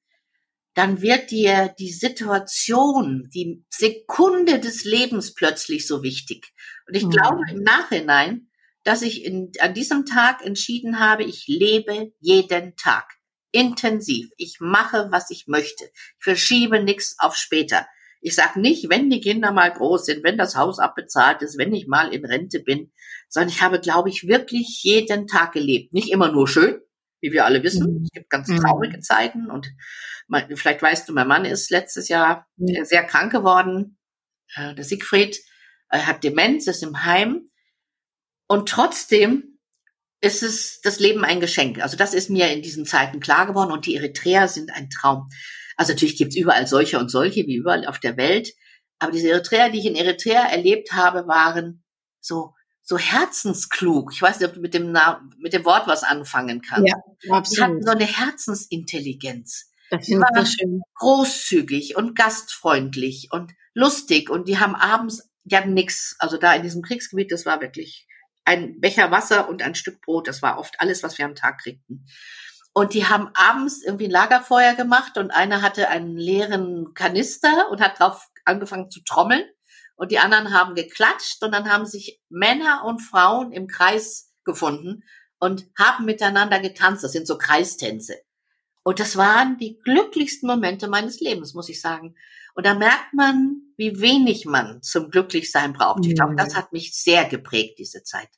dann 0.75 1.01
wird 1.01 1.31
dir 1.31 1.73
die 1.79 1.91
Situation, 1.91 3.29
die 3.33 3.65
Sekunde 3.69 4.59
des 4.59 4.83
Lebens 4.85 5.33
plötzlich 5.33 5.87
so 5.87 6.03
wichtig. 6.03 6.53
Und 6.87 6.95
ich 6.95 7.03
Mhm. 7.03 7.09
glaube 7.09 7.41
im 7.51 7.63
Nachhinein, 7.63 8.49
dass 8.83 9.01
ich 9.01 9.25
in, 9.25 9.51
an 9.59 9.73
diesem 9.73 10.05
Tag 10.05 10.45
entschieden 10.45 10.99
habe, 10.99 11.23
ich 11.23 11.45
lebe 11.47 12.13
jeden 12.19 12.75
Tag 12.75 13.15
intensiv. 13.51 14.29
Ich 14.37 14.57
mache, 14.59 15.07
was 15.11 15.31
ich 15.31 15.47
möchte. 15.47 15.85
Ich 15.85 16.23
verschiebe 16.23 16.81
nichts 16.83 17.15
auf 17.19 17.35
später. 17.35 17.87
Ich 18.21 18.35
sag 18.35 18.55
nicht, 18.57 18.89
wenn 18.89 19.09
die 19.09 19.21
Kinder 19.21 19.51
mal 19.51 19.71
groß 19.71 20.05
sind, 20.05 20.23
wenn 20.23 20.37
das 20.37 20.55
Haus 20.55 20.79
abbezahlt 20.79 21.41
ist, 21.41 21.57
wenn 21.57 21.73
ich 21.73 21.87
mal 21.87 22.13
in 22.13 22.25
Rente 22.25 22.59
bin, 22.59 22.91
sondern 23.29 23.49
ich 23.49 23.61
habe, 23.61 23.79
glaube 23.79 24.09
ich, 24.09 24.27
wirklich 24.27 24.81
jeden 24.83 25.27
Tag 25.27 25.53
gelebt. 25.53 25.93
Nicht 25.93 26.11
immer 26.11 26.31
nur 26.31 26.47
schön, 26.47 26.79
wie 27.21 27.31
wir 27.31 27.45
alle 27.45 27.63
wissen. 27.63 27.91
Mhm. 27.99 28.03
Es 28.03 28.09
gibt 28.11 28.29
ganz 28.29 28.47
Mhm. 28.49 28.57
traurige 28.59 28.99
Zeiten 28.99 29.49
und 29.49 29.71
mein, 30.27 30.55
vielleicht 30.57 30.81
weißt 30.81 31.07
du, 31.07 31.13
mein 31.13 31.27
Mann 31.27 31.45
ist 31.45 31.69
letztes 31.71 32.07
Jahr 32.09 32.47
Ja. 32.57 32.81
äh, 32.81 32.85
sehr 32.85 33.03
krank 33.03 33.31
geworden. 33.31 33.97
Äh, 34.55 34.75
Der 34.75 34.83
Siegfried 34.83 35.39
er 35.91 36.05
hat 36.05 36.23
Demenz, 36.23 36.67
ist 36.67 36.83
im 36.83 37.03
Heim 37.05 37.49
und 38.47 38.69
trotzdem 38.69 39.59
ist 40.21 40.43
es 40.43 40.81
das 40.81 40.99
Leben 40.99 41.23
ein 41.23 41.39
Geschenk. 41.39 41.81
Also 41.81 41.97
das 41.97 42.13
ist 42.13 42.29
mir 42.29 42.51
in 42.51 42.61
diesen 42.61 42.85
Zeiten 42.85 43.19
klar 43.21 43.47
geworden 43.47 43.71
und 43.71 43.85
die 43.85 43.95
Eritreer 43.95 44.47
sind 44.47 44.71
ein 44.71 44.89
Traum. 44.89 45.29
Also 45.79 45.93
natürlich 45.93 46.17
gibt's 46.17 46.35
überall 46.35 46.67
solche 46.67 46.99
und 46.99 47.09
solche, 47.09 47.47
wie 47.47 47.55
überall 47.55 47.87
auf 47.87 47.99
der 47.99 48.17
Welt. 48.17 48.53
Aber 48.99 49.13
diese 49.13 49.29
Eritreer, 49.29 49.69
die 49.69 49.79
ich 49.79 49.85
in 49.85 49.95
Eritrea 49.95 50.43
erlebt 50.49 50.91
habe, 50.91 51.25
waren 51.25 51.83
so, 52.19 52.53
so 52.81 52.97
herzensklug. 52.97 54.11
Ich 54.13 54.21
weiß 54.21 54.39
nicht, 54.39 54.49
ob 54.49 54.55
du 54.55 54.59
mit 54.61 54.73
dem, 54.73 54.91
Na 54.91 55.21
mit 55.37 55.53
dem 55.53 55.63
Wort 55.63 55.87
was 55.87 56.03
anfangen 56.03 56.61
kannst. 56.61 56.89
Ja, 56.89 56.95
Die 57.23 57.31
hatten 57.31 57.37
absolut. 57.39 57.85
so 57.85 57.91
eine 57.91 58.05
Herzensintelligenz. 58.05 59.71
Das 59.89 60.05
finde 60.05 60.25
ich 60.29 60.35
war- 60.35 60.45
so 60.45 60.51
schön. 60.51 60.81
Großzügig 60.95 61.95
und 61.95 62.15
gastfreundlich 62.15 63.29
und 63.31 63.53
lustig. 63.73 64.29
Und 64.29 64.47
die 64.47 64.59
haben 64.59 64.75
abends, 64.75 65.29
die 65.45 65.55
hatten 65.55 65.73
nix. 65.73 66.15
Also 66.19 66.37
da 66.37 66.53
in 66.53 66.63
diesem 66.63 66.81
Kriegsgebiet, 66.81 67.31
das 67.31 67.45
war 67.45 67.61
wirklich 67.61 68.05
ein 68.45 68.79
Becher 68.81 69.11
Wasser 69.11 69.47
und 69.47 69.61
ein 69.61 69.75
Stück 69.75 70.01
Brot. 70.01 70.27
Das 70.27 70.41
war 70.41 70.59
oft 70.59 70.75
alles, 70.79 71.03
was 71.03 71.17
wir 71.17 71.25
am 71.25 71.35
Tag 71.35 71.59
kriegten. 71.61 72.05
Und 72.79 72.93
die 72.93 73.05
haben 73.05 73.29
abends 73.33 73.83
irgendwie 73.83 74.05
ein 74.05 74.11
Lagerfeuer 74.11 74.73
gemacht 74.73 75.17
und 75.17 75.31
einer 75.31 75.61
hatte 75.61 75.89
einen 75.89 76.15
leeren 76.15 76.93
Kanister 76.93 77.69
und 77.69 77.81
hat 77.81 77.99
drauf 77.99 78.29
angefangen 78.45 78.89
zu 78.89 79.01
trommeln. 79.03 79.43
Und 79.97 80.13
die 80.13 80.19
anderen 80.19 80.53
haben 80.53 80.75
geklatscht 80.75 81.43
und 81.43 81.51
dann 81.51 81.69
haben 81.69 81.85
sich 81.85 82.21
Männer 82.29 82.85
und 82.85 83.01
Frauen 83.01 83.51
im 83.51 83.67
Kreis 83.67 84.31
gefunden 84.45 85.03
und 85.39 85.67
haben 85.77 86.05
miteinander 86.05 86.61
getanzt. 86.61 87.03
Das 87.03 87.11
sind 87.11 87.27
so 87.27 87.37
Kreistänze. 87.37 88.15
Und 88.83 89.01
das 89.01 89.17
waren 89.17 89.57
die 89.57 89.77
glücklichsten 89.83 90.47
Momente 90.47 90.87
meines 90.87 91.19
Lebens, 91.19 91.53
muss 91.53 91.67
ich 91.67 91.81
sagen. 91.81 92.15
Und 92.55 92.65
da 92.65 92.75
merkt 92.75 93.13
man, 93.13 93.57
wie 93.75 93.99
wenig 93.99 94.45
man 94.45 94.81
zum 94.83 95.11
Glücklichsein 95.11 95.73
braucht. 95.73 96.05
Ich 96.05 96.15
glaube, 96.15 96.31
Mhm. 96.31 96.37
das 96.37 96.55
hat 96.55 96.71
mich 96.71 96.93
sehr 96.93 97.25
geprägt, 97.25 97.77
diese 97.77 98.03
Zeit. 98.03 98.29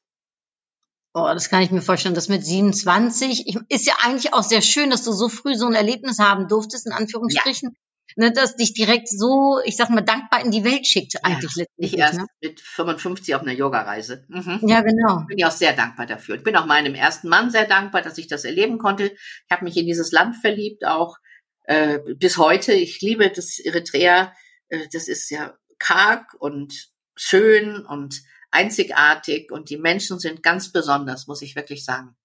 Oh, 1.13 1.29
das 1.33 1.49
kann 1.49 1.61
ich 1.61 1.71
mir 1.71 1.81
vorstellen. 1.81 2.15
Das 2.15 2.29
mit 2.29 2.45
27 2.45 3.47
ich, 3.47 3.57
ist 3.67 3.85
ja 3.85 3.95
eigentlich 4.03 4.33
auch 4.33 4.43
sehr 4.43 4.61
schön, 4.61 4.89
dass 4.89 5.03
du 5.03 5.11
so 5.11 5.27
früh 5.27 5.55
so 5.55 5.67
ein 5.67 5.73
Erlebnis 5.73 6.19
haben 6.19 6.47
durftest, 6.47 6.87
in 6.87 6.93
Anführungsstrichen. 6.93 7.75
Ne, 8.17 8.31
dass 8.33 8.57
dich 8.57 8.73
direkt 8.73 9.07
so, 9.07 9.59
ich 9.63 9.77
sag 9.77 9.89
mal, 9.89 10.01
dankbar 10.01 10.43
in 10.43 10.51
die 10.51 10.65
Welt 10.65 10.85
schickt, 10.85 11.23
eigentlich 11.23 11.51
Ich 11.51 11.55
letztendlich. 11.55 11.97
erst 11.97 12.19
Ne? 12.19 12.25
mit 12.41 12.59
55 12.59 13.35
auf 13.35 13.41
einer 13.41 13.53
Yogareise. 13.53 14.25
Mhm. 14.27 14.59
Ja, 14.67 14.81
genau. 14.81 15.23
bin 15.27 15.37
ich 15.37 15.45
auch 15.45 15.51
sehr 15.51 15.71
dankbar 15.73 16.07
dafür. 16.07 16.35
Ich 16.35 16.43
bin 16.43 16.57
auch 16.57 16.65
meinem 16.65 16.93
ersten 16.93 17.29
Mann 17.29 17.51
sehr 17.51 17.65
dankbar, 17.65 18.01
dass 18.01 18.17
ich 18.17 18.27
das 18.27 18.43
erleben 18.43 18.79
konnte. 18.79 19.05
Ich 19.05 19.51
habe 19.51 19.63
mich 19.63 19.77
in 19.77 19.85
dieses 19.85 20.11
Land 20.11 20.35
verliebt, 20.35 20.85
auch 20.85 21.17
äh, 21.63 21.99
bis 22.15 22.37
heute. 22.37 22.73
Ich 22.73 22.99
liebe 22.99 23.29
das 23.29 23.59
Eritrea. 23.59 24.33
Äh, 24.67 24.87
das 24.91 25.07
ist 25.07 25.29
ja 25.29 25.53
karg 25.79 26.33
und 26.37 26.89
schön 27.15 27.85
und 27.85 28.21
einzigartig 28.51 29.51
und 29.51 29.69
die 29.69 29.77
Menschen 29.77 30.19
sind 30.19 30.43
ganz 30.43 30.71
besonders, 30.71 31.27
muss 31.27 31.41
ich 31.41 31.55
wirklich 31.55 31.83
sagen. 31.83 32.15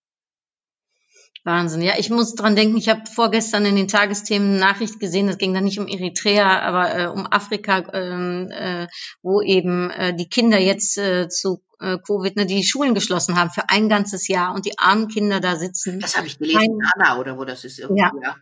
Wahnsinn. 1.47 1.81
Ja, 1.81 1.95
ich 1.97 2.11
muss 2.11 2.35
dran 2.35 2.57
denken, 2.57 2.77
ich 2.77 2.89
habe 2.89 3.07
vorgestern 3.07 3.65
in 3.67 3.77
den 3.77 3.87
Tagesthemen 3.87 4.51
eine 4.51 4.59
Nachricht 4.59 4.99
gesehen, 4.99 5.29
das 5.29 5.39
ging 5.39 5.55
dann 5.55 5.63
nicht 5.63 5.79
um 5.79 5.87
Eritrea, 5.87 6.61
aber 6.61 6.99
äh, 6.99 7.07
um 7.07 7.25
Afrika, 7.31 7.85
ähm, 7.93 8.51
äh, 8.51 8.89
wo 9.23 9.41
eben 9.41 9.91
äh, 9.91 10.15
die 10.15 10.29
Kinder 10.29 10.59
jetzt 10.59 10.99
äh, 10.99 11.29
zu 11.29 11.63
äh, 11.79 11.99
Covid, 11.99 12.35
ne, 12.35 12.47
die 12.47 12.65
Schulen 12.65 12.95
geschlossen 12.95 13.37
haben 13.37 13.51
für 13.51 13.71
ein 13.71 13.89
ganzes 13.89 14.27
Jahr 14.27 14.55
und 14.55 14.67
die 14.67 14.77
armen 14.79 15.07
Kinder 15.07 15.39
da 15.39 15.55
sitzen, 15.55 16.01
Das 16.01 16.17
habe 16.17 16.27
ich 16.27 16.39
gelesen 16.39 16.81
in 16.81 16.89
Anna 16.97 17.21
oder 17.21 17.39
wo 17.39 17.45
das 17.45 17.65
ist 17.65 17.79
irgendwie. 17.79 18.01
Ja. 18.01 18.11
Ja. 18.21 18.37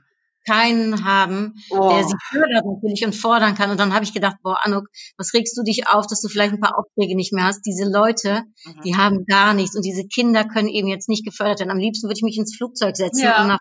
Keinen 0.47 1.05
haben, 1.05 1.55
Oh. 1.71 1.89
der 1.91 2.05
sie 2.05 2.15
fördert 2.31 2.65
natürlich 2.67 3.05
und 3.05 3.15
fordern 3.15 3.55
kann. 3.55 3.71
Und 3.71 3.79
dann 3.81 3.95
habe 3.95 4.05
ich 4.05 4.13
gedacht, 4.15 4.37
boah, 4.43 4.59
Anuk, 4.63 4.87
was 5.19 5.33
regst 5.35 5.57
du 5.57 5.63
dich 5.63 5.89
auf, 5.89 6.07
dass 6.07 6.21
du 6.21 6.29
vielleicht 6.29 6.53
ein 6.55 6.61
paar 6.61 6.79
Aufträge 6.79 7.17
nicht 7.17 7.33
mehr 7.33 7.45
hast? 7.45 7.63
Diese 7.67 7.85
Leute, 7.91 8.43
Mhm. 8.67 8.81
die 8.85 8.97
haben 8.97 9.25
gar 9.27 9.55
nichts 9.55 9.77
und 9.77 9.85
diese 9.85 10.07
Kinder 10.07 10.45
können 10.45 10.69
eben 10.69 10.89
jetzt 10.89 11.09
nicht 11.09 11.25
gefördert 11.25 11.61
werden. 11.61 11.71
Am 11.71 11.79
liebsten 11.79 12.07
würde 12.09 12.17
ich 12.19 12.23
mich 12.23 12.39
ins 12.39 12.57
Flugzeug 12.57 12.97
setzen 12.97 13.25
Ja. 13.25 13.43
und 13.43 13.49
nach, 13.49 13.59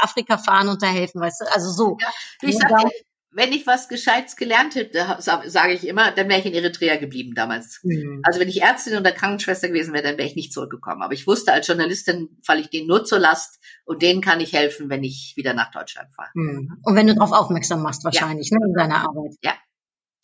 Afrika 0.00 0.36
fahren 0.38 0.68
und 0.68 0.82
da 0.82 0.86
helfen, 0.86 1.20
weißt 1.20 1.42
du? 1.42 1.52
Also 1.54 1.70
so. 1.70 1.96
Ja, 2.00 2.08
ich 2.42 2.56
sag 2.56 2.68
dir, 2.68 2.90
wenn 3.36 3.52
ich 3.52 3.66
was 3.66 3.88
Gescheites 3.88 4.34
gelernt 4.34 4.74
hätte, 4.76 5.18
sage 5.20 5.72
ich 5.74 5.86
immer, 5.86 6.10
dann 6.10 6.28
wäre 6.30 6.40
ich 6.40 6.46
in 6.46 6.54
Eritrea 6.54 6.96
geblieben 6.96 7.34
damals. 7.34 7.80
Mhm. 7.82 8.22
Also 8.24 8.40
wenn 8.40 8.48
ich 8.48 8.62
Ärztin 8.62 8.96
oder 8.96 9.12
Krankenschwester 9.12 9.68
gewesen 9.68 9.92
wäre, 9.92 10.02
dann 10.02 10.16
wäre 10.16 10.26
ich 10.26 10.36
nicht 10.36 10.54
zurückgekommen. 10.54 11.02
Aber 11.02 11.12
ich 11.12 11.26
wusste, 11.26 11.52
als 11.52 11.66
Journalistin 11.66 12.30
falle 12.42 12.62
ich 12.62 12.70
denen 12.70 12.86
nur 12.86 13.04
zur 13.04 13.18
Last 13.18 13.62
und 13.84 14.00
denen 14.00 14.22
kann 14.22 14.40
ich 14.40 14.54
helfen, 14.54 14.88
wenn 14.88 15.04
ich 15.04 15.34
wieder 15.36 15.52
nach 15.52 15.70
Deutschland 15.70 16.10
fahre. 16.14 16.30
Mhm. 16.32 16.78
Und 16.82 16.96
wenn 16.96 17.06
du 17.06 17.14
darauf 17.14 17.32
aufmerksam 17.32 17.82
machst, 17.82 18.04
wahrscheinlich, 18.04 18.50
ne, 18.50 18.58
in 18.66 18.72
deiner 18.72 19.02
Arbeit. 19.02 19.34
Ja. 19.42 19.52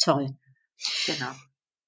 Toll. 0.02 0.30
Genau. 1.06 1.32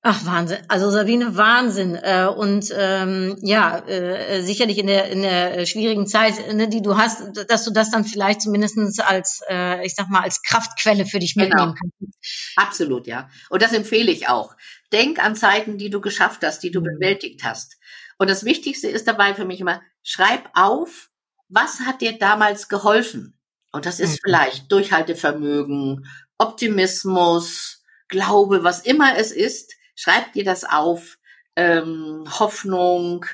Ach, 0.07 0.27
Wahnsinn. 0.27 0.59
Also 0.69 0.91
Sabine, 0.91 1.35
Wahnsinn. 1.35 1.95
Äh, 1.97 2.27
und 2.27 2.71
ähm, 2.77 3.39
ja, 3.41 3.79
äh, 3.89 4.43
sicherlich 4.43 4.77
in 4.77 4.87
der 4.87 5.09
in 5.11 5.23
der 5.23 5.61
äh, 5.61 5.67
schwierigen 5.67 6.07
Zeit, 6.07 6.35
ne, 6.55 6.69
die 6.69 6.83
du 6.83 6.99
hast, 6.99 7.23
dass 7.49 7.65
du 7.65 7.71
das 7.71 7.91
dann 7.91 8.05
vielleicht 8.05 8.43
zumindestens 8.43 9.01
als, 9.01 9.41
äh, 9.49 9.85
ich 9.87 9.95
sag 9.95 10.11
mal, 10.11 10.21
als 10.21 10.43
Kraftquelle 10.43 11.07
für 11.07 11.21
dich 11.21 11.35
Genau. 11.35 11.47
mitnehmen 11.49 11.75
kannst. 11.81 12.19
Absolut, 12.57 13.07
ja. 13.07 13.31
Und 13.49 13.63
das 13.63 13.73
empfehle 13.73 14.13
ich 14.13 14.29
auch. 14.29 14.55
Denk 14.93 15.25
an 15.25 15.37
Zeiten, 15.37 15.79
die 15.79 15.89
du 15.89 16.03
geschafft 16.03 16.43
hast, 16.45 16.63
die 16.63 16.71
du 16.71 16.81
Mhm. 16.81 16.85
bewältigt 16.85 17.43
hast. 17.43 17.79
Und 18.19 18.29
das 18.29 18.45
Wichtigste 18.45 18.89
ist 18.89 19.09
dabei 19.09 19.35
für 19.35 19.47
mich 19.47 19.61
immer, 19.61 19.81
schreib 20.03 20.51
auf, 20.53 21.09
was 21.49 21.81
hat 21.81 22.03
dir 22.03 22.19
damals 22.19 22.69
geholfen? 22.69 23.39
Und 23.73 23.87
das 23.87 24.01
ist 24.01 24.13
Mhm. 24.13 24.19
vielleicht 24.23 24.71
Durchhaltevermögen, 24.71 26.07
Optimismus, 26.37 27.81
Glaube, 28.09 28.63
was 28.65 28.81
immer 28.81 29.17
es 29.17 29.33
ist. 29.33 29.74
Schreib 29.95 30.33
dir 30.33 30.45
das 30.45 30.65
auf. 30.65 31.19
Ähm, 31.57 32.25
Hoffnung, 32.39 33.27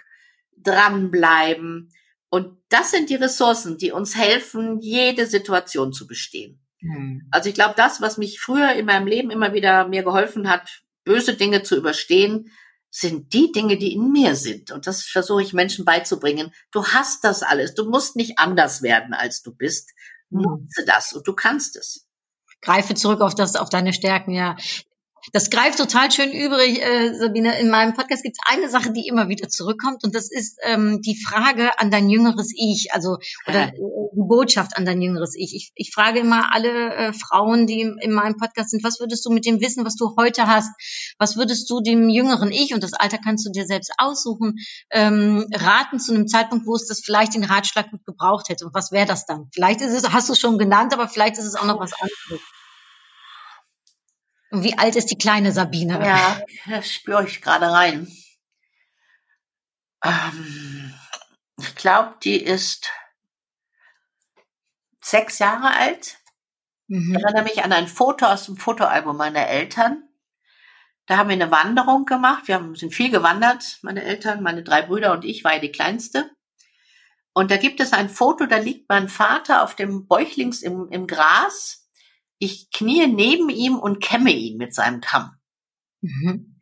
dranbleiben. 0.56 1.92
Und 2.28 2.58
das 2.68 2.90
sind 2.90 3.10
die 3.10 3.16
Ressourcen, 3.16 3.78
die 3.78 3.92
uns 3.92 4.16
helfen, 4.16 4.78
jede 4.80 5.26
Situation 5.26 5.92
zu 5.92 6.06
bestehen. 6.06 6.60
Mhm. 6.80 7.26
Also 7.30 7.48
ich 7.48 7.54
glaube, 7.54 7.74
das, 7.76 8.00
was 8.00 8.18
mich 8.18 8.40
früher 8.40 8.72
in 8.72 8.86
meinem 8.86 9.06
Leben 9.06 9.30
immer 9.30 9.52
wieder 9.52 9.88
mir 9.88 10.02
geholfen 10.02 10.48
hat, 10.48 10.82
böse 11.04 11.34
Dinge 11.34 11.62
zu 11.62 11.76
überstehen, 11.76 12.50
sind 12.90 13.32
die 13.32 13.52
Dinge, 13.52 13.76
die 13.76 13.92
in 13.92 14.10
mir 14.10 14.34
sind. 14.34 14.70
Und 14.72 14.86
das 14.86 15.04
versuche 15.04 15.42
ich 15.42 15.52
Menschen 15.52 15.84
beizubringen. 15.84 16.52
Du 16.72 16.84
hast 16.86 17.24
das 17.24 17.42
alles. 17.42 17.74
Du 17.74 17.88
musst 17.88 18.16
nicht 18.16 18.38
anders 18.38 18.82
werden, 18.82 19.14
als 19.14 19.42
du 19.42 19.54
bist. 19.54 19.90
Mhm. 20.30 20.42
Nutze 20.42 20.84
das 20.86 21.12
und 21.12 21.26
du 21.26 21.34
kannst 21.34 21.76
es. 21.76 22.06
Greife 22.62 22.94
zurück 22.94 23.20
auf 23.20 23.34
das, 23.34 23.56
auf 23.56 23.70
deine 23.70 23.92
Stärken, 23.92 24.32
ja. 24.32 24.56
Das 25.32 25.50
greift 25.50 25.78
total 25.78 26.10
schön 26.10 26.32
übrig, 26.32 26.82
äh, 26.82 27.14
Sabine. 27.14 27.60
In 27.60 27.70
meinem 27.70 27.94
Podcast 27.94 28.22
gibt 28.24 28.36
es 28.36 28.52
eine 28.52 28.68
Sache, 28.68 28.92
die 28.92 29.06
immer 29.06 29.28
wieder 29.28 29.48
zurückkommt, 29.48 30.02
und 30.02 30.14
das 30.14 30.30
ist 30.30 30.58
ähm, 30.64 31.02
die 31.02 31.16
Frage 31.16 31.78
an 31.78 31.90
dein 31.90 32.08
jüngeres 32.08 32.52
Ich, 32.56 32.88
also 32.92 33.18
oder 33.46 33.68
äh, 33.68 33.72
die 33.72 34.26
Botschaft 34.26 34.76
an 34.76 34.84
dein 34.84 35.00
jüngeres 35.00 35.34
Ich. 35.36 35.54
Ich, 35.54 35.72
ich 35.74 35.92
frage 35.94 36.20
immer 36.20 36.52
alle 36.52 36.94
äh, 36.94 37.12
Frauen, 37.12 37.66
die 37.66 37.80
in, 37.80 37.98
in 38.00 38.12
meinem 38.12 38.36
Podcast 38.36 38.70
sind, 38.70 38.82
was 38.82 38.98
würdest 38.98 39.24
du 39.24 39.30
mit 39.30 39.46
dem 39.46 39.60
Wissen, 39.60 39.84
was 39.84 39.94
du 39.94 40.16
heute 40.16 40.48
hast, 40.48 40.70
was 41.18 41.36
würdest 41.36 41.70
du 41.70 41.80
dem 41.80 42.08
jüngeren 42.08 42.50
Ich, 42.50 42.74
und 42.74 42.82
das 42.82 42.92
Alter 42.92 43.18
kannst 43.18 43.46
du 43.46 43.52
dir 43.52 43.66
selbst 43.66 43.92
aussuchen, 43.98 44.56
ähm, 44.90 45.46
raten 45.52 46.00
zu 46.00 46.12
einem 46.12 46.26
Zeitpunkt, 46.26 46.66
wo 46.66 46.74
es 46.74 46.86
das 46.86 47.00
vielleicht 47.00 47.34
den 47.34 47.44
Ratschlag 47.44 47.90
gut 47.90 48.04
gebraucht 48.04 48.48
hätte. 48.48 48.66
Und 48.66 48.74
was 48.74 48.90
wäre 48.90 49.06
das 49.06 49.26
dann? 49.26 49.48
Vielleicht 49.54 49.80
ist 49.80 49.92
es, 49.92 50.12
hast 50.12 50.28
du 50.28 50.32
es 50.32 50.40
schon 50.40 50.58
genannt, 50.58 50.92
aber 50.92 51.08
vielleicht 51.08 51.38
ist 51.38 51.44
es 51.44 51.54
auch 51.54 51.66
noch 51.66 51.78
was 51.78 51.92
anderes. 51.92 52.40
Und 54.50 54.64
wie 54.64 54.76
alt 54.78 54.96
ist 54.96 55.10
die 55.10 55.18
kleine 55.18 55.52
Sabine? 55.52 56.04
Ja, 56.04 56.40
das 56.68 56.90
spüre 56.90 57.24
ich 57.26 57.40
gerade 57.40 57.70
rein. 57.70 58.08
Ähm, 60.04 60.94
ich 61.58 61.74
glaube, 61.76 62.16
die 62.22 62.42
ist 62.42 62.90
sechs 65.02 65.38
Jahre 65.38 65.74
alt. 65.76 66.18
Ich 66.88 66.96
Mhm. 66.98 67.14
erinnere 67.14 67.44
mich 67.44 67.62
an 67.62 67.72
ein 67.72 67.86
Foto 67.86 68.26
aus 68.26 68.46
dem 68.46 68.56
Fotoalbum 68.56 69.16
meiner 69.16 69.46
Eltern. 69.46 70.02
Da 71.06 71.16
haben 71.16 71.28
wir 71.28 71.34
eine 71.34 71.50
Wanderung 71.50 72.04
gemacht. 72.04 72.48
Wir 72.48 72.56
haben, 72.56 72.74
sind 72.74 72.94
viel 72.94 73.10
gewandert, 73.10 73.78
meine 73.82 74.02
Eltern, 74.02 74.42
meine 74.42 74.62
drei 74.62 74.82
Brüder 74.82 75.12
und 75.12 75.24
ich 75.24 75.44
war 75.44 75.54
ja 75.54 75.58
die 75.60 75.72
Kleinste. 75.72 76.30
Und 77.32 77.50
da 77.50 77.56
gibt 77.56 77.80
es 77.80 77.92
ein 77.92 78.08
Foto, 78.08 78.46
da 78.46 78.56
liegt 78.56 78.88
mein 78.88 79.08
Vater 79.08 79.62
auf 79.62 79.76
dem 79.76 80.06
Bäuchlings 80.08 80.62
im, 80.62 80.88
im 80.90 81.06
Gras. 81.06 81.79
Ich 82.40 82.70
knie 82.72 83.06
neben 83.06 83.50
ihm 83.50 83.78
und 83.78 84.02
kämme 84.02 84.32
ihn 84.32 84.56
mit 84.56 84.74
seinem 84.74 85.00
Kamm. 85.00 85.36
Mhm. 86.00 86.60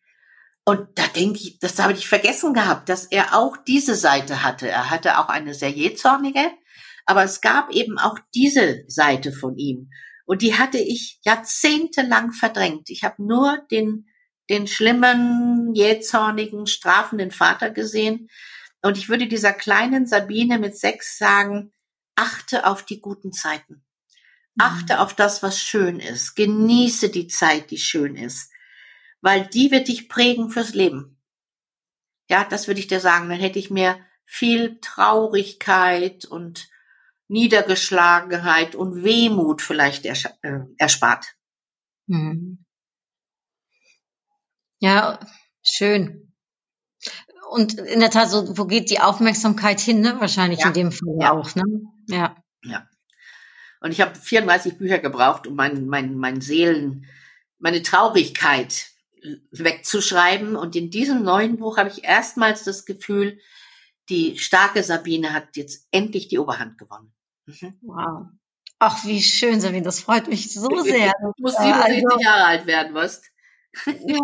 Und 0.65 0.99
da 0.99 1.07
denke 1.07 1.39
ich, 1.39 1.59
das 1.61 1.79
habe 1.79 1.95
ich 1.95 2.09
vergessen 2.09 2.53
gehabt, 2.53 2.91
dass 2.91 3.07
er 3.07 3.35
auch 3.35 3.57
diese 3.57 3.95
Seite 3.95 4.43
hatte. 4.43 4.69
Er 4.69 4.91
hatte 4.91 5.19
auch 5.19 5.29
eine 5.29 5.55
sehr 5.55 5.71
jähzornige, 5.71 6.51
aber 7.07 7.23
es 7.25 7.41
gab 7.41 7.71
eben 7.71 7.99
auch 7.99 8.19
diese 8.35 8.85
Seite 8.87 9.33
von 9.33 9.57
ihm. 9.57 9.89
Und 10.27 10.43
die 10.43 10.59
hatte 10.59 10.77
ich 10.77 11.21
jahrzehntelang 11.25 12.33
verdrängt. 12.33 12.91
Ich 12.91 13.03
habe 13.03 13.25
nur 13.25 13.65
den, 13.71 14.09
den 14.51 14.67
schlimmen, 14.67 15.73
jähzornigen, 15.75 16.67
strafenden 16.67 17.31
Vater 17.31 17.71
gesehen. 17.71 18.29
Und 18.83 18.99
ich 18.99 19.09
würde 19.09 19.27
dieser 19.27 19.55
kleinen 19.55 20.07
Sabine 20.07 20.59
mit 20.59 20.77
sechs 20.77 21.17
sagen, 21.17 21.73
achte 22.15 22.67
auf 22.67 22.85
die 22.85 23.01
guten 23.01 23.33
Zeiten. 23.33 23.87
Achte 24.59 25.01
auf 25.01 25.15
das, 25.15 25.43
was 25.43 25.61
schön 25.61 26.01
ist. 26.01 26.35
Genieße 26.35 27.11
die 27.11 27.29
Zeit, 27.29 27.71
die 27.71 27.79
schön 27.79 28.17
ist. 28.17 28.51
Weil 29.21 29.47
die 29.47 29.71
wird 29.71 29.89
dich 29.89 30.09
prägen 30.09 30.51
fürs 30.51 30.75
Leben. 30.75 31.21
Ja, 32.29 32.45
das 32.45 32.67
würde 32.67 32.81
ich 32.81 32.87
dir 32.89 33.01
sagen. 33.01 33.29
Dann 33.29 33.41
hätte 33.41 33.59
ich 33.59 33.71
mir 33.71 33.99
viel 34.25 34.79
Traurigkeit 34.81 36.25
und 36.25 36.69
Niedergeschlagenheit 37.29 38.75
und 38.75 39.03
Wehmut 39.05 39.63
vielleicht 39.63 40.05
äh, 40.07 40.15
erspart. 40.77 41.27
Mhm. 42.07 42.65
Ja, 44.81 45.19
schön. 45.63 46.33
Und 47.51 47.75
in 47.79 48.01
der 48.01 48.11
Tat, 48.11 48.31
so, 48.31 48.57
wo 48.59 48.67
geht 48.67 48.91
die 48.91 49.01
Aufmerksamkeit 49.01 49.81
hin, 49.81 50.01
ne? 50.01 50.21
Wahrscheinlich 50.21 50.61
Ja. 50.61 50.69
in 50.69 50.73
dem 50.75 50.93
Fall 50.93 51.17
Ja. 51.21 51.33
auch, 51.33 51.55
ne? 51.55 51.65
Ja. 52.09 52.37
Und 53.81 53.93
ich 53.93 54.01
habe 54.01 54.15
34 54.15 54.79
Bücher 54.79 54.99
gebraucht, 54.99 55.47
um 55.47 55.55
mein, 55.55 55.87
mein, 55.87 56.17
mein 56.17 56.41
Seelen, 56.41 57.07
meine 57.59 57.83
Traurigkeit 57.83 58.87
wegzuschreiben. 59.51 60.57
Und 60.57 60.77
in 60.77 60.91
diesem 60.91 61.23
neuen 61.23 61.57
Buch 61.59 61.77
habe 61.79 61.89
ich 61.91 62.05
erstmals 62.05 62.65
das 62.65 62.85
Gefühl, 62.85 63.39
die 64.09 64.39
starke 64.39 64.83
Sabine 64.83 65.33
hat 65.33 65.57
jetzt 65.57 65.87
endlich 65.91 66.29
die 66.29 66.39
Oberhand 66.39 66.79
gewonnen. 66.79 67.13
Mhm. 67.47 67.75
Wow. 67.83 68.27
Ach, 68.81 69.05
wie 69.05 69.23
schön, 69.23 69.61
Sabine, 69.61 69.83
das 69.83 70.01
freut 70.01 70.29
mich 70.29 70.53
so 70.53 70.69
sehr. 70.83 71.13
Du 71.21 71.33
musst 71.43 71.59
Äh, 71.59 71.65
67 71.65 72.05
also- 72.07 72.21
Jahre 72.21 72.45
alt 72.45 72.67
werden, 72.67 72.95
was? 72.95 73.23
Ja. 73.87 74.19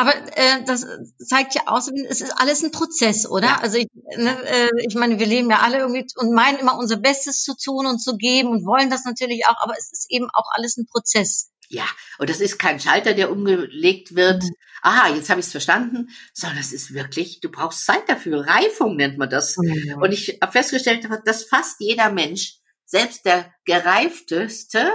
Aber 0.00 0.14
äh, 0.34 0.64
das 0.64 0.86
zeigt 1.18 1.54
ja 1.54 1.66
aus, 1.66 1.90
es 2.08 2.22
ist 2.22 2.32
alles 2.40 2.62
ein 2.62 2.70
Prozess, 2.70 3.28
oder? 3.28 3.48
Ja. 3.48 3.58
Also 3.60 3.76
ich, 3.76 3.86
ne, 4.16 4.34
äh, 4.46 4.70
ich 4.88 4.94
meine, 4.94 5.18
wir 5.18 5.26
leben 5.26 5.50
ja 5.50 5.58
alle 5.58 5.76
irgendwie 5.76 6.06
und 6.16 6.32
meinen 6.32 6.58
immer 6.58 6.78
unser 6.78 6.96
Bestes 6.96 7.42
zu 7.42 7.54
tun 7.54 7.84
und 7.84 7.98
zu 7.98 8.16
geben 8.16 8.48
und 8.48 8.64
wollen 8.64 8.88
das 8.88 9.04
natürlich 9.04 9.46
auch, 9.46 9.56
aber 9.62 9.74
es 9.76 9.92
ist 9.92 10.06
eben 10.08 10.30
auch 10.32 10.46
alles 10.52 10.78
ein 10.78 10.86
Prozess. 10.86 11.50
Ja, 11.68 11.84
und 12.18 12.30
das 12.30 12.40
ist 12.40 12.58
kein 12.58 12.80
Schalter, 12.80 13.12
der 13.12 13.30
umgelegt 13.30 14.16
wird. 14.16 14.42
Mhm. 14.42 14.54
Aha, 14.80 15.14
jetzt 15.14 15.28
habe 15.28 15.40
ich 15.40 15.46
es 15.46 15.52
verstanden, 15.52 16.08
sondern 16.32 16.60
es 16.60 16.72
ist 16.72 16.94
wirklich, 16.94 17.40
du 17.40 17.50
brauchst 17.50 17.84
Zeit 17.84 18.08
dafür. 18.08 18.46
Reifung 18.46 18.96
nennt 18.96 19.18
man 19.18 19.28
das. 19.28 19.58
Und 19.58 20.12
ich 20.12 20.38
habe 20.40 20.52
festgestellt, 20.52 21.06
dass 21.26 21.44
fast 21.44 21.76
jeder 21.78 22.10
Mensch, 22.10 22.56
selbst 22.86 23.26
der 23.26 23.52
gereifteste, 23.66 24.90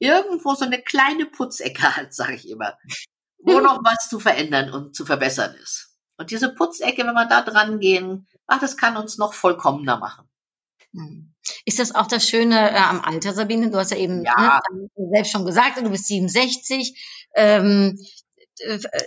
irgendwo 0.00 0.54
so 0.54 0.64
eine 0.64 0.82
kleine 0.82 1.26
Putzecke 1.26 1.82
hat, 1.96 2.12
sage 2.12 2.34
ich 2.34 2.48
immer, 2.48 2.76
wo 3.42 3.60
noch 3.60 3.80
was 3.84 4.08
zu 4.08 4.18
verändern 4.20 4.72
und 4.72 4.94
zu 4.94 5.04
verbessern 5.04 5.54
ist. 5.62 5.96
Und 6.16 6.30
diese 6.30 6.54
Putzecke, 6.54 7.04
wenn 7.04 7.14
wir 7.14 7.26
da 7.26 7.42
dran 7.42 7.80
gehen, 7.80 8.26
ach, 8.46 8.60
das 8.60 8.76
kann 8.76 8.96
uns 8.96 9.18
noch 9.18 9.34
vollkommener 9.34 9.98
machen. 9.98 10.28
Mhm. 10.92 11.32
Ist 11.64 11.78
das 11.78 11.94
auch 11.94 12.06
das 12.06 12.28
Schöne 12.28 12.70
äh, 12.70 12.76
am 12.76 13.00
Alter, 13.00 13.32
Sabine? 13.32 13.70
Du 13.70 13.78
hast 13.78 13.90
ja 13.90 13.96
eben 13.96 14.24
Ja. 14.24 14.60
ne, 14.72 14.88
selbst 15.12 15.32
schon 15.32 15.44
gesagt, 15.44 15.78
du 15.78 15.90
bist 15.90 16.06
67. 16.06 16.96
Ähm, 17.34 17.98
äh, 18.60 18.74
äh, 18.74 19.04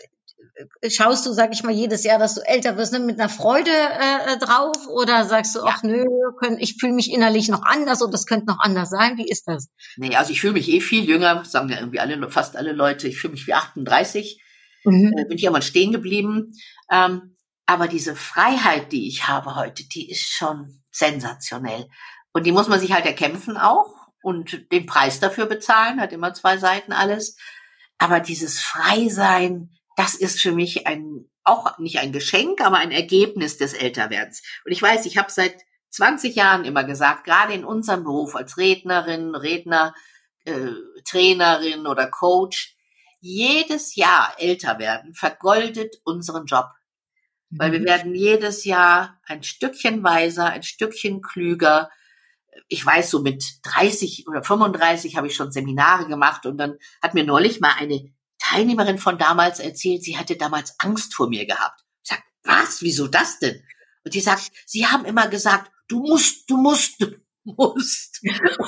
schaust 0.88 1.26
du, 1.26 1.34
sag 1.34 1.54
ich 1.54 1.64
mal, 1.64 1.74
jedes 1.74 2.04
Jahr, 2.04 2.20
dass 2.20 2.36
du 2.36 2.42
älter 2.42 2.78
wirst, 2.78 2.94
ne, 2.94 3.00
mit 3.00 3.20
einer 3.20 3.30
Freude 3.30 3.72
äh, 3.72 4.38
drauf? 4.38 4.88
Oder 4.88 5.26
sagst 5.26 5.56
du, 5.56 5.60
Ja. 5.60 5.66
ach 5.68 5.84
nö, 5.84 6.06
können, 6.40 6.58
ich 6.60 6.78
fühle 6.80 6.94
mich 6.94 7.12
innerlich 7.12 7.50
noch 7.50 7.64
anders 7.64 8.02
und 8.02 8.14
das 8.14 8.26
könnte 8.26 8.48
noch 8.48 8.60
anders 8.60 8.90
sein? 8.90 9.18
Wie 9.18 9.28
ist 9.28 9.48
das? 9.48 9.70
Nee, 9.98 10.16
also 10.16 10.32
ich 10.32 10.42
fühle 10.42 10.54
mich 10.54 10.70
eh 10.70 10.82
viel 10.82 11.04
jünger, 11.04 11.44
sagen 11.46 11.70
ja 11.70 11.80
irgendwie 11.80 12.00
alle, 12.00 12.30
fast 12.30 12.56
alle 12.56 12.72
Leute, 12.72 13.08
ich 13.08 13.18
fühle 13.20 13.34
mich 13.34 13.48
wie 13.48 13.54
38. 13.54 14.42
Mhm. 14.86 15.14
äh, 15.18 15.26
bin 15.26 15.38
ich 15.38 15.48
einmal 15.48 15.62
stehen 15.62 15.92
geblieben. 15.92 16.54
Ähm, 16.92 17.36
aber 17.66 17.88
diese 17.88 18.16
Freiheit, 18.16 18.92
die 18.92 19.08
ich 19.08 19.28
habe 19.28 19.56
heute, 19.56 19.84
die 19.88 20.10
ist 20.10 20.22
schon 20.32 20.84
sensationell. 20.92 21.88
Und 22.32 22.46
die 22.46 22.52
muss 22.52 22.68
man 22.68 22.80
sich 22.80 22.94
halt 22.94 23.06
erkämpfen 23.06 23.58
auch 23.58 23.94
und 24.22 24.72
den 24.72 24.86
Preis 24.86 25.20
dafür 25.20 25.46
bezahlen, 25.48 26.00
hat 26.00 26.12
immer 26.14 26.34
zwei 26.34 26.58
Seiten 26.58 26.92
alles. 26.94 27.38
Aber 27.98 28.20
dieses 28.20 28.60
Freisein, 28.60 29.75
das 29.96 30.14
ist 30.14 30.42
für 30.42 30.52
mich 30.52 30.88
ein, 30.88 31.30
auch 31.44 31.78
nicht 31.78 32.00
ein 32.00 32.12
Geschenk, 32.12 32.62
aber 32.62 32.78
ein 32.78 32.92
Ergebnis 32.92 33.58
des 33.58 33.74
Älterwerdens. 33.74 34.42
Und 34.66 34.72
ich 34.72 34.82
weiß, 34.82 35.06
ich 35.06 35.18
habe 35.18 35.32
seit 35.32 35.56
20 35.90 36.36
Jahren 36.36 36.66
immer 36.66 36.84
gesagt, 36.84 37.24
gerade 37.24 37.54
in 37.54 37.64
unserem 37.64 38.04
Beruf 38.04 38.36
als 38.36 38.58
Rednerin, 38.58 39.36
Redner, 39.36 39.94
äh, 40.44 40.72
Trainerin 41.06 41.88
oder 41.88 42.08
Coach, 42.08 42.76
jedes 43.22 43.96
Jahr 43.96 44.36
älter 44.38 44.78
werden 44.78 45.14
vergoldet 45.14 45.96
unseren 46.04 46.46
Job. 46.46 46.68
Weil 47.50 47.72
wir 47.72 47.84
werden 47.84 48.14
jedes 48.14 48.66
Jahr 48.66 49.20
ein 49.26 49.42
Stückchen 49.42 50.04
weiser, 50.04 50.48
ein 50.48 50.64
Stückchen 50.64 51.22
klüger. 51.22 51.90
Ich 52.68 52.86
weiß, 52.86 53.10
so 53.10 53.22
mit 53.22 53.44
30 53.64 54.28
oder 54.28 54.44
35 54.44 55.16
habe 55.16 55.28
ich 55.28 55.36
schon 55.36 55.52
Seminare 55.52 56.08
gemacht 56.08 56.46
und 56.46 56.58
dann 56.58 56.78
hat 57.02 57.14
mir 57.14 57.24
neulich 57.24 57.62
mal 57.62 57.74
eine 57.78 58.14
Teilnehmerin 58.50 58.98
von 59.00 59.18
damals 59.18 59.60
erzählt, 59.60 60.04
sie 60.04 60.18
hatte 60.18 60.36
damals 60.36 60.76
Angst 60.80 61.16
vor 61.16 61.30
mir 61.30 61.46
gehabt. 61.46 61.82
Ich 62.04 62.10
sag, 62.10 62.24
was? 62.44 62.82
Wieso 62.82 63.08
das 63.08 63.40
denn? 63.40 63.64
Und 64.04 64.14
die 64.14 64.22
sagt, 64.22 64.52
sie 64.66 64.86
haben 64.86 65.06
immer 65.06 65.28
gesagt, 65.28 65.72
du 65.88 66.00
musst, 66.00 66.50
du 66.50 66.58
musst, 66.58 67.02
du 67.02 67.08
musst. 67.44 68.22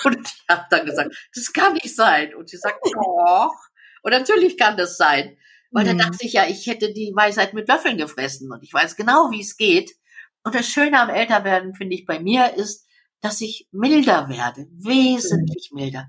Und 0.03 0.27
ich 0.27 0.43
habe 0.49 0.65
dann 0.69 0.85
gesagt, 0.85 1.15
das 1.35 1.53
kann 1.53 1.73
nicht 1.73 1.95
sein. 1.95 2.33
Und 2.35 2.49
sie 2.49 2.57
sagt, 2.57 2.79
doch. 2.83 3.53
Und 4.03 4.11
natürlich 4.11 4.57
kann 4.57 4.77
das 4.77 4.97
sein. 4.97 5.37
Weil 5.71 5.85
dann 5.85 5.97
Mhm. 5.97 6.01
dachte 6.01 6.25
ich 6.25 6.33
ja, 6.33 6.47
ich 6.47 6.65
hätte 6.67 6.93
die 6.93 7.11
Weisheit 7.15 7.53
mit 7.53 7.67
Löffeln 7.67 7.97
gefressen 7.97 8.51
und 8.51 8.63
ich 8.63 8.73
weiß 8.73 8.95
genau, 8.95 9.31
wie 9.31 9.41
es 9.41 9.57
geht. 9.57 9.91
Und 10.43 10.55
das 10.55 10.67
Schöne 10.67 10.99
am 10.99 11.09
Älterwerden, 11.09 11.75
finde 11.75 11.95
ich, 11.95 12.05
bei 12.05 12.19
mir 12.19 12.53
ist, 12.55 12.87
dass 13.21 13.41
ich 13.41 13.67
milder 13.71 14.29
werde, 14.29 14.65
wesentlich 14.71 15.71
milder. 15.73 16.07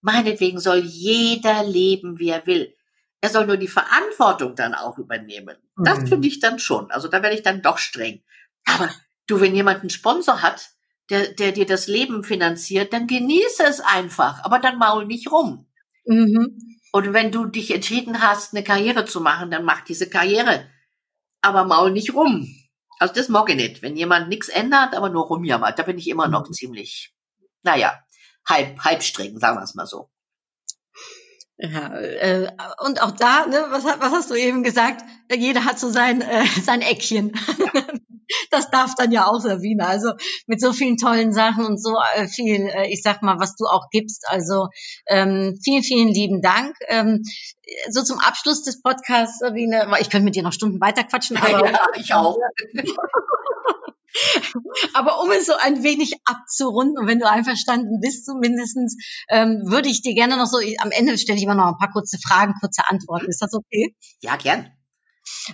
Meinetwegen 0.00 0.58
soll 0.58 0.78
jeder 0.78 1.62
leben, 1.64 2.18
wie 2.18 2.30
er 2.30 2.44
will. 2.46 2.74
Er 3.20 3.30
soll 3.30 3.46
nur 3.46 3.56
die 3.56 3.68
Verantwortung 3.68 4.54
dann 4.54 4.74
auch 4.74 4.98
übernehmen. 4.98 5.56
Das 5.76 6.00
Mhm. 6.00 6.06
finde 6.06 6.28
ich 6.28 6.40
dann 6.40 6.58
schon. 6.58 6.90
Also 6.90 7.08
da 7.08 7.22
werde 7.22 7.34
ich 7.36 7.42
dann 7.42 7.62
doch 7.62 7.78
streng. 7.78 8.22
Aber 8.64 8.90
du, 9.26 9.40
wenn 9.40 9.54
jemand 9.54 9.80
einen 9.80 9.90
Sponsor 9.90 10.42
hat, 10.42 10.70
der, 11.10 11.28
der 11.32 11.52
dir 11.52 11.66
das 11.66 11.86
Leben 11.86 12.22
finanziert, 12.22 12.92
dann 12.92 13.06
genieße 13.06 13.64
es 13.64 13.80
einfach, 13.80 14.44
aber 14.44 14.58
dann 14.58 14.78
maul 14.78 15.06
nicht 15.06 15.30
rum. 15.32 15.66
Mhm. 16.04 16.78
Und 16.92 17.12
wenn 17.12 17.32
du 17.32 17.46
dich 17.46 17.70
entschieden 17.72 18.22
hast, 18.22 18.54
eine 18.54 18.62
Karriere 18.64 19.04
zu 19.04 19.20
machen, 19.20 19.50
dann 19.50 19.64
mach 19.64 19.82
diese 19.82 20.08
Karriere. 20.08 20.68
Aber 21.42 21.64
maul 21.64 21.90
nicht 21.92 22.14
rum. 22.14 22.54
Also 22.98 23.14
das 23.14 23.28
mag 23.28 23.48
ich 23.50 23.56
nicht. 23.56 23.82
Wenn 23.82 23.96
jemand 23.96 24.28
nichts 24.28 24.48
ändert, 24.48 24.94
aber 24.94 25.08
nur 25.10 25.26
rumjammert, 25.26 25.78
da 25.78 25.82
bin 25.82 25.98
ich 25.98 26.08
immer 26.08 26.28
noch 26.28 26.50
ziemlich, 26.50 27.14
naja, 27.62 27.98
halb, 28.46 28.78
halb 28.80 29.02
streng, 29.02 29.38
sagen 29.38 29.58
wir 29.58 29.62
es 29.64 29.74
mal 29.74 29.86
so. 29.86 30.10
Ja, 31.60 31.92
äh, 31.98 32.48
und 32.86 33.02
auch 33.02 33.10
da, 33.10 33.46
ne, 33.46 33.66
was, 33.70 33.84
was 33.84 34.12
hast 34.12 34.30
du 34.30 34.34
eben 34.34 34.62
gesagt? 34.62 35.04
Jeder 35.34 35.64
hat 35.64 35.78
so 35.78 35.90
sein, 35.90 36.20
äh, 36.22 36.44
sein 36.64 36.82
Eckchen. 36.82 37.32
Das 38.50 38.70
darf 38.70 38.94
dann 38.94 39.10
ja 39.10 39.26
auch 39.26 39.40
Sabine. 39.40 39.86
Also 39.86 40.12
mit 40.46 40.60
so 40.60 40.72
vielen 40.72 40.98
tollen 40.98 41.32
Sachen 41.32 41.64
und 41.64 41.82
so 41.82 41.96
äh, 42.14 42.28
viel, 42.28 42.68
äh, 42.68 42.86
ich 42.92 43.02
sag 43.02 43.22
mal, 43.22 43.40
was 43.40 43.56
du 43.56 43.64
auch 43.64 43.88
gibst. 43.90 44.28
Also 44.28 44.68
ähm, 45.06 45.58
vielen, 45.64 45.82
vielen 45.82 46.08
lieben 46.08 46.42
Dank. 46.42 46.76
Ähm, 46.88 47.22
so 47.90 48.02
zum 48.02 48.18
Abschluss 48.18 48.62
des 48.62 48.82
Podcasts, 48.82 49.38
Sabine, 49.38 49.88
ich 50.00 50.10
könnte 50.10 50.26
mit 50.26 50.36
dir 50.36 50.42
noch 50.42 50.52
Stunden 50.52 50.80
weiter 50.80 51.04
quatschen, 51.04 51.38
aber 51.38 51.70
ja, 51.70 51.78
ich 51.96 52.14
auch. 52.14 52.36
Aber 54.94 55.20
um 55.22 55.30
es 55.30 55.46
so 55.46 55.54
ein 55.54 55.82
wenig 55.82 56.14
abzurunden 56.24 56.98
und 56.98 57.06
wenn 57.06 57.18
du 57.18 57.28
einverstanden 57.28 58.00
bist 58.00 58.26
zumindestens, 58.26 58.96
ähm, 59.28 59.62
würde 59.66 59.88
ich 59.88 60.02
dir 60.02 60.14
gerne 60.14 60.36
noch 60.36 60.46
so, 60.46 60.58
am 60.78 60.90
Ende 60.90 61.18
stelle 61.18 61.38
ich 61.38 61.44
immer 61.44 61.54
noch 61.54 61.68
ein 61.68 61.78
paar 61.78 61.92
kurze 61.92 62.18
Fragen, 62.18 62.54
kurze 62.60 62.82
Antworten. 62.88 63.28
Ist 63.28 63.42
das 63.42 63.52
okay? 63.52 63.94
Ja, 64.20 64.36
gern. 64.36 64.72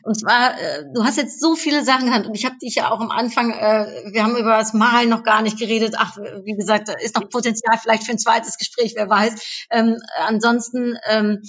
Und 0.03 0.19
zwar, 0.19 0.59
äh, 0.59 0.85
du 0.95 1.05
hast 1.05 1.17
jetzt 1.17 1.41
so 1.41 1.57
viele 1.57 1.85
Sachen 1.85 2.07
genannt 2.07 2.27
und 2.27 2.35
ich 2.35 2.45
habe 2.45 2.57
dich 2.59 2.77
ja 2.77 2.91
auch 2.91 3.01
am 3.01 3.11
Anfang, 3.11 3.51
äh, 3.51 4.13
wir 4.13 4.23
haben 4.23 4.37
über 4.37 4.57
das 4.57 4.73
Malen 4.73 5.11
noch 5.11 5.25
gar 5.25 5.43
nicht 5.43 5.59
geredet. 5.59 5.95
Ach, 5.99 6.17
wie 6.17 6.57
gesagt, 6.57 6.89
da 6.89 6.93
ist 6.95 7.17
noch 7.17 7.29
Potenzial 7.29 7.79
vielleicht 7.79 8.05
für 8.05 8.13
ein 8.13 8.19
zweites 8.19 8.59
Gespräch, 8.59 8.95
wer 8.97 9.09
weiß. 9.09 9.67
Ähm, 9.71 9.97
ansonsten 10.17 10.97
ähm, 11.09 11.43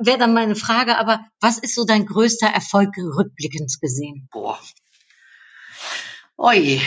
wäre 0.00 0.18
dann 0.18 0.34
meine 0.34 0.56
Frage, 0.56 0.98
aber 0.98 1.24
was 1.40 1.58
ist 1.58 1.74
so 1.74 1.84
dein 1.84 2.06
größter 2.06 2.46
Erfolg 2.46 2.96
rückblickend 2.96 3.76
gesehen? 3.80 4.28
Boah. 4.32 4.58
Oje. 6.36 6.80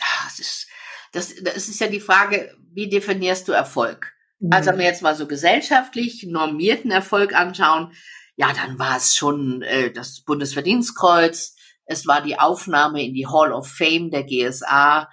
Ah, 0.00 0.24
Das 0.24 0.38
ist, 0.38 0.68
das, 1.12 1.34
das 1.42 1.68
ist 1.68 1.80
ja 1.80 1.88
die 1.88 2.00
Frage, 2.00 2.56
wie 2.72 2.88
definierst 2.88 3.48
du 3.48 3.52
Erfolg? 3.52 4.12
Also 4.50 4.70
wenn 4.70 4.78
wir 4.78 4.84
jetzt 4.84 5.02
mal 5.02 5.16
so 5.16 5.26
gesellschaftlich 5.26 6.24
normierten 6.24 6.90
Erfolg 6.90 7.34
anschauen, 7.34 7.92
ja, 8.36 8.52
dann 8.52 8.78
war 8.78 8.98
es 8.98 9.16
schon 9.16 9.62
äh, 9.62 9.90
das 9.90 10.22
Bundesverdienstkreuz, 10.22 11.56
es 11.86 12.06
war 12.06 12.20
die 12.20 12.38
Aufnahme 12.38 13.02
in 13.02 13.14
die 13.14 13.26
Hall 13.26 13.52
of 13.52 13.66
Fame 13.66 14.10
der 14.10 14.24
GSA, 14.24 15.08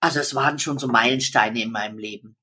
also 0.00 0.20
es 0.20 0.34
waren 0.34 0.58
schon 0.58 0.78
so 0.78 0.88
Meilensteine 0.88 1.62
in 1.62 1.70
meinem 1.72 1.98
Leben. 1.98 2.36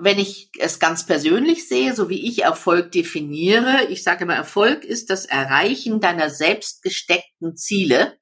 Wenn 0.00 0.20
ich 0.20 0.50
es 0.60 0.78
ganz 0.78 1.04
persönlich 1.04 1.66
sehe, 1.66 1.94
so 1.94 2.08
wie 2.08 2.28
ich 2.28 2.44
Erfolg 2.44 2.92
definiere, 2.92 3.86
ich 3.88 4.04
sage 4.04 4.22
immer, 4.22 4.36
Erfolg 4.36 4.84
ist 4.84 5.10
das 5.10 5.24
Erreichen 5.24 6.00
deiner 6.00 6.30
selbst 6.30 6.82
gesteckten 6.82 7.56
Ziele. 7.56 8.17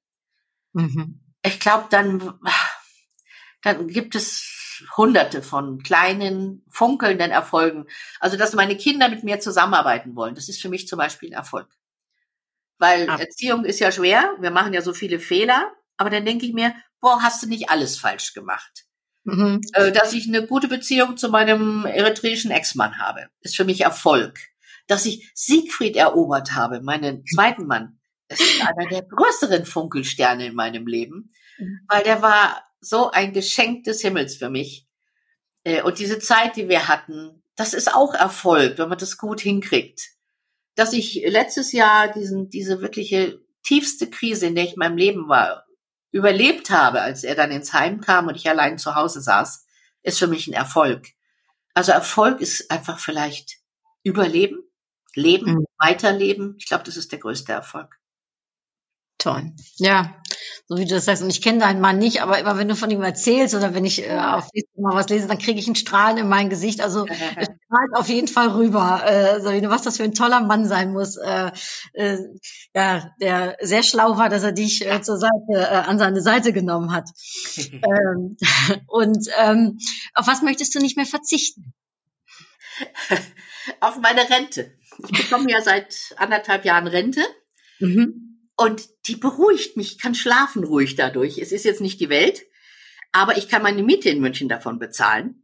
Mhm. 0.77 1.21
Ich 1.43 1.59
glaube, 1.59 1.87
dann, 1.91 2.39
dann 3.63 3.89
gibt 3.89 4.15
es 4.15 4.85
hunderte 4.97 5.43
von 5.43 5.83
kleinen, 5.83 6.65
funkelnden 6.69 7.31
Erfolgen. 7.31 7.87
Also, 8.21 8.37
dass 8.37 8.53
meine 8.55 8.77
Kinder 8.77 9.09
mit 9.09 9.25
mir 9.25 9.41
zusammenarbeiten 9.41 10.15
wollen, 10.17 10.35
das 10.35 10.49
ist 10.49 10.61
für 10.61 10.69
mich 10.69 10.87
zum 10.87 10.99
Beispiel 10.99 11.31
ein 11.31 11.33
Erfolg. 11.39 11.69
Weil 12.79 13.09
Ab- 13.09 13.21
Erziehung 13.21 13.65
ist 13.65 13.81
ja 13.81 13.91
schwer, 13.91 14.37
wir 14.39 14.51
machen 14.51 14.75
ja 14.75 14.83
so 14.83 14.93
viele 14.93 15.19
Fehler, 15.19 15.73
aber 15.97 16.11
dann 16.11 16.27
denke 16.27 16.45
ich 16.45 16.53
mir, 16.53 16.75
boah, 17.01 17.23
hast 17.23 17.43
du 17.43 17.49
nicht 17.49 17.71
alles 17.71 17.97
falsch 17.99 18.35
gemacht. 18.35 18.85
Mhm. 19.25 19.63
Äh, 19.73 19.93
dass 19.93 20.13
ich 20.13 20.29
eine 20.29 20.47
gute 20.47 20.69
Beziehung 20.69 21.17
zu 21.17 21.31
meinem 21.31 21.87
eritreischen 21.87 22.51
Ex-Mann 22.51 22.99
habe, 22.99 23.29
ist 23.41 23.57
für 23.57 23.65
mich 23.65 23.81
Erfolg. 23.81 24.39
Dass 24.89 25.07
ich 25.07 25.33
Siegfried 25.35 25.97
erobert 25.97 26.53
habe, 26.53 26.83
meinen 26.83 27.25
zweiten 27.35 27.67
Mann, 27.67 27.96
das 28.29 28.41
ist 28.41 28.61
einer 28.67 28.89
der 28.89 29.03
größeren 29.03 29.67
Funkelsterne 29.67 30.47
in 30.47 30.55
meinem 30.55 30.87
Leben, 30.87 31.33
weil 31.89 32.03
der 32.05 32.23
war 32.23 32.65
so 32.81 33.11
ein 33.11 33.33
Geschenk 33.33 33.85
des 33.85 34.01
Himmels 34.03 34.37
für 34.37 34.51
mich. 34.51 34.87
Äh, 35.65 35.83
Und 35.83 35.99
diese 35.99 36.19
Zeit, 36.19 36.57
die 36.57 36.69
wir 36.69 36.89
hatten, 36.89 37.43
das 37.57 37.73
ist 37.75 37.95
auch 37.95 38.15
Erfolg, 38.15 38.79
wenn 38.79 38.89
man 38.89 38.99
das 38.99 39.17
gut 39.17 39.41
hinkriegt. 39.41 40.03
Dass 40.75 40.93
ich 40.93 41.23
letztes 41.27 41.73
Jahr 41.73 42.09
diesen, 42.13 42.51
diese 42.51 42.83
wirkliche 42.83 43.41
tiefste 43.63 44.11
Krise, 44.11 44.47
in 44.47 44.55
der 44.55 44.65
ich 44.65 44.73
in 44.75 44.79
meinem 44.79 44.97
Leben 44.99 45.29
war, 45.29 45.65
überlebt 46.13 46.71
habe, 46.71 47.01
als 47.01 47.25
er 47.25 47.35
dann 47.35 47.51
ins 47.51 47.73
Heim 47.73 48.01
kam 48.01 48.27
und 48.29 48.37
ich 48.37 48.49
allein 48.49 48.79
zu 48.79 48.95
Hause 48.95 49.21
saß, 49.21 49.65
ist 50.03 50.19
für 50.19 50.27
mich 50.29 50.47
ein 50.47 50.53
Erfolg. 50.53 51.09
Also 51.75 51.93
Erfolg 51.93 52.41
ist 52.41 52.71
einfach 52.71 52.99
vielleicht 52.99 53.59
Überleben, 54.03 54.63
Leben, 55.15 55.55
Mhm. 55.57 55.65
Weiterleben. 55.79 56.55
Ich 56.59 56.67
glaube, 56.67 56.85
das 56.85 56.97
ist 56.97 57.11
der 57.13 57.19
größte 57.19 57.53
Erfolg. 57.53 57.99
Toll. 59.19 59.53
Ja, 59.77 60.15
so 60.69 60.77
wie 60.77 60.85
du 60.85 60.95
das 60.95 61.07
sagst. 61.07 61.23
Und 61.23 61.31
ich 61.31 61.41
kenne 61.41 61.61
deinen 61.61 61.81
Mann 61.81 61.99
nicht, 61.99 62.21
aber 62.21 62.39
immer 62.39 62.59
wenn 62.59 62.69
du 62.69 62.77
von 62.77 62.91
ihm 62.91 63.03
erzählst 63.03 63.55
oder 63.55 63.73
wenn 63.73 63.87
ich 63.87 64.07
äh, 64.07 64.19
auf 64.19 64.49
Facebook 64.53 64.79
mal 64.79 64.95
was 64.95 65.09
lese, 65.09 65.27
dann 65.27 65.39
kriege 65.39 65.59
ich 65.59 65.67
ein 65.69 65.75
Strahlen 65.75 66.19
in 66.19 66.29
mein 66.29 66.51
Gesicht. 66.51 66.83
Also 66.83 67.07
es 67.37 67.47
strahlt 67.47 67.95
auf 67.95 68.09
jeden 68.09 68.29
Fall 68.29 68.49
rüber, 68.49 69.03
äh, 69.07 69.41
Sabine, 69.41 69.71
was 69.71 69.83
das 69.83 69.97
für 69.97 70.03
ein 70.03 70.13
toller 70.13 70.43
Mann 70.43 70.67
sein 70.67 70.93
muss. 70.93 71.17
Äh, 71.17 71.51
äh, 71.95 72.19
ja, 72.75 73.11
der 73.21 73.57
sehr 73.63 73.83
schlau 73.83 74.19
war, 74.19 74.29
dass 74.29 74.43
er 74.43 74.53
dich 74.53 74.87
äh, 74.87 75.01
zur 75.01 75.17
Seite, 75.17 75.53
äh, 75.53 75.65
an 75.65 75.99
seine 75.99 76.21
Seite 76.21 76.53
genommen 76.53 76.93
hat. 76.93 77.09
ähm, 77.57 78.37
und 78.87 79.29
ähm, 79.39 79.79
auf 80.15 80.27
was 80.27 80.43
möchtest 80.43 80.75
du 80.75 80.79
nicht 80.79 80.97
mehr 80.97 81.07
verzichten? 81.07 81.73
Auf 83.81 83.99
meine 83.99 84.29
Rente. 84.29 84.75
Ich 85.11 85.23
bekomme 85.23 85.51
ja 85.51 85.63
seit 85.63 86.15
anderthalb 86.19 86.67
Jahren 86.67 86.87
Rente. 86.87 87.23
Mhm. 87.79 88.26
Und 88.57 88.89
die 89.07 89.17
beruhigt 89.17 89.77
mich, 89.77 89.93
ich 89.93 89.99
kann 89.99 90.15
schlafen 90.15 90.65
ruhig 90.65 90.97
dadurch. 90.97 91.39
Es 91.39 91.53
ist 91.53 91.65
jetzt 91.65 91.81
nicht 91.81 92.01
die 92.01 92.09
Welt, 92.09 92.43
aber 93.13 93.37
ich 93.37 93.49
kann 93.49 93.63
meine 93.63 93.83
Miete 93.83 94.09
in 94.09 94.21
München 94.21 94.49
davon 94.49 94.79
bezahlen. 94.79 95.43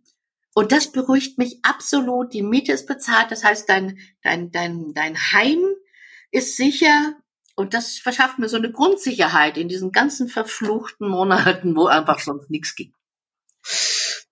Und 0.55 0.73
das 0.73 0.93
beruhigt 0.93 1.39
mich 1.39 1.59
absolut. 1.63 2.33
Die 2.33 2.43
Miete 2.43 2.73
ist 2.73 2.87
bezahlt, 2.87 3.31
das 3.31 3.45
heißt, 3.45 3.69
dein, 3.69 3.99
dein, 4.23 4.51
dein, 4.51 4.93
dein 4.95 5.17
Heim 5.33 5.63
ist 6.31 6.57
sicher. 6.57 7.15
Und 7.55 7.75
das 7.75 7.99
verschafft 7.99 8.39
mir 8.39 8.49
so 8.49 8.57
eine 8.57 8.73
Grundsicherheit 8.73 9.59
in 9.59 9.69
diesen 9.69 9.93
ganzen 9.93 10.29
verfluchten 10.29 11.09
Monaten, 11.09 11.77
wo 11.77 11.87
einfach 11.87 12.19
sonst 12.19 12.51
nichts 12.51 12.75
ging. 12.75 12.95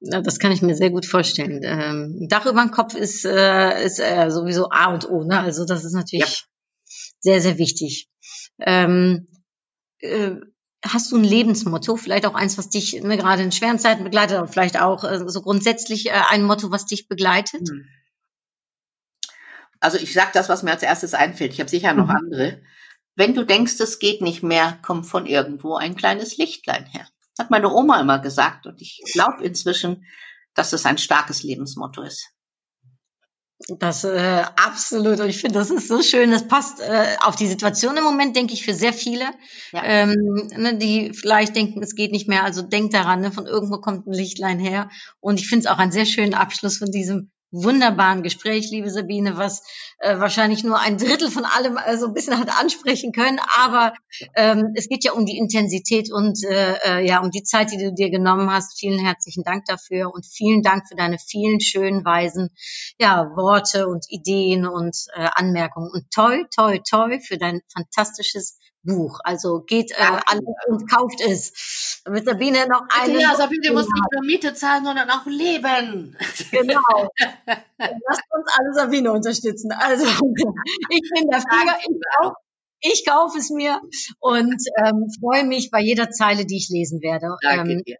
Ja, 0.01 0.23
das 0.23 0.39
kann 0.39 0.53
ich 0.53 0.63
mir 0.63 0.75
sehr 0.75 0.91
gut 0.91 1.05
vorstellen. 1.05 1.61
Ähm, 1.63 2.27
Dach 2.29 2.47
über 2.47 2.63
dem 2.63 2.71
Kopf 2.71 2.95
ist, 2.95 3.27
äh, 3.27 3.85
ist 3.85 4.01
äh, 4.01 4.31
sowieso 4.31 4.71
A 4.71 4.93
und 4.93 5.09
O. 5.09 5.25
Ne? 5.25 5.39
Also 5.39 5.67
das 5.67 5.85
ist 5.85 5.93
natürlich 5.93 6.47
sehr, 7.21 7.41
sehr 7.43 7.59
wichtig. 7.59 8.09
Ähm, 8.61 9.29
äh, 9.99 10.37
hast 10.85 11.13
du 11.13 11.17
ein 11.17 11.25
Lebensmotto? 11.25 11.97
Vielleicht 11.97 12.27
auch 12.27 12.35
eins, 12.35 12.59
was 12.59 12.69
dich 12.69 13.01
ne, 13.03 13.17
gerade 13.17 13.43
in 13.43 13.53
schweren 13.53 13.79
Zeiten 13.79 14.05
begleitet, 14.05 14.39
aber 14.39 14.49
vielleicht 14.49 14.81
auch 14.81 15.05
äh, 15.05 15.29
so 15.29 15.43
grundsätzlich 15.43 16.07
äh, 16.09 16.23
ein 16.31 16.43
Motto, 16.43 16.71
was 16.71 16.87
dich 16.87 17.09
begleitet? 17.09 17.69
Hm. 17.69 17.87
Also 19.81 19.97
ich 19.99 20.13
sage 20.13 20.31
das, 20.35 20.49
was 20.49 20.63
mir 20.63 20.73
als 20.73 20.83
erstes 20.83 21.15
einfällt. 21.15 21.53
Ich 21.53 21.61
habe 21.61 21.71
sicher 21.71 21.95
noch 21.95 22.07
Mhm. 22.09 22.17
andere. 22.17 22.63
Wenn 23.17 23.35
du 23.35 23.45
denkst, 23.45 23.81
es 23.81 23.99
geht 23.99 24.21
nicht 24.21 24.43
mehr, 24.43 24.79
kommt 24.83 25.07
von 25.07 25.27
irgendwo 25.27 25.77
ein 25.77 25.97
kleines 25.97 26.37
Lichtlein 26.37 26.87
her. 26.87 27.09
Hat 27.39 27.51
meine 27.51 27.73
Oma 27.73 28.01
immer 28.01 28.19
gesagt 28.19 28.67
und 28.67 28.81
ich 28.83 29.03
glaube 29.13 29.43
inzwischen, 29.43 30.05
dass 30.55 30.73
es 30.73 30.85
ein 30.85 30.99
starkes 30.99 31.43
Lebensmotto 31.43 32.03
ist. 32.03 32.29
Das 33.69 34.05
äh, 34.05 34.43
absolut. 34.57 35.21
Und 35.21 35.29
ich 35.29 35.39
finde, 35.41 35.59
das 35.59 35.71
ist 35.71 35.87
so 35.89 36.03
schön. 36.03 36.31
Das 36.31 36.49
passt 36.49 36.81
äh, 36.81 37.17
auf 37.21 37.37
die 37.37 37.47
Situation 37.47 37.97
im 37.97 38.05
Moment, 38.05 38.35
denke 38.35 38.55
ich, 38.55 38.65
für 38.65 38.75
sehr 38.75 38.93
viele, 38.93 39.25
Ja. 39.73 39.83
ähm, 39.85 40.49
ne, 40.57 40.77
die 40.79 41.13
vielleicht 41.13 41.55
denken, 41.55 41.83
es 41.83 41.95
geht 41.95 42.11
nicht 42.11 42.27
mehr. 42.29 42.43
Also 42.45 42.63
denk 42.63 42.91
daran, 42.93 43.21
ne, 43.21 43.33
von 43.33 43.47
irgendwo 43.47 43.79
kommt 43.79 44.07
ein 44.07 44.13
Lichtlein 44.13 44.59
her. 44.59 44.89
Und 45.21 45.39
ich 45.39 45.49
finde 45.49 45.67
es 45.67 45.71
auch 45.71 45.79
einen 45.79 45.93
sehr 45.93 46.07
schönen 46.07 46.35
Abschluss 46.35 46.79
von 46.79 46.91
diesem 46.91 47.31
wunderbaren 47.51 48.23
Gespräch, 48.23 48.71
liebe 48.71 48.91
Sabine, 48.91 49.37
was 49.37 49.63
äh, 49.99 50.19
wahrscheinlich 50.19 50.65
nur 50.65 50.79
ein 50.79 50.99
Drittel 50.99 51.31
von 51.31 51.45
allem 51.45 51.77
äh, 51.77 51.97
so 51.97 52.07
ein 52.07 52.15
bisschen 52.15 52.39
hat 52.39 52.49
ansprechen 52.61 53.13
können. 53.13 53.41
Aber 53.59 53.93
ähm, 54.35 54.73
es 54.75 54.89
geht 54.89 55.05
ja 55.05 55.13
um 55.13 55.27
die 55.27 55.39
Intensität 55.39 56.13
und 56.13 56.45
äh, 56.45 56.75
äh, 56.85 57.07
ja 57.07 57.21
um 57.21 57.31
die 57.31 57.43
Zeit, 57.43 57.73
die 57.73 57.79
du 57.79 57.93
dir 57.93 58.11
genommen 58.11 58.51
hast. 58.51 58.79
Vielen 58.79 58.99
herzlichen 58.99 59.43
Dank 59.45 59.65
dafür 59.67 60.13
und 60.13 60.25
vielen 60.27 60.63
Dank 60.63 60.89
für 60.89 60.97
deine 60.97 61.19
vielen 61.19 61.61
schönen, 61.61 62.05
weisen 62.05 62.51
ja, 62.99 63.31
Worte 63.37 63.89
und 63.89 64.07
Ideen 64.09 64.67
und 64.67 64.97
äh, 65.15 65.29
Anmerkungen. 65.35 65.91
Und 65.93 66.11
toi, 66.11 66.45
toi, 66.55 66.79
toi 66.79 67.19
für 67.21 67.39
dein 67.39 67.61
fantastisches 67.73 68.59
Buch. 68.83 69.21
Also 69.25 69.61
geht 69.61 69.93
äh, 69.93 69.97
alle 70.27 70.41
und 70.69 70.91
kauft 70.91 71.21
es. 71.21 72.01
Damit 72.05 72.25
Sabine 72.25 72.67
noch 72.67 72.83
eine. 72.89 73.21
ja, 73.21 73.35
Sabine 73.35 73.73
muss 73.73 73.87
nicht 73.87 74.13
nur 74.13 74.25
Miete 74.25 74.55
zahlen, 74.55 74.85
sondern 74.85 75.11
auch 75.11 75.27
leben. 75.27 76.17
Genau. 76.51 77.11
Lasst 77.79 78.23
uns 78.31 78.47
alle 78.59 78.75
Sabine 78.75 79.13
unterstützen. 79.13 79.73
Also 79.73 80.05
ich 80.91 81.11
bin 81.15 81.29
dafür. 81.31 81.77
Ich 81.81 82.01
kaufe 82.19 82.35
ich 82.83 83.05
kaufe 83.07 83.39
es 83.39 83.51
mir 83.51 83.79
und 84.21 84.57
ähm, 84.79 85.07
freue 85.21 85.45
mich 85.45 85.71
bei 85.71 85.81
jeder 85.81 86.11
Zeile, 86.11 86.47
die 86.47 86.57
ich 86.57 86.71
lesen 86.71 87.03
werde. 87.03 87.37
Danke 87.43 87.73
Ähm, 87.73 87.83
dir. 87.85 87.99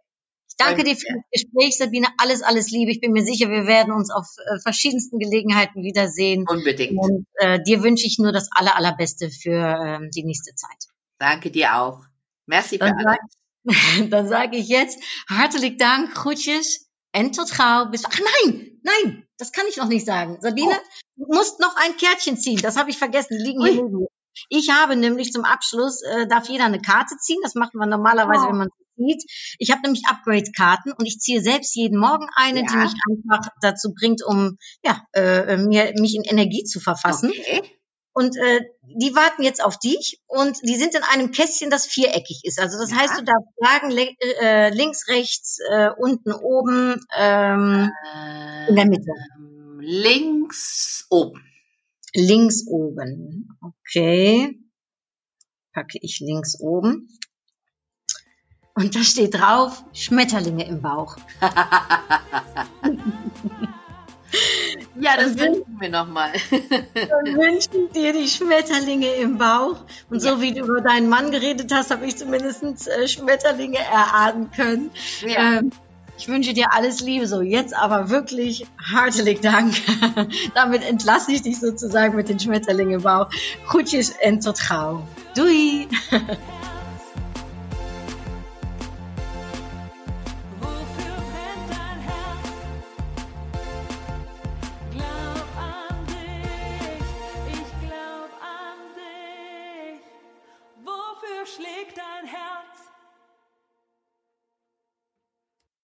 Ich 0.51 0.57
danke 0.57 0.83
dir 0.83 0.95
für 0.95 1.07
das 1.13 1.43
Gespräch, 1.43 1.77
Sabine. 1.77 2.07
Alles, 2.17 2.41
alles 2.41 2.69
Liebe. 2.71 2.91
Ich 2.91 2.99
bin 2.99 3.13
mir 3.13 3.23
sicher, 3.23 3.49
wir 3.49 3.67
werden 3.67 3.93
uns 3.93 4.11
auf 4.11 4.25
äh, 4.37 4.59
verschiedensten 4.59 5.17
Gelegenheiten 5.17 5.81
wiedersehen. 5.81 6.45
Unbedingt. 6.47 6.99
Und 6.99 7.25
äh, 7.35 7.59
dir 7.63 7.83
wünsche 7.83 8.05
ich 8.05 8.17
nur 8.19 8.31
das 8.31 8.49
aller, 8.51 8.75
allerbeste 8.75 9.29
für 9.29 9.51
ähm, 9.51 10.09
die 10.13 10.23
nächste 10.23 10.53
Zeit. 10.55 10.89
Danke 11.19 11.51
dir 11.51 11.77
auch. 11.77 12.01
Merci 12.47 12.77
für 12.77 12.85
Dann 12.85 13.05
alles. 13.05 13.19
dann 14.09 14.27
sage 14.27 14.57
ich 14.57 14.67
jetzt 14.67 14.99
hartelijk 15.29 15.77
dank, 15.77 16.13
groetjes 16.13 16.89
en 17.11 17.31
tot 17.31 17.51
gauw. 17.51 17.89
Bis, 17.91 18.05
ach 18.05 18.19
nein, 18.43 18.79
nein, 18.83 19.23
das 19.37 19.51
kann 19.51 19.65
ich 19.69 19.77
noch 19.77 19.87
nicht 19.87 20.05
sagen. 20.05 20.37
Sabine, 20.41 20.73
du 21.15 21.25
musst 21.27 21.59
noch 21.59 21.75
ein 21.77 21.95
Kärtchen 21.95 22.37
ziehen. 22.37 22.59
Das 22.61 22.75
habe 22.77 22.89
ich 22.89 22.97
vergessen. 22.97 23.37
Die 23.37 23.43
liegen 23.43 23.63
hier 23.63 23.75
neben 23.75 23.91
mir. 23.91 24.07
Ich 24.49 24.69
habe 24.69 24.95
nämlich 24.95 25.31
zum 25.31 25.43
Abschluss, 25.43 26.01
äh, 26.01 26.27
darf 26.27 26.49
jeder 26.49 26.65
eine 26.65 26.81
Karte 26.81 27.15
ziehen. 27.17 27.39
Das 27.43 27.53
macht 27.55 27.75
man 27.75 27.89
normalerweise, 27.89 28.45
Oh. 28.45 28.49
wenn 28.49 28.57
man 28.57 28.69
zieht. 29.01 29.23
Ich 29.59 29.71
habe 29.71 29.81
nämlich 29.81 30.03
Upgrade-Karten 30.09 30.91
und 30.91 31.05
ich 31.05 31.19
ziehe 31.19 31.41
selbst 31.41 31.75
jeden 31.75 31.99
Morgen 31.99 32.27
eine, 32.35 32.63
die 32.63 32.73
Ja. 32.73 32.83
mich 32.83 32.93
einfach 33.09 33.49
dazu 33.61 33.93
bringt, 33.93 34.23
um 34.25 34.57
ja, 34.83 35.01
äh, 35.13 35.57
mir, 35.57 35.93
mich 35.99 36.15
in 36.15 36.23
Energie 36.23 36.63
zu 36.63 36.79
verfassen. 36.79 37.29
Okay. 37.29 37.61
Und 38.13 38.35
äh, 38.35 38.59
die 38.99 39.15
warten 39.15 39.41
jetzt 39.41 39.63
auf 39.63 39.79
dich 39.79 40.19
und 40.27 40.57
die 40.63 40.75
sind 40.75 40.95
in 40.95 41.01
einem 41.03 41.31
Kästchen, 41.31 41.69
das 41.69 41.85
viereckig 41.87 42.41
ist. 42.43 42.59
Also 42.59 42.77
das 42.77 42.91
Ja. 42.91 42.97
heißt, 42.97 43.19
du 43.19 43.23
darfst 43.23 43.49
sagen, 43.57 43.89
le- 43.89 44.15
äh, 44.41 44.69
links, 44.75 45.07
rechts, 45.07 45.59
äh, 45.71 45.89
unten, 45.97 46.33
oben, 46.33 46.97
ähm, 47.17 47.89
in 48.67 48.75
der 48.75 48.85
Mitte. 48.85 49.11
Ähm, 49.37 49.79
links 49.79 51.05
oben. 51.09 51.41
Links 52.13 52.67
oben. 52.67 53.47
Okay. 53.61 54.59
Packe 55.73 55.97
ich 56.01 56.19
links 56.19 56.59
oben. 56.59 57.07
Und 58.81 58.95
da 58.95 59.03
steht 59.03 59.35
drauf, 59.35 59.83
Schmetterlinge 59.93 60.65
im 60.67 60.81
Bauch. 60.81 61.17
ja, 64.99 65.17
das 65.17 65.37
wünschen 65.37 65.77
wir 65.79 65.89
nochmal. 65.89 66.31
Dann 66.49 67.35
wünschen 67.37 67.91
dir 67.93 68.11
die 68.11 68.27
Schmetterlinge 68.27 69.05
im 69.21 69.37
Bauch. 69.37 69.75
Und 70.09 70.23
Ja. 70.23 70.31
so 70.31 70.41
wie 70.41 70.51
du 70.53 70.61
über 70.63 70.81
deinen 70.81 71.09
Mann 71.09 71.29
geredet 71.29 71.71
hast, 71.71 71.91
habe 71.91 72.07
ich 72.07 72.17
zumindest 72.17 72.63
äh, 72.87 73.07
Schmetterlinge 73.07 73.77
erahnen 73.77 74.49
können. 74.49 74.89
ja. 75.27 75.59
Ähm, 75.59 75.69
ich 76.17 76.27
wünsche 76.27 76.53
dir 76.53 76.73
alles 76.73 77.01
Liebe. 77.01 77.27
So, 77.27 77.41
jetzt 77.41 77.75
aber 77.75 78.09
wirklich 78.09 78.65
hartelijk 78.91 79.43
Dank. 79.43 79.75
Damit 80.55 80.83
entlasse 80.87 81.31
ich 81.33 81.43
dich 81.43 81.59
sozusagen 81.59 82.15
mit 82.15 82.29
den 82.29 82.39
Schmetterlingen 82.39 82.95
im 82.95 83.01
Bauch. 83.03 83.29
Groetjes 83.67 84.09
en 84.09 84.41
tot 84.41 84.59
gauw. 84.67 85.01
Doei! 85.35 85.87